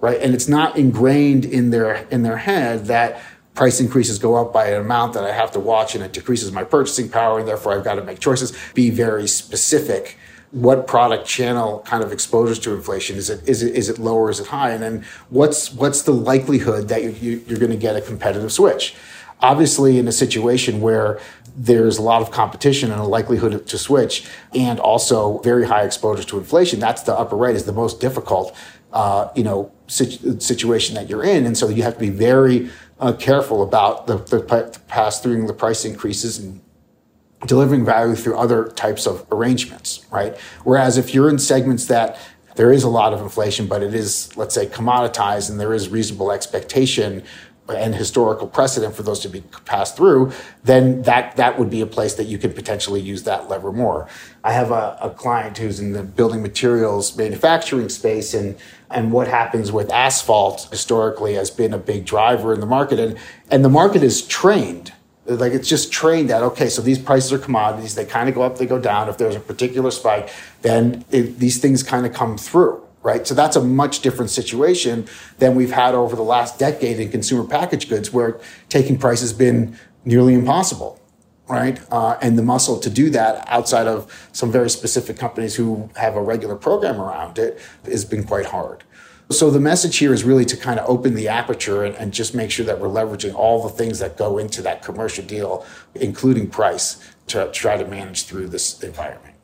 right 0.00 0.20
and 0.20 0.34
it's 0.34 0.48
not 0.48 0.76
ingrained 0.76 1.44
in 1.44 1.70
their 1.70 2.06
in 2.10 2.22
their 2.22 2.38
head 2.38 2.86
that 2.86 3.20
price 3.54 3.80
increases 3.80 4.18
go 4.18 4.36
up 4.36 4.52
by 4.52 4.68
an 4.68 4.80
amount 4.80 5.12
that 5.14 5.24
I 5.24 5.32
have 5.32 5.50
to 5.52 5.60
watch 5.60 5.94
and 5.94 6.04
it 6.04 6.12
decreases 6.12 6.52
my 6.52 6.64
purchasing 6.64 7.08
power 7.08 7.38
and 7.38 7.48
therefore 7.48 7.76
I've 7.76 7.84
got 7.84 7.96
to 7.96 8.02
make 8.02 8.18
choices. 8.18 8.56
Be 8.74 8.90
very 8.90 9.26
specific. 9.26 10.16
What 10.52 10.86
product 10.86 11.26
channel 11.26 11.80
kind 11.86 12.02
of 12.02 12.12
exposures 12.12 12.58
to 12.60 12.74
inflation? 12.74 13.16
Is 13.16 13.30
it 13.30 13.48
is 13.48 13.62
it 13.62 13.74
is 13.74 13.88
it 13.88 13.98
low 13.98 14.16
or 14.16 14.30
is 14.30 14.40
it 14.40 14.48
high? 14.48 14.70
And 14.70 14.82
then 14.82 15.04
what's 15.28 15.72
what's 15.72 16.02
the 16.02 16.12
likelihood 16.12 16.88
that 16.88 17.04
you, 17.04 17.10
you, 17.10 17.44
you're 17.46 17.58
going 17.58 17.70
to 17.70 17.76
get 17.76 17.94
a 17.94 18.00
competitive 18.00 18.50
switch? 18.50 18.94
Obviously, 19.42 19.98
in 19.98 20.06
a 20.08 20.12
situation 20.12 20.80
where 20.80 21.20
there's 21.56 21.98
a 21.98 22.02
lot 22.02 22.20
of 22.20 22.30
competition 22.30 22.90
and 22.90 23.00
a 23.00 23.04
likelihood 23.04 23.66
to 23.66 23.78
switch, 23.78 24.26
and 24.54 24.78
also 24.80 25.38
very 25.38 25.66
high 25.66 25.82
exposure 25.82 26.24
to 26.24 26.38
inflation, 26.38 26.80
that's 26.80 27.02
the 27.02 27.14
upper 27.14 27.36
right 27.36 27.54
is 27.54 27.64
the 27.64 27.72
most 27.72 28.00
difficult, 28.00 28.54
uh, 28.92 29.28
you 29.34 29.42
know, 29.42 29.72
situation 29.86 30.94
that 30.94 31.08
you're 31.08 31.24
in, 31.24 31.46
and 31.46 31.56
so 31.56 31.68
you 31.68 31.82
have 31.82 31.94
to 31.94 32.00
be 32.00 32.10
very 32.10 32.70
uh, 32.98 33.12
careful 33.12 33.62
about 33.62 34.06
the, 34.06 34.18
the, 34.18 34.38
the 34.38 34.80
pass 34.88 35.20
through 35.20 35.46
the 35.46 35.54
price 35.54 35.84
increases 35.84 36.38
and 36.38 36.60
delivering 37.46 37.84
value 37.84 38.14
through 38.14 38.36
other 38.36 38.68
types 38.68 39.06
of 39.06 39.26
arrangements, 39.32 40.04
right? 40.10 40.36
Whereas 40.64 40.98
if 40.98 41.14
you're 41.14 41.28
in 41.28 41.38
segments 41.38 41.86
that 41.86 42.18
there 42.56 42.72
is 42.72 42.82
a 42.82 42.88
lot 42.88 43.12
of 43.12 43.20
inflation, 43.20 43.66
but 43.66 43.82
it 43.82 43.94
is, 43.94 44.36
let's 44.36 44.54
say, 44.54 44.66
commoditized 44.66 45.50
and 45.50 45.58
there 45.58 45.72
is 45.72 45.88
reasonable 45.88 46.32
expectation 46.32 47.22
and 47.68 47.94
historical 47.94 48.48
precedent 48.48 48.94
for 48.94 49.02
those 49.02 49.20
to 49.20 49.28
be 49.28 49.42
passed 49.64 49.96
through, 49.96 50.32
then 50.64 51.02
that 51.02 51.36
that 51.36 51.58
would 51.58 51.70
be 51.70 51.80
a 51.80 51.86
place 51.86 52.14
that 52.14 52.24
you 52.24 52.38
could 52.38 52.54
potentially 52.54 53.00
use 53.00 53.22
that 53.22 53.48
lever 53.48 53.72
more. 53.72 54.08
I 54.42 54.52
have 54.52 54.70
a, 54.70 54.98
a 55.00 55.10
client 55.10 55.58
who's 55.58 55.80
in 55.80 55.92
the 55.92 56.02
building 56.02 56.42
materials 56.42 57.16
manufacturing 57.16 57.88
space, 57.88 58.34
and 58.34 58.56
and 58.90 59.12
what 59.12 59.28
happens 59.28 59.70
with 59.70 59.90
asphalt 59.92 60.68
historically 60.70 61.34
has 61.34 61.50
been 61.50 61.72
a 61.72 61.78
big 61.78 62.04
driver 62.04 62.52
in 62.52 62.60
the 62.60 62.66
market, 62.66 62.98
and 62.98 63.16
and 63.50 63.64
the 63.64 63.70
market 63.70 64.02
is 64.02 64.26
trained. 64.26 64.92
Like 65.26 65.52
it's 65.52 65.68
just 65.68 65.92
trained 65.92 66.30
that 66.30 66.42
okay, 66.42 66.68
so 66.68 66.82
these 66.82 66.98
prices 66.98 67.32
are 67.32 67.38
commodities. 67.38 67.94
They 67.94 68.04
kind 68.04 68.28
of 68.28 68.34
go 68.34 68.42
up, 68.42 68.58
they 68.58 68.66
go 68.66 68.78
down. 68.78 69.08
If 69.08 69.18
there's 69.18 69.36
a 69.36 69.40
particular 69.40 69.90
spike, 69.90 70.30
then 70.62 71.04
it, 71.10 71.38
these 71.38 71.58
things 71.58 71.82
kind 71.82 72.06
of 72.06 72.12
come 72.12 72.38
through 72.38 72.82
right? 73.02 73.26
So 73.26 73.34
that's 73.34 73.56
a 73.56 73.62
much 73.62 74.00
different 74.00 74.30
situation 74.30 75.06
than 75.38 75.54
we've 75.54 75.72
had 75.72 75.94
over 75.94 76.16
the 76.16 76.22
last 76.22 76.58
decade 76.58 77.00
in 77.00 77.10
consumer 77.10 77.44
packaged 77.44 77.88
goods, 77.88 78.12
where 78.12 78.38
taking 78.68 78.98
price 78.98 79.20
has 79.20 79.32
been 79.32 79.78
nearly 80.04 80.34
impossible, 80.34 81.00
right? 81.48 81.80
Uh, 81.90 82.18
and 82.20 82.36
the 82.36 82.42
muscle 82.42 82.78
to 82.78 82.90
do 82.90 83.10
that 83.10 83.44
outside 83.48 83.86
of 83.86 84.28
some 84.32 84.52
very 84.52 84.70
specific 84.70 85.16
companies 85.16 85.54
who 85.54 85.88
have 85.96 86.14
a 86.16 86.22
regular 86.22 86.56
program 86.56 87.00
around 87.00 87.38
it 87.38 87.58
has 87.84 88.04
been 88.04 88.24
quite 88.24 88.46
hard. 88.46 88.84
So 89.30 89.48
the 89.48 89.60
message 89.60 89.98
here 89.98 90.12
is 90.12 90.24
really 90.24 90.44
to 90.46 90.56
kind 90.56 90.80
of 90.80 90.90
open 90.90 91.14
the 91.14 91.28
aperture 91.28 91.84
and, 91.84 91.94
and 91.94 92.12
just 92.12 92.34
make 92.34 92.50
sure 92.50 92.66
that 92.66 92.80
we're 92.80 92.88
leveraging 92.88 93.32
all 93.32 93.62
the 93.62 93.68
things 93.68 94.00
that 94.00 94.16
go 94.16 94.38
into 94.38 94.60
that 94.62 94.82
commercial 94.82 95.24
deal, 95.24 95.64
including 95.94 96.50
price, 96.50 97.00
to 97.28 97.48
try 97.52 97.76
to 97.76 97.86
manage 97.86 98.24
through 98.24 98.48
this 98.48 98.82
environment. 98.82 99.36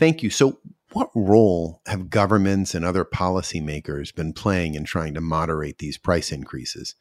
Thank 0.00 0.24
you. 0.24 0.30
So, 0.30 0.58
what 0.92 1.10
role 1.14 1.80
have 1.86 2.10
governments 2.10 2.74
and 2.74 2.84
other 2.84 3.04
policymakers 3.04 4.14
been 4.14 4.32
playing 4.32 4.74
in 4.74 4.84
trying 4.84 5.14
to 5.14 5.20
moderate 5.20 5.78
these 5.78 5.96
price 5.96 6.32
increases? 6.32 6.96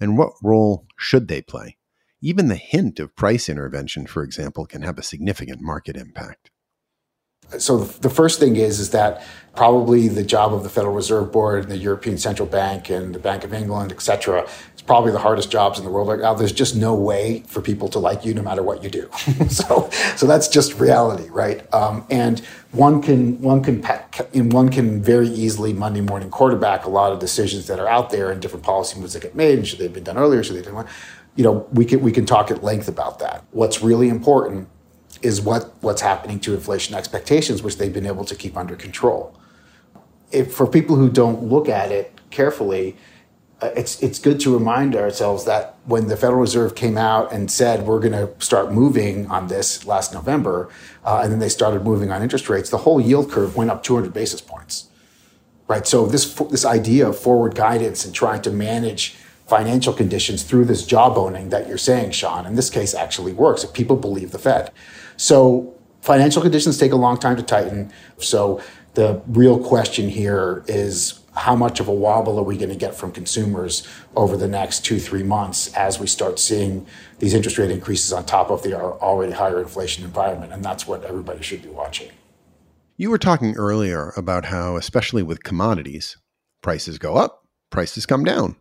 And 0.00 0.16
what 0.16 0.32
role 0.42 0.86
should 0.96 1.26
they 1.26 1.42
play? 1.42 1.76
Even 2.20 2.48
the 2.48 2.56
hint 2.56 3.00
of 3.00 3.16
price 3.16 3.48
intervention, 3.48 4.06
for 4.06 4.22
example, 4.22 4.64
can 4.66 4.82
have 4.82 4.98
a 4.98 5.04
significant 5.04 5.60
market 5.60 5.96
impact. 5.96 6.50
So 7.56 7.78
the 7.78 8.10
first 8.10 8.38
thing 8.38 8.56
is 8.56 8.78
is 8.78 8.90
that 8.90 9.24
probably 9.56 10.06
the 10.06 10.22
job 10.22 10.54
of 10.54 10.62
the 10.62 10.68
Federal 10.68 10.94
Reserve 10.94 11.32
Board 11.32 11.64
and 11.64 11.72
the 11.72 11.78
European 11.78 12.16
Central 12.16 12.46
Bank 12.46 12.90
and 12.90 13.14
the 13.14 13.18
Bank 13.18 13.42
of 13.42 13.52
England, 13.52 13.90
et 13.90 14.00
cetera, 14.00 14.46
is 14.76 14.82
probably 14.82 15.10
the 15.10 15.18
hardest 15.18 15.50
jobs 15.50 15.78
in 15.78 15.84
the 15.84 15.90
world 15.90 16.08
right 16.08 16.20
now. 16.20 16.32
There's 16.34 16.52
just 16.52 16.76
no 16.76 16.94
way 16.94 17.42
for 17.46 17.60
people 17.60 17.88
to 17.88 17.98
like 17.98 18.24
you 18.24 18.34
no 18.34 18.42
matter 18.42 18.62
what 18.62 18.84
you 18.84 18.90
do. 18.90 19.10
so 19.48 19.88
so 20.16 20.26
that's 20.26 20.48
just 20.48 20.78
reality, 20.78 21.28
right? 21.30 21.62
Um, 21.74 22.06
and 22.10 22.40
one 22.72 23.00
can 23.00 23.40
one 23.40 23.62
can 23.62 23.82
and 24.34 24.52
one 24.52 24.68
can 24.68 25.02
very 25.02 25.28
easily 25.28 25.72
Monday 25.72 26.02
morning 26.02 26.30
quarterback 26.30 26.84
a 26.84 26.90
lot 26.90 27.12
of 27.12 27.18
decisions 27.18 27.66
that 27.66 27.80
are 27.80 27.88
out 27.88 28.10
there 28.10 28.30
and 28.30 28.42
different 28.42 28.64
policy 28.64 29.00
moves 29.00 29.14
that 29.14 29.22
get 29.22 29.34
made. 29.34 29.58
And 29.58 29.66
should 29.66 29.78
they 29.78 29.84
have 29.84 29.94
been 29.94 30.04
done 30.04 30.18
earlier? 30.18 30.42
Should 30.42 30.56
they 30.56 30.70
have 30.70 30.74
been? 30.74 30.86
You 31.34 31.44
know, 31.44 31.66
we 31.72 31.84
can 31.84 32.00
we 32.00 32.12
can 32.12 32.26
talk 32.26 32.50
at 32.50 32.62
length 32.62 32.88
about 32.88 33.18
that. 33.20 33.44
What's 33.52 33.82
really 33.82 34.08
important 34.08 34.68
is 35.22 35.40
what, 35.40 35.74
what's 35.80 36.00
happening 36.00 36.40
to 36.40 36.54
inflation 36.54 36.94
expectations, 36.94 37.62
which 37.62 37.78
they've 37.78 37.92
been 37.92 38.06
able 38.06 38.24
to 38.24 38.34
keep 38.34 38.56
under 38.56 38.76
control. 38.76 39.38
If, 40.30 40.54
for 40.54 40.66
people 40.66 40.96
who 40.96 41.10
don't 41.10 41.44
look 41.44 41.68
at 41.68 41.90
it 41.90 42.18
carefully, 42.30 42.96
uh, 43.60 43.70
it's, 43.74 44.00
it's 44.02 44.18
good 44.18 44.38
to 44.40 44.56
remind 44.56 44.94
ourselves 44.94 45.44
that 45.44 45.76
when 45.84 46.06
the 46.06 46.16
Federal 46.16 46.40
Reserve 46.40 46.74
came 46.74 46.96
out 46.96 47.32
and 47.32 47.50
said 47.50 47.86
we're 47.86 47.98
going 47.98 48.12
to 48.12 48.30
start 48.38 48.72
moving 48.72 49.26
on 49.28 49.48
this 49.48 49.84
last 49.84 50.12
November, 50.12 50.68
uh, 51.04 51.20
and 51.22 51.32
then 51.32 51.40
they 51.40 51.48
started 51.48 51.82
moving 51.82 52.12
on 52.12 52.22
interest 52.22 52.48
rates, 52.48 52.70
the 52.70 52.78
whole 52.78 53.00
yield 53.00 53.30
curve 53.30 53.56
went 53.56 53.70
up 53.70 53.82
200 53.82 54.12
basis 54.12 54.40
points. 54.40 54.88
Right. 55.66 55.86
So 55.86 56.06
this 56.06 56.32
this 56.34 56.64
idea 56.64 57.06
of 57.06 57.18
forward 57.18 57.54
guidance 57.54 58.06
and 58.06 58.14
trying 58.14 58.40
to 58.42 58.50
manage 58.50 59.16
financial 59.48 59.92
conditions 59.92 60.42
through 60.42 60.64
this 60.66 60.86
jawboning 60.86 61.50
that 61.50 61.68
you're 61.68 61.76
saying, 61.78 62.12
Sean, 62.12 62.46
in 62.46 62.54
this 62.54 62.70
case 62.70 62.94
actually 62.94 63.32
works 63.32 63.64
if 63.64 63.72
people 63.72 63.96
believe 63.96 64.30
the 64.30 64.38
Fed. 64.38 64.70
So 65.18 65.74
financial 66.00 66.40
conditions 66.40 66.78
take 66.78 66.92
a 66.92 66.96
long 66.96 67.18
time 67.18 67.36
to 67.36 67.42
tighten. 67.42 67.92
So 68.18 68.62
the 68.94 69.20
real 69.26 69.58
question 69.58 70.08
here 70.08 70.64
is 70.66 71.20
how 71.34 71.54
much 71.54 71.80
of 71.80 71.88
a 71.88 71.92
wobble 71.92 72.38
are 72.38 72.42
we 72.42 72.56
going 72.56 72.70
to 72.70 72.76
get 72.76 72.94
from 72.94 73.12
consumers 73.12 73.86
over 74.16 74.36
the 74.36 74.48
next 74.48 74.84
two, 74.84 74.98
three 74.98 75.22
months 75.22 75.72
as 75.74 76.00
we 76.00 76.06
start 76.06 76.38
seeing 76.38 76.86
these 77.18 77.34
interest 77.34 77.58
rate 77.58 77.70
increases 77.70 78.12
on 78.12 78.24
top 78.24 78.50
of 78.50 78.62
the 78.62 78.74
already 78.74 79.32
higher 79.32 79.60
inflation 79.60 80.04
environment? 80.04 80.52
And 80.52 80.64
that's 80.64 80.86
what 80.86 81.04
everybody 81.04 81.42
should 81.42 81.62
be 81.62 81.68
watching. 81.68 82.10
You 82.96 83.10
were 83.10 83.18
talking 83.18 83.54
earlier 83.56 84.12
about 84.16 84.46
how, 84.46 84.76
especially 84.76 85.22
with 85.22 85.44
commodities, 85.44 86.16
prices 86.62 86.98
go 86.98 87.16
up, 87.16 87.44
prices 87.70 88.06
come 88.06 88.24
down. 88.24 88.56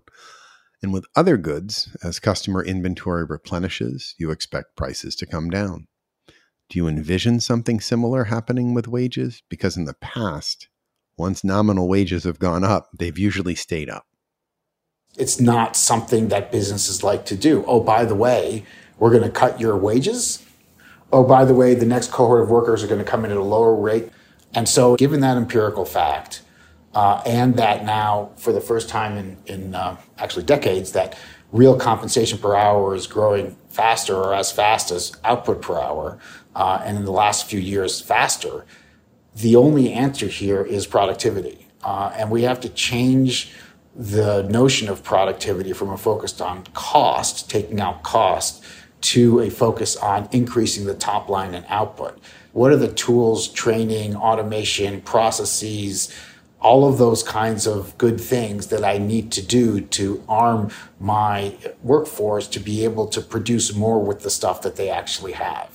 And 0.84 0.94
with 0.94 1.06
other 1.16 1.38
goods, 1.38 1.96
as 2.04 2.20
customer 2.20 2.64
inventory 2.64 3.26
replenishes, 3.26 4.14
you 4.20 4.30
expect 4.30 4.76
prices 4.76 5.16
to 5.16 5.26
come 5.26 5.50
down. 5.50 5.88
Do 6.70 6.80
you 6.80 6.88
envision 6.88 7.40
something 7.40 7.80
similar 7.80 8.26
happening 8.26 8.74
with 8.74 8.88
wages? 8.88 9.42
Because 9.50 9.78
in 9.78 9.86
the 9.86 9.94
past, 9.94 10.68
once 11.18 11.44
nominal 11.44 11.88
wages 11.88 12.26
have 12.26 12.40
gone 12.40 12.64
up, 12.64 12.90
they've 12.98 13.18
usually 13.18 13.56
stayed 13.56 13.90
up. 13.90 14.06
It's 15.18 15.40
not 15.40 15.76
something 15.76 16.28
that 16.28 16.52
businesses 16.52 17.04
like 17.04 17.26
to 17.26 17.36
do. 17.36 17.64
Oh, 17.66 17.80
by 17.80 18.06
the 18.06 18.16
way, 18.16 18.66
we're 19.00 19.12
going 19.12 19.24
to 19.24 19.30
cut 19.30 19.60
your 19.60 19.78
wages. 19.78 20.46
Oh, 21.12 21.24
by 21.24 21.46
the 21.46 21.54
way, 21.54 21.74
the 21.74 21.86
next 21.86 22.12
cohort 22.12 22.44
of 22.44 22.50
workers 22.50 22.84
are 22.84 22.88
going 22.88 23.04
to 23.04 23.10
come 23.10 23.24
in 23.24 23.32
at 23.32 23.38
a 23.38 23.44
lower 23.44 23.74
rate. 23.74 24.10
And 24.54 24.68
so, 24.68 24.96
given 24.98 25.22
that 25.22 25.38
empirical 25.38 25.86
fact, 25.86 26.42
uh, 26.94 27.22
and 27.26 27.56
that 27.56 27.86
now, 27.86 28.32
for 28.38 28.52
the 28.52 28.62
first 28.62 28.90
time 28.90 29.18
in, 29.18 29.38
in 29.46 29.76
uh, 29.76 29.98
actually 30.18 30.44
decades, 30.44 30.92
that 30.92 31.18
real 31.52 31.78
compensation 31.78 32.38
per 32.38 32.56
hour 32.56 32.94
is 32.94 33.08
growing 33.08 33.56
faster 33.70 34.16
or 34.16 34.34
as 34.34 34.52
fast 34.52 34.92
as 34.92 35.16
output 35.24 35.62
per 35.62 35.80
hour, 35.80 36.18
uh, 36.58 36.82
and 36.84 36.98
in 36.98 37.06
the 37.06 37.12
last 37.12 37.46
few 37.46 37.60
years, 37.60 38.02
faster. 38.02 38.66
The 39.36 39.56
only 39.56 39.94
answer 39.94 40.26
here 40.26 40.64
is 40.64 40.88
productivity. 40.88 41.68
Uh, 41.84 42.12
and 42.16 42.32
we 42.32 42.42
have 42.42 42.60
to 42.62 42.70
change 42.70 43.54
the 43.96 44.42
notion 44.44 44.90
of 44.90 45.04
productivity 45.04 45.72
from 45.72 45.92
a 45.92 45.98
focus 45.98 46.42
on 46.42 46.64
cost, 46.74 47.48
taking 47.50 47.80
out 47.80 48.02
cost, 48.02 48.64
to 49.02 49.40
a 49.42 49.52
focus 49.52 49.96
on 49.98 50.28
increasing 50.32 50.86
the 50.86 50.96
top 50.96 51.30
line 51.30 51.54
and 51.54 51.64
output. 51.70 52.18
What 52.54 52.72
are 52.72 52.78
the 52.78 52.92
tools, 52.92 53.48
training, 53.48 54.16
automation, 54.16 55.02
processes, 55.02 56.12
all 56.60 56.90
of 56.90 56.98
those 56.98 57.22
kinds 57.22 57.68
of 57.68 57.96
good 58.00 58.20
things 58.20 58.68
that 58.68 58.84
I 58.84 58.98
need 58.98 59.32
to 59.34 59.44
do 59.44 59.82
to 59.82 60.24
arm 60.28 60.72
my 61.00 61.56
workforce 61.84 62.48
to 62.48 62.60
be 62.60 62.84
able 62.84 63.06
to 63.10 63.22
produce 63.22 63.76
more 63.76 64.04
with 64.04 64.22
the 64.22 64.32
stuff 64.32 64.64
that 64.64 64.76
they 64.76 64.90
actually 64.90 65.34
have. 65.34 65.70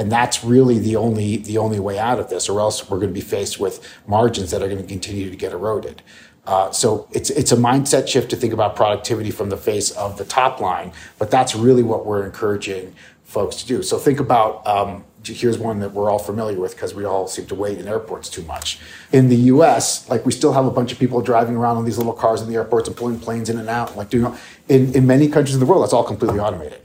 And 0.00 0.10
that's 0.10 0.42
really 0.42 0.78
the 0.78 0.96
only 0.96 1.36
the 1.36 1.58
only 1.58 1.78
way 1.78 1.98
out 1.98 2.18
of 2.18 2.30
this, 2.30 2.48
or 2.48 2.58
else 2.58 2.88
we're 2.88 2.96
going 2.96 3.10
to 3.10 3.14
be 3.14 3.20
faced 3.20 3.60
with 3.60 3.86
margins 4.06 4.50
that 4.50 4.62
are 4.62 4.66
going 4.66 4.80
to 4.80 4.88
continue 4.88 5.28
to 5.28 5.36
get 5.36 5.52
eroded. 5.52 6.00
Uh, 6.46 6.70
so 6.70 7.06
it's 7.12 7.28
it's 7.28 7.52
a 7.52 7.56
mindset 7.56 8.08
shift 8.08 8.30
to 8.30 8.36
think 8.36 8.54
about 8.54 8.74
productivity 8.74 9.30
from 9.30 9.50
the 9.50 9.58
face 9.58 9.90
of 9.90 10.16
the 10.16 10.24
top 10.24 10.58
line, 10.58 10.90
but 11.18 11.30
that's 11.30 11.54
really 11.54 11.82
what 11.82 12.06
we're 12.06 12.24
encouraging 12.24 12.94
folks 13.24 13.56
to 13.56 13.66
do. 13.66 13.82
So 13.82 13.98
think 13.98 14.20
about 14.20 14.66
um, 14.66 15.04
here's 15.22 15.58
one 15.58 15.80
that 15.80 15.92
we're 15.92 16.08
all 16.08 16.18
familiar 16.18 16.58
with 16.58 16.74
because 16.74 16.94
we 16.94 17.04
all 17.04 17.28
seem 17.28 17.44
to 17.44 17.54
wait 17.54 17.76
in 17.76 17.86
airports 17.86 18.30
too 18.30 18.42
much. 18.44 18.78
In 19.12 19.28
the 19.28 19.36
U.S., 19.52 20.08
like 20.08 20.24
we 20.24 20.32
still 20.32 20.54
have 20.54 20.64
a 20.64 20.70
bunch 20.70 20.92
of 20.92 20.98
people 20.98 21.20
driving 21.20 21.56
around 21.56 21.76
on 21.76 21.84
these 21.84 21.98
little 21.98 22.14
cars 22.14 22.40
in 22.40 22.48
the 22.48 22.54
airports 22.54 22.88
and 22.88 22.96
pulling 22.96 23.20
planes 23.20 23.50
in 23.50 23.58
and 23.58 23.68
out, 23.68 23.98
like 23.98 24.08
doing. 24.08 24.34
In 24.66 24.94
in 24.94 25.06
many 25.06 25.28
countries 25.28 25.52
in 25.52 25.60
the 25.60 25.66
world, 25.66 25.82
that's 25.82 25.92
all 25.92 26.04
completely 26.04 26.40
automated. 26.40 26.80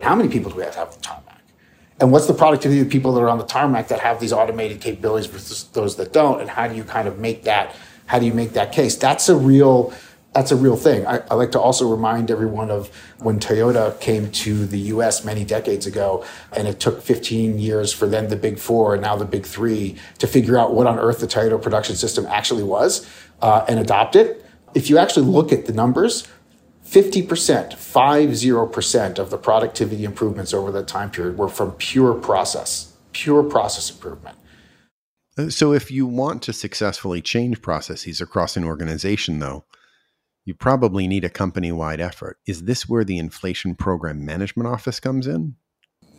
How 0.00 0.16
many 0.16 0.28
people 0.28 0.50
do 0.50 0.56
we 0.56 0.64
have 0.64 0.72
to 0.72 0.78
have? 0.80 1.27
And 2.00 2.12
what's 2.12 2.26
the 2.26 2.34
productivity 2.34 2.80
of 2.80 2.88
people 2.88 3.12
that 3.14 3.20
are 3.20 3.28
on 3.28 3.38
the 3.38 3.44
tarmac 3.44 3.88
that 3.88 4.00
have 4.00 4.20
these 4.20 4.32
automated 4.32 4.80
capabilities 4.80 5.26
versus 5.26 5.64
those 5.72 5.96
that 5.96 6.12
don't? 6.12 6.40
And 6.40 6.48
how 6.48 6.68
do 6.68 6.76
you 6.76 6.84
kind 6.84 7.08
of 7.08 7.18
make 7.18 7.44
that? 7.44 7.74
How 8.06 8.18
do 8.18 8.26
you 8.26 8.34
make 8.34 8.52
that 8.52 8.72
case? 8.72 8.96
That's 8.96 9.28
a 9.28 9.36
real 9.36 9.92
that's 10.34 10.52
a 10.52 10.56
real 10.56 10.76
thing. 10.76 11.06
I, 11.06 11.22
I, 11.30 11.34
like 11.34 11.52
to 11.52 11.60
also 11.60 11.90
remind 11.90 12.30
everyone 12.30 12.70
of 12.70 12.94
when 13.18 13.40
Toyota 13.40 13.98
came 13.98 14.30
to 14.32 14.66
the 14.66 14.78
US 14.78 15.24
many 15.24 15.44
decades 15.44 15.86
ago, 15.86 16.24
and 16.54 16.68
it 16.68 16.78
took 16.78 17.02
15 17.02 17.58
years 17.58 17.92
for 17.92 18.06
then 18.06 18.28
the 18.28 18.36
big 18.36 18.58
four 18.58 18.94
and 18.94 19.02
now 19.02 19.16
the 19.16 19.24
big 19.24 19.46
three 19.46 19.96
to 20.18 20.26
figure 20.26 20.58
out 20.58 20.74
what 20.74 20.86
on 20.86 20.98
earth 20.98 21.20
the 21.20 21.26
Toyota 21.26 21.60
production 21.60 21.96
system 21.96 22.26
actually 22.26 22.62
was 22.62 23.08
uh, 23.40 23.64
and 23.68 23.80
adopt 23.80 24.16
it. 24.16 24.44
If 24.74 24.90
you 24.90 24.98
actually 24.98 25.26
look 25.26 25.50
at 25.50 25.66
the 25.66 25.72
numbers, 25.72 26.28
50%, 26.88 27.74
50% 27.74 29.18
of 29.18 29.30
the 29.30 29.36
productivity 29.36 30.04
improvements 30.04 30.54
over 30.54 30.72
that 30.72 30.88
time 30.88 31.10
period 31.10 31.36
were 31.36 31.48
from 31.48 31.72
pure 31.72 32.14
process, 32.14 32.94
pure 33.12 33.42
process 33.42 33.90
improvement. 33.90 34.38
Uh, 35.36 35.50
so, 35.50 35.72
if 35.72 35.90
you 35.90 36.06
want 36.06 36.42
to 36.42 36.52
successfully 36.52 37.20
change 37.20 37.60
processes 37.60 38.22
across 38.22 38.56
an 38.56 38.64
organization, 38.64 39.38
though, 39.38 39.64
you 40.46 40.54
probably 40.54 41.06
need 41.06 41.24
a 41.24 41.28
company 41.28 41.70
wide 41.70 42.00
effort. 42.00 42.38
Is 42.46 42.64
this 42.64 42.88
where 42.88 43.04
the 43.04 43.18
Inflation 43.18 43.74
Program 43.74 44.24
Management 44.24 44.66
Office 44.66 44.98
comes 44.98 45.26
in? 45.26 45.56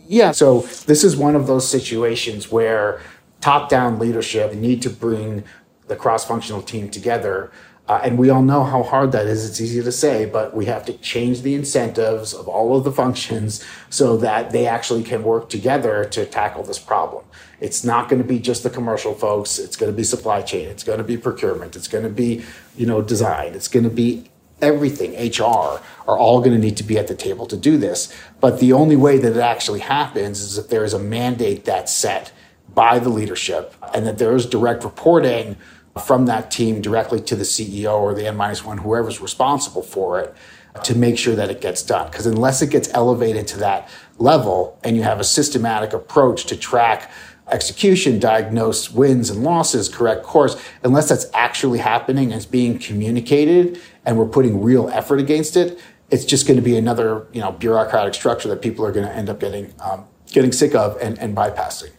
Yeah, 0.08 0.32
so 0.32 0.62
this 0.86 1.04
is 1.04 1.18
one 1.18 1.36
of 1.36 1.48
those 1.48 1.68
situations 1.68 2.52
where 2.52 3.02
top 3.42 3.70
down 3.70 3.98
leadership 3.98 4.54
need 4.54 4.84
to 4.84 4.90
bring 4.90 5.44
the 5.88 5.96
cross 5.96 6.26
functional 6.26 6.62
team 6.62 6.90
together. 6.90 7.52
Uh, 7.90 8.00
and 8.04 8.20
we 8.20 8.30
all 8.30 8.44
know 8.44 8.64
how 8.64 8.84
hard 8.84 9.12
that 9.12 9.26
is. 9.26 9.50
It's 9.50 9.60
easy 9.60 9.82
to 9.82 9.92
say, 9.92 10.28
but 10.28 10.56
we 10.56 10.66
have 10.66 10.86
to 10.86 10.94
change 10.94 11.42
the 11.42 11.56
incentives 11.56 12.36
of 12.36 12.48
all 12.48 12.78
of 12.78 12.84
the 12.84 12.92
functions 12.92 13.66
so 13.90 14.16
that 14.18 14.52
they 14.52 14.68
actually 14.68 15.02
can 15.02 15.24
work 15.24 15.50
together 15.50 16.06
to 16.06 16.28
tackle 16.28 16.62
this 16.62 16.78
problem. 16.78 17.26
It's 17.60 17.84
not 17.84 18.08
going 18.08 18.22
to 18.22 18.28
be 18.28 18.38
just 18.38 18.62
the 18.62 18.70
commercial 18.70 19.16
folks. 19.16 19.58
It's 19.58 19.76
going 19.76 19.92
to 19.92 19.98
be 19.98 20.04
supply 20.04 20.44
chain. 20.44 20.68
It's 20.68 20.84
going 20.84 21.00
to 21.00 21.04
be 21.04 21.18
procurement. 21.18 21.76
It's 21.76 21.88
going 21.88 22.04
to 22.04 22.12
be, 22.12 22.44
you 22.78 22.86
know, 22.86 23.02
design. 23.02 23.56
It's 23.56 23.68
going 23.68 23.86
to 23.86 23.90
be 23.90 24.30
everything. 24.62 25.14
HR 25.14 25.82
are 26.08 26.18
all 26.18 26.42
going 26.42 26.52
to 26.52 26.60
need 26.60 26.78
to 26.78 26.84
be 26.84 27.00
at 27.00 27.08
the 27.08 27.16
table 27.16 27.48
to 27.48 27.58
do 27.58 27.76
this. 27.76 28.14
But 28.40 28.60
the 28.60 28.72
only 28.72 28.98
way 28.98 29.18
that 29.18 29.36
it 29.36 29.42
actually 29.42 29.80
happens 29.80 30.42
is 30.42 30.60
if 30.60 30.70
there 30.70 30.84
is 30.84 30.94
a 30.94 31.00
mandate 31.00 31.66
that's 31.66 31.92
set 31.92 32.32
by 32.76 33.00
the 33.00 33.10
leadership 33.10 33.74
and 33.96 34.06
that 34.06 34.20
there 34.20 34.36
is 34.36 34.46
direct 34.46 34.84
reporting 34.84 35.58
from 36.06 36.26
that 36.28 36.52
team 36.52 36.82
directly 36.82 37.20
to 37.22 37.36
the 37.36 37.44
CEO 37.44 38.00
or 38.00 38.14
the 38.14 38.28
N 38.28 38.38
minus 38.38 38.64
one, 38.64 38.80
whoever's 38.80 39.22
responsible 39.22 39.82
for 39.82 40.20
it 40.20 40.36
to 40.84 40.96
make 40.96 41.18
sure 41.18 41.36
that 41.36 41.50
it 41.50 41.62
gets 41.62 41.82
done. 41.82 42.10
Because 42.10 42.26
unless 42.26 42.62
it 42.62 42.70
gets 42.70 42.90
elevated 42.94 43.48
to 43.48 43.58
that 43.60 43.90
level 44.18 44.80
and 44.84 44.96
you 44.96 45.04
have 45.04 45.20
a 45.20 45.24
systematic 45.24 45.94
approach 45.94 46.46
to 46.46 46.56
track 46.56 47.12
execution, 47.48 48.20
diagnose 48.20 48.92
wins 48.92 49.30
and 49.30 49.44
losses, 49.44 49.90
correct 49.90 50.24
course, 50.24 50.62
unless 50.84 51.10
that's 51.10 51.26
actually 51.34 51.80
happening 51.80 52.26
and 52.26 52.36
it's 52.36 52.46
being 52.46 52.78
communicated 52.78 53.82
and 54.06 54.18
we're 54.18 54.28
putting 54.28 54.62
real 54.62 54.90
effort 54.90 55.20
against 55.20 55.58
it, 55.58 55.80
it's 56.12 56.26
just 56.26 56.48
going 56.48 56.58
to 56.58 56.64
be 56.64 56.78
another 56.78 57.28
you 57.34 57.42
know 57.42 57.52
bureaucratic 57.52 58.14
structure 58.14 58.50
that 58.50 58.62
people 58.62 58.86
are 58.86 58.92
going 58.92 59.06
to 59.06 59.14
end 59.14 59.30
up 59.30 59.40
getting 59.40 59.74
um, 59.80 60.06
getting 60.32 60.52
sick 60.52 60.76
of 60.76 60.98
and, 61.02 61.18
and 61.20 61.36
bypassing. 61.36 61.92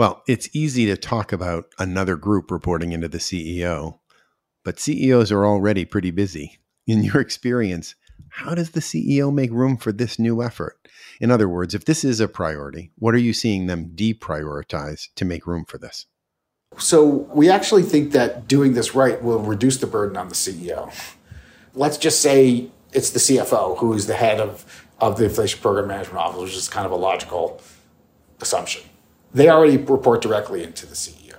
Well, 0.00 0.22
it's 0.26 0.48
easy 0.56 0.86
to 0.86 0.96
talk 0.96 1.30
about 1.30 1.66
another 1.78 2.16
group 2.16 2.50
reporting 2.50 2.92
into 2.92 3.06
the 3.06 3.18
CEO, 3.18 3.98
but 4.64 4.80
CEOs 4.80 5.30
are 5.30 5.44
already 5.44 5.84
pretty 5.84 6.10
busy. 6.10 6.58
In 6.86 7.04
your 7.04 7.20
experience, 7.20 7.96
how 8.30 8.54
does 8.54 8.70
the 8.70 8.80
CEO 8.80 9.30
make 9.30 9.50
room 9.50 9.76
for 9.76 9.92
this 9.92 10.18
new 10.18 10.42
effort? 10.42 10.78
In 11.20 11.30
other 11.30 11.50
words, 11.50 11.74
if 11.74 11.84
this 11.84 12.02
is 12.02 12.18
a 12.18 12.28
priority, 12.28 12.92
what 12.96 13.14
are 13.14 13.18
you 13.18 13.34
seeing 13.34 13.66
them 13.66 13.90
deprioritize 13.94 15.08
to 15.16 15.26
make 15.26 15.46
room 15.46 15.66
for 15.66 15.76
this? 15.76 16.06
So, 16.78 17.28
we 17.34 17.50
actually 17.50 17.82
think 17.82 18.12
that 18.12 18.48
doing 18.48 18.72
this 18.72 18.94
right 18.94 19.22
will 19.22 19.40
reduce 19.40 19.76
the 19.76 19.86
burden 19.86 20.16
on 20.16 20.30
the 20.30 20.34
CEO. 20.34 20.90
Let's 21.74 21.98
just 21.98 22.22
say 22.22 22.70
it's 22.94 23.10
the 23.10 23.18
CFO 23.18 23.76
who 23.76 23.92
is 23.92 24.06
the 24.06 24.14
head 24.14 24.40
of, 24.40 24.86
of 24.98 25.18
the 25.18 25.24
Inflation 25.24 25.60
Program 25.60 25.88
Management 25.88 26.16
Office, 26.16 26.40
which 26.40 26.56
is 26.56 26.70
kind 26.70 26.86
of 26.86 26.92
a 26.92 26.96
logical 26.96 27.60
assumption. 28.40 28.89
They 29.32 29.48
already 29.48 29.76
report 29.76 30.22
directly 30.22 30.62
into 30.62 30.86
the 30.86 30.94
CEO. 30.94 31.30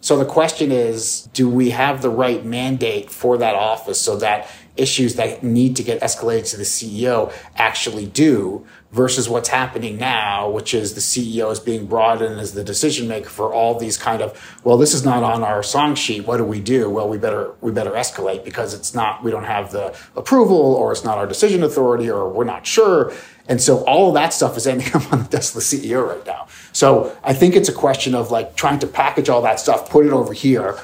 So 0.00 0.16
the 0.16 0.24
question 0.24 0.70
is 0.70 1.28
do 1.32 1.48
we 1.48 1.70
have 1.70 2.02
the 2.02 2.10
right 2.10 2.44
mandate 2.44 3.10
for 3.10 3.38
that 3.38 3.54
office 3.54 4.00
so 4.00 4.16
that 4.18 4.48
issues 4.76 5.14
that 5.16 5.42
need 5.42 5.76
to 5.76 5.82
get 5.82 6.00
escalated 6.00 6.50
to 6.50 6.56
the 6.56 6.62
CEO 6.64 7.32
actually 7.56 8.06
do 8.06 8.66
versus 8.92 9.28
what's 9.28 9.48
happening 9.48 9.98
now, 9.98 10.48
which 10.48 10.74
is 10.74 10.94
the 10.94 11.00
CEO 11.00 11.50
is 11.50 11.60
being 11.60 11.86
brought 11.86 12.22
in 12.22 12.38
as 12.38 12.52
the 12.52 12.62
decision 12.62 13.08
maker 13.08 13.28
for 13.28 13.52
all 13.52 13.78
these 13.78 13.96
kind 13.96 14.22
of, 14.22 14.60
well, 14.64 14.76
this 14.76 14.94
is 14.94 15.04
not 15.04 15.22
on 15.22 15.42
our 15.42 15.62
song 15.62 15.94
sheet. 15.94 16.26
What 16.26 16.36
do 16.36 16.44
we 16.44 16.60
do? 16.60 16.88
Well, 16.88 17.08
we 17.08 17.18
better, 17.18 17.52
we 17.60 17.72
better 17.72 17.90
escalate 17.92 18.44
because 18.44 18.74
it's 18.74 18.94
not, 18.94 19.24
we 19.24 19.30
don't 19.30 19.44
have 19.44 19.72
the 19.72 19.94
approval 20.14 20.56
or 20.56 20.92
it's 20.92 21.04
not 21.04 21.18
our 21.18 21.26
decision 21.26 21.62
authority 21.62 22.10
or 22.10 22.28
we're 22.28 22.44
not 22.44 22.66
sure. 22.66 23.12
And 23.48 23.60
so 23.60 23.84
all 23.84 24.08
of 24.08 24.14
that 24.14 24.32
stuff 24.32 24.56
is 24.56 24.66
ending 24.66 24.88
up 24.94 25.12
on 25.12 25.24
the 25.24 25.28
desk 25.28 25.54
of 25.54 25.60
the 25.60 25.66
CEO 25.66 26.06
right 26.06 26.24
now. 26.26 26.48
So 26.76 27.16
I 27.24 27.32
think 27.32 27.56
it's 27.56 27.70
a 27.70 27.72
question 27.72 28.14
of 28.14 28.30
like 28.30 28.54
trying 28.54 28.80
to 28.80 28.86
package 28.86 29.30
all 29.30 29.40
that 29.40 29.58
stuff, 29.58 29.88
put 29.88 30.04
it 30.04 30.12
over 30.12 30.34
here 30.34 30.78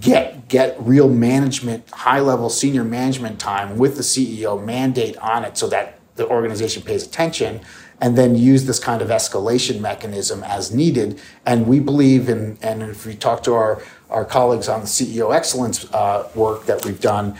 get 0.00 0.48
get 0.48 0.76
real 0.80 1.08
management, 1.08 1.90
high 1.90 2.20
level 2.20 2.48
senior 2.48 2.84
management 2.84 3.38
time 3.38 3.76
with 3.76 3.96
the 3.96 4.02
CEO 4.02 4.64
mandate 4.64 5.18
on 5.18 5.44
it 5.44 5.58
so 5.58 5.68
that 5.68 5.98
the 6.14 6.26
organization 6.28 6.82
pays 6.82 7.06
attention 7.06 7.60
and 8.00 8.16
then 8.16 8.34
use 8.34 8.64
this 8.64 8.78
kind 8.78 9.02
of 9.02 9.08
escalation 9.08 9.80
mechanism 9.80 10.42
as 10.44 10.72
needed. 10.72 11.20
And 11.44 11.66
we 11.66 11.80
believe 11.80 12.28
in, 12.28 12.56
and 12.62 12.82
if 12.82 13.04
we 13.04 13.14
talk 13.14 13.42
to 13.42 13.54
our, 13.54 13.82
our 14.08 14.24
colleagues 14.24 14.68
on 14.68 14.80
the 14.80 14.86
CEO 14.86 15.34
excellence 15.34 15.84
uh, 15.92 16.28
work 16.34 16.64
that 16.66 16.84
we've 16.84 17.00
done, 17.00 17.38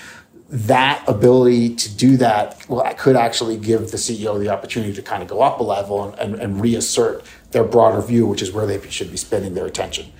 that 0.48 1.06
ability 1.06 1.74
to 1.74 1.94
do 1.94 2.16
that 2.16 2.66
well, 2.68 2.82
could 2.94 3.16
actually 3.16 3.56
give 3.56 3.90
the 3.90 3.98
CEO 3.98 4.38
the 4.38 4.48
opportunity 4.48 4.94
to 4.94 5.02
kind 5.02 5.22
of 5.22 5.28
go 5.28 5.42
up 5.42 5.60
a 5.60 5.62
level 5.62 6.08
and, 6.08 6.18
and, 6.18 6.34
and 6.40 6.60
reassert 6.60 7.22
their 7.50 7.64
broader 7.64 8.00
view, 8.00 8.26
which 8.26 8.40
is 8.40 8.52
where 8.52 8.66
they 8.66 8.80
should 8.88 9.10
be 9.10 9.16
spending 9.16 9.54
their 9.54 9.66
attention. 9.66 10.10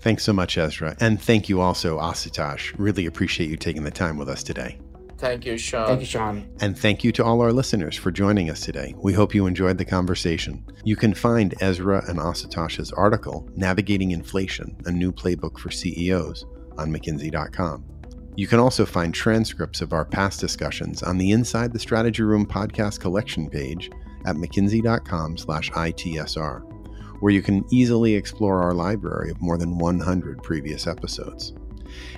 Thanks 0.00 0.24
so 0.24 0.32
much, 0.32 0.58
Ezra. 0.58 0.96
And 1.00 1.20
thank 1.20 1.48
you 1.48 1.60
also, 1.60 1.98
Asutosh. 1.98 2.74
Really 2.78 3.06
appreciate 3.06 3.50
you 3.50 3.56
taking 3.56 3.84
the 3.84 3.90
time 3.90 4.16
with 4.16 4.28
us 4.28 4.42
today. 4.42 4.78
Thank 5.18 5.44
you, 5.44 5.58
Sean. 5.58 5.86
Thank 5.86 6.00
you, 6.00 6.06
Sean. 6.06 6.48
And 6.60 6.78
thank 6.78 7.04
you 7.04 7.12
to 7.12 7.24
all 7.24 7.42
our 7.42 7.52
listeners 7.52 7.94
for 7.94 8.10
joining 8.10 8.48
us 8.48 8.60
today. 8.60 8.94
We 8.96 9.12
hope 9.12 9.34
you 9.34 9.46
enjoyed 9.46 9.76
the 9.76 9.84
conversation. 9.84 10.64
You 10.82 10.96
can 10.96 11.12
find 11.12 11.54
Ezra 11.60 12.02
and 12.08 12.18
Asutosh's 12.18 12.90
article, 12.92 13.46
Navigating 13.54 14.12
Inflation, 14.12 14.74
a 14.86 14.90
new 14.90 15.12
playbook 15.12 15.58
for 15.58 15.70
CEOs, 15.70 16.46
on 16.78 16.90
McKinsey.com. 16.90 17.84
You 18.40 18.46
can 18.46 18.58
also 18.58 18.86
find 18.86 19.12
transcripts 19.12 19.82
of 19.82 19.92
our 19.92 20.06
past 20.06 20.40
discussions 20.40 21.02
on 21.02 21.18
the 21.18 21.32
Inside 21.32 21.74
the 21.74 21.78
Strategy 21.78 22.22
Room 22.22 22.46
podcast 22.46 22.98
collection 22.98 23.50
page 23.50 23.90
at 24.24 24.34
mckinsey.com 24.34 25.36
slash 25.36 25.70
ITSR 25.72 26.62
where 27.20 27.34
you 27.34 27.42
can 27.42 27.66
easily 27.70 28.14
explore 28.14 28.62
our 28.62 28.72
library 28.72 29.30
of 29.30 29.42
more 29.42 29.58
than 29.58 29.76
100 29.76 30.42
previous 30.42 30.86
episodes. 30.86 31.52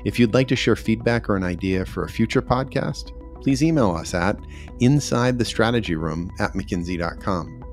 If 0.04 0.20
you'd 0.20 0.32
like 0.32 0.46
to 0.46 0.54
share 0.54 0.76
feedback 0.76 1.28
or 1.28 1.34
an 1.34 1.42
idea 1.42 1.84
for 1.84 2.04
a 2.04 2.08
future 2.08 2.40
podcast, 2.40 3.10
please 3.42 3.60
email 3.60 3.90
us 3.90 4.14
at 4.14 4.38
inside 4.78 5.40
the 5.40 5.44
strategy 5.44 5.96
room 5.96 6.30
at 6.38 6.52
mckinsey.com. 6.52 7.64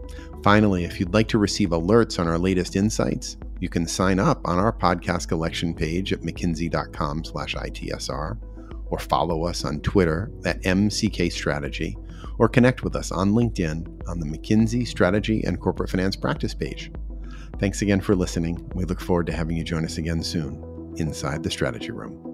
Finally, 0.42 0.86
if 0.86 1.00
you'd 1.00 1.14
like 1.14 1.28
to 1.28 1.38
receive 1.38 1.70
alerts 1.70 2.18
on 2.18 2.28
our 2.28 2.40
latest 2.40 2.76
insights, 2.76 3.38
you 3.60 3.70
can 3.70 3.88
sign 3.88 4.20
up 4.20 4.42
on 4.46 4.58
our 4.58 4.72
podcast 4.72 5.28
collection 5.28 5.74
page 5.74 6.14
at 6.14 6.22
mckinsey.com 6.22 7.24
slash 7.24 7.56
ITSR, 7.56 8.38
or 8.88 9.00
follow 9.00 9.46
us 9.46 9.66
on 9.66 9.82
Twitter 9.82 10.32
at 10.46 10.62
MCK 10.64 11.32
Strategy, 11.32 11.98
or 12.38 12.48
connect 12.48 12.84
with 12.84 12.96
us 12.96 13.12
on 13.12 13.32
LinkedIn 13.32 14.08
on 14.08 14.20
the 14.20 14.26
McKinsey 14.26 14.88
Strategy 14.88 15.44
and 15.44 15.60
Corporate 15.60 15.90
Finance 15.90 16.16
Practice 16.16 16.54
page. 16.54 16.92
Thanks 17.60 17.82
again 17.82 18.02
for 18.02 18.16
listening. 18.16 18.70
We 18.74 18.86
look 18.86 19.02
forward 19.02 19.28
to 19.28 19.34
having 19.34 19.58
you 19.58 19.64
join 19.64 19.84
us 19.86 19.98
again 19.98 20.24
soon 20.24 20.94
inside 20.98 21.44
the 21.44 21.52
Strategy 21.52 21.92
Room. 21.92 22.29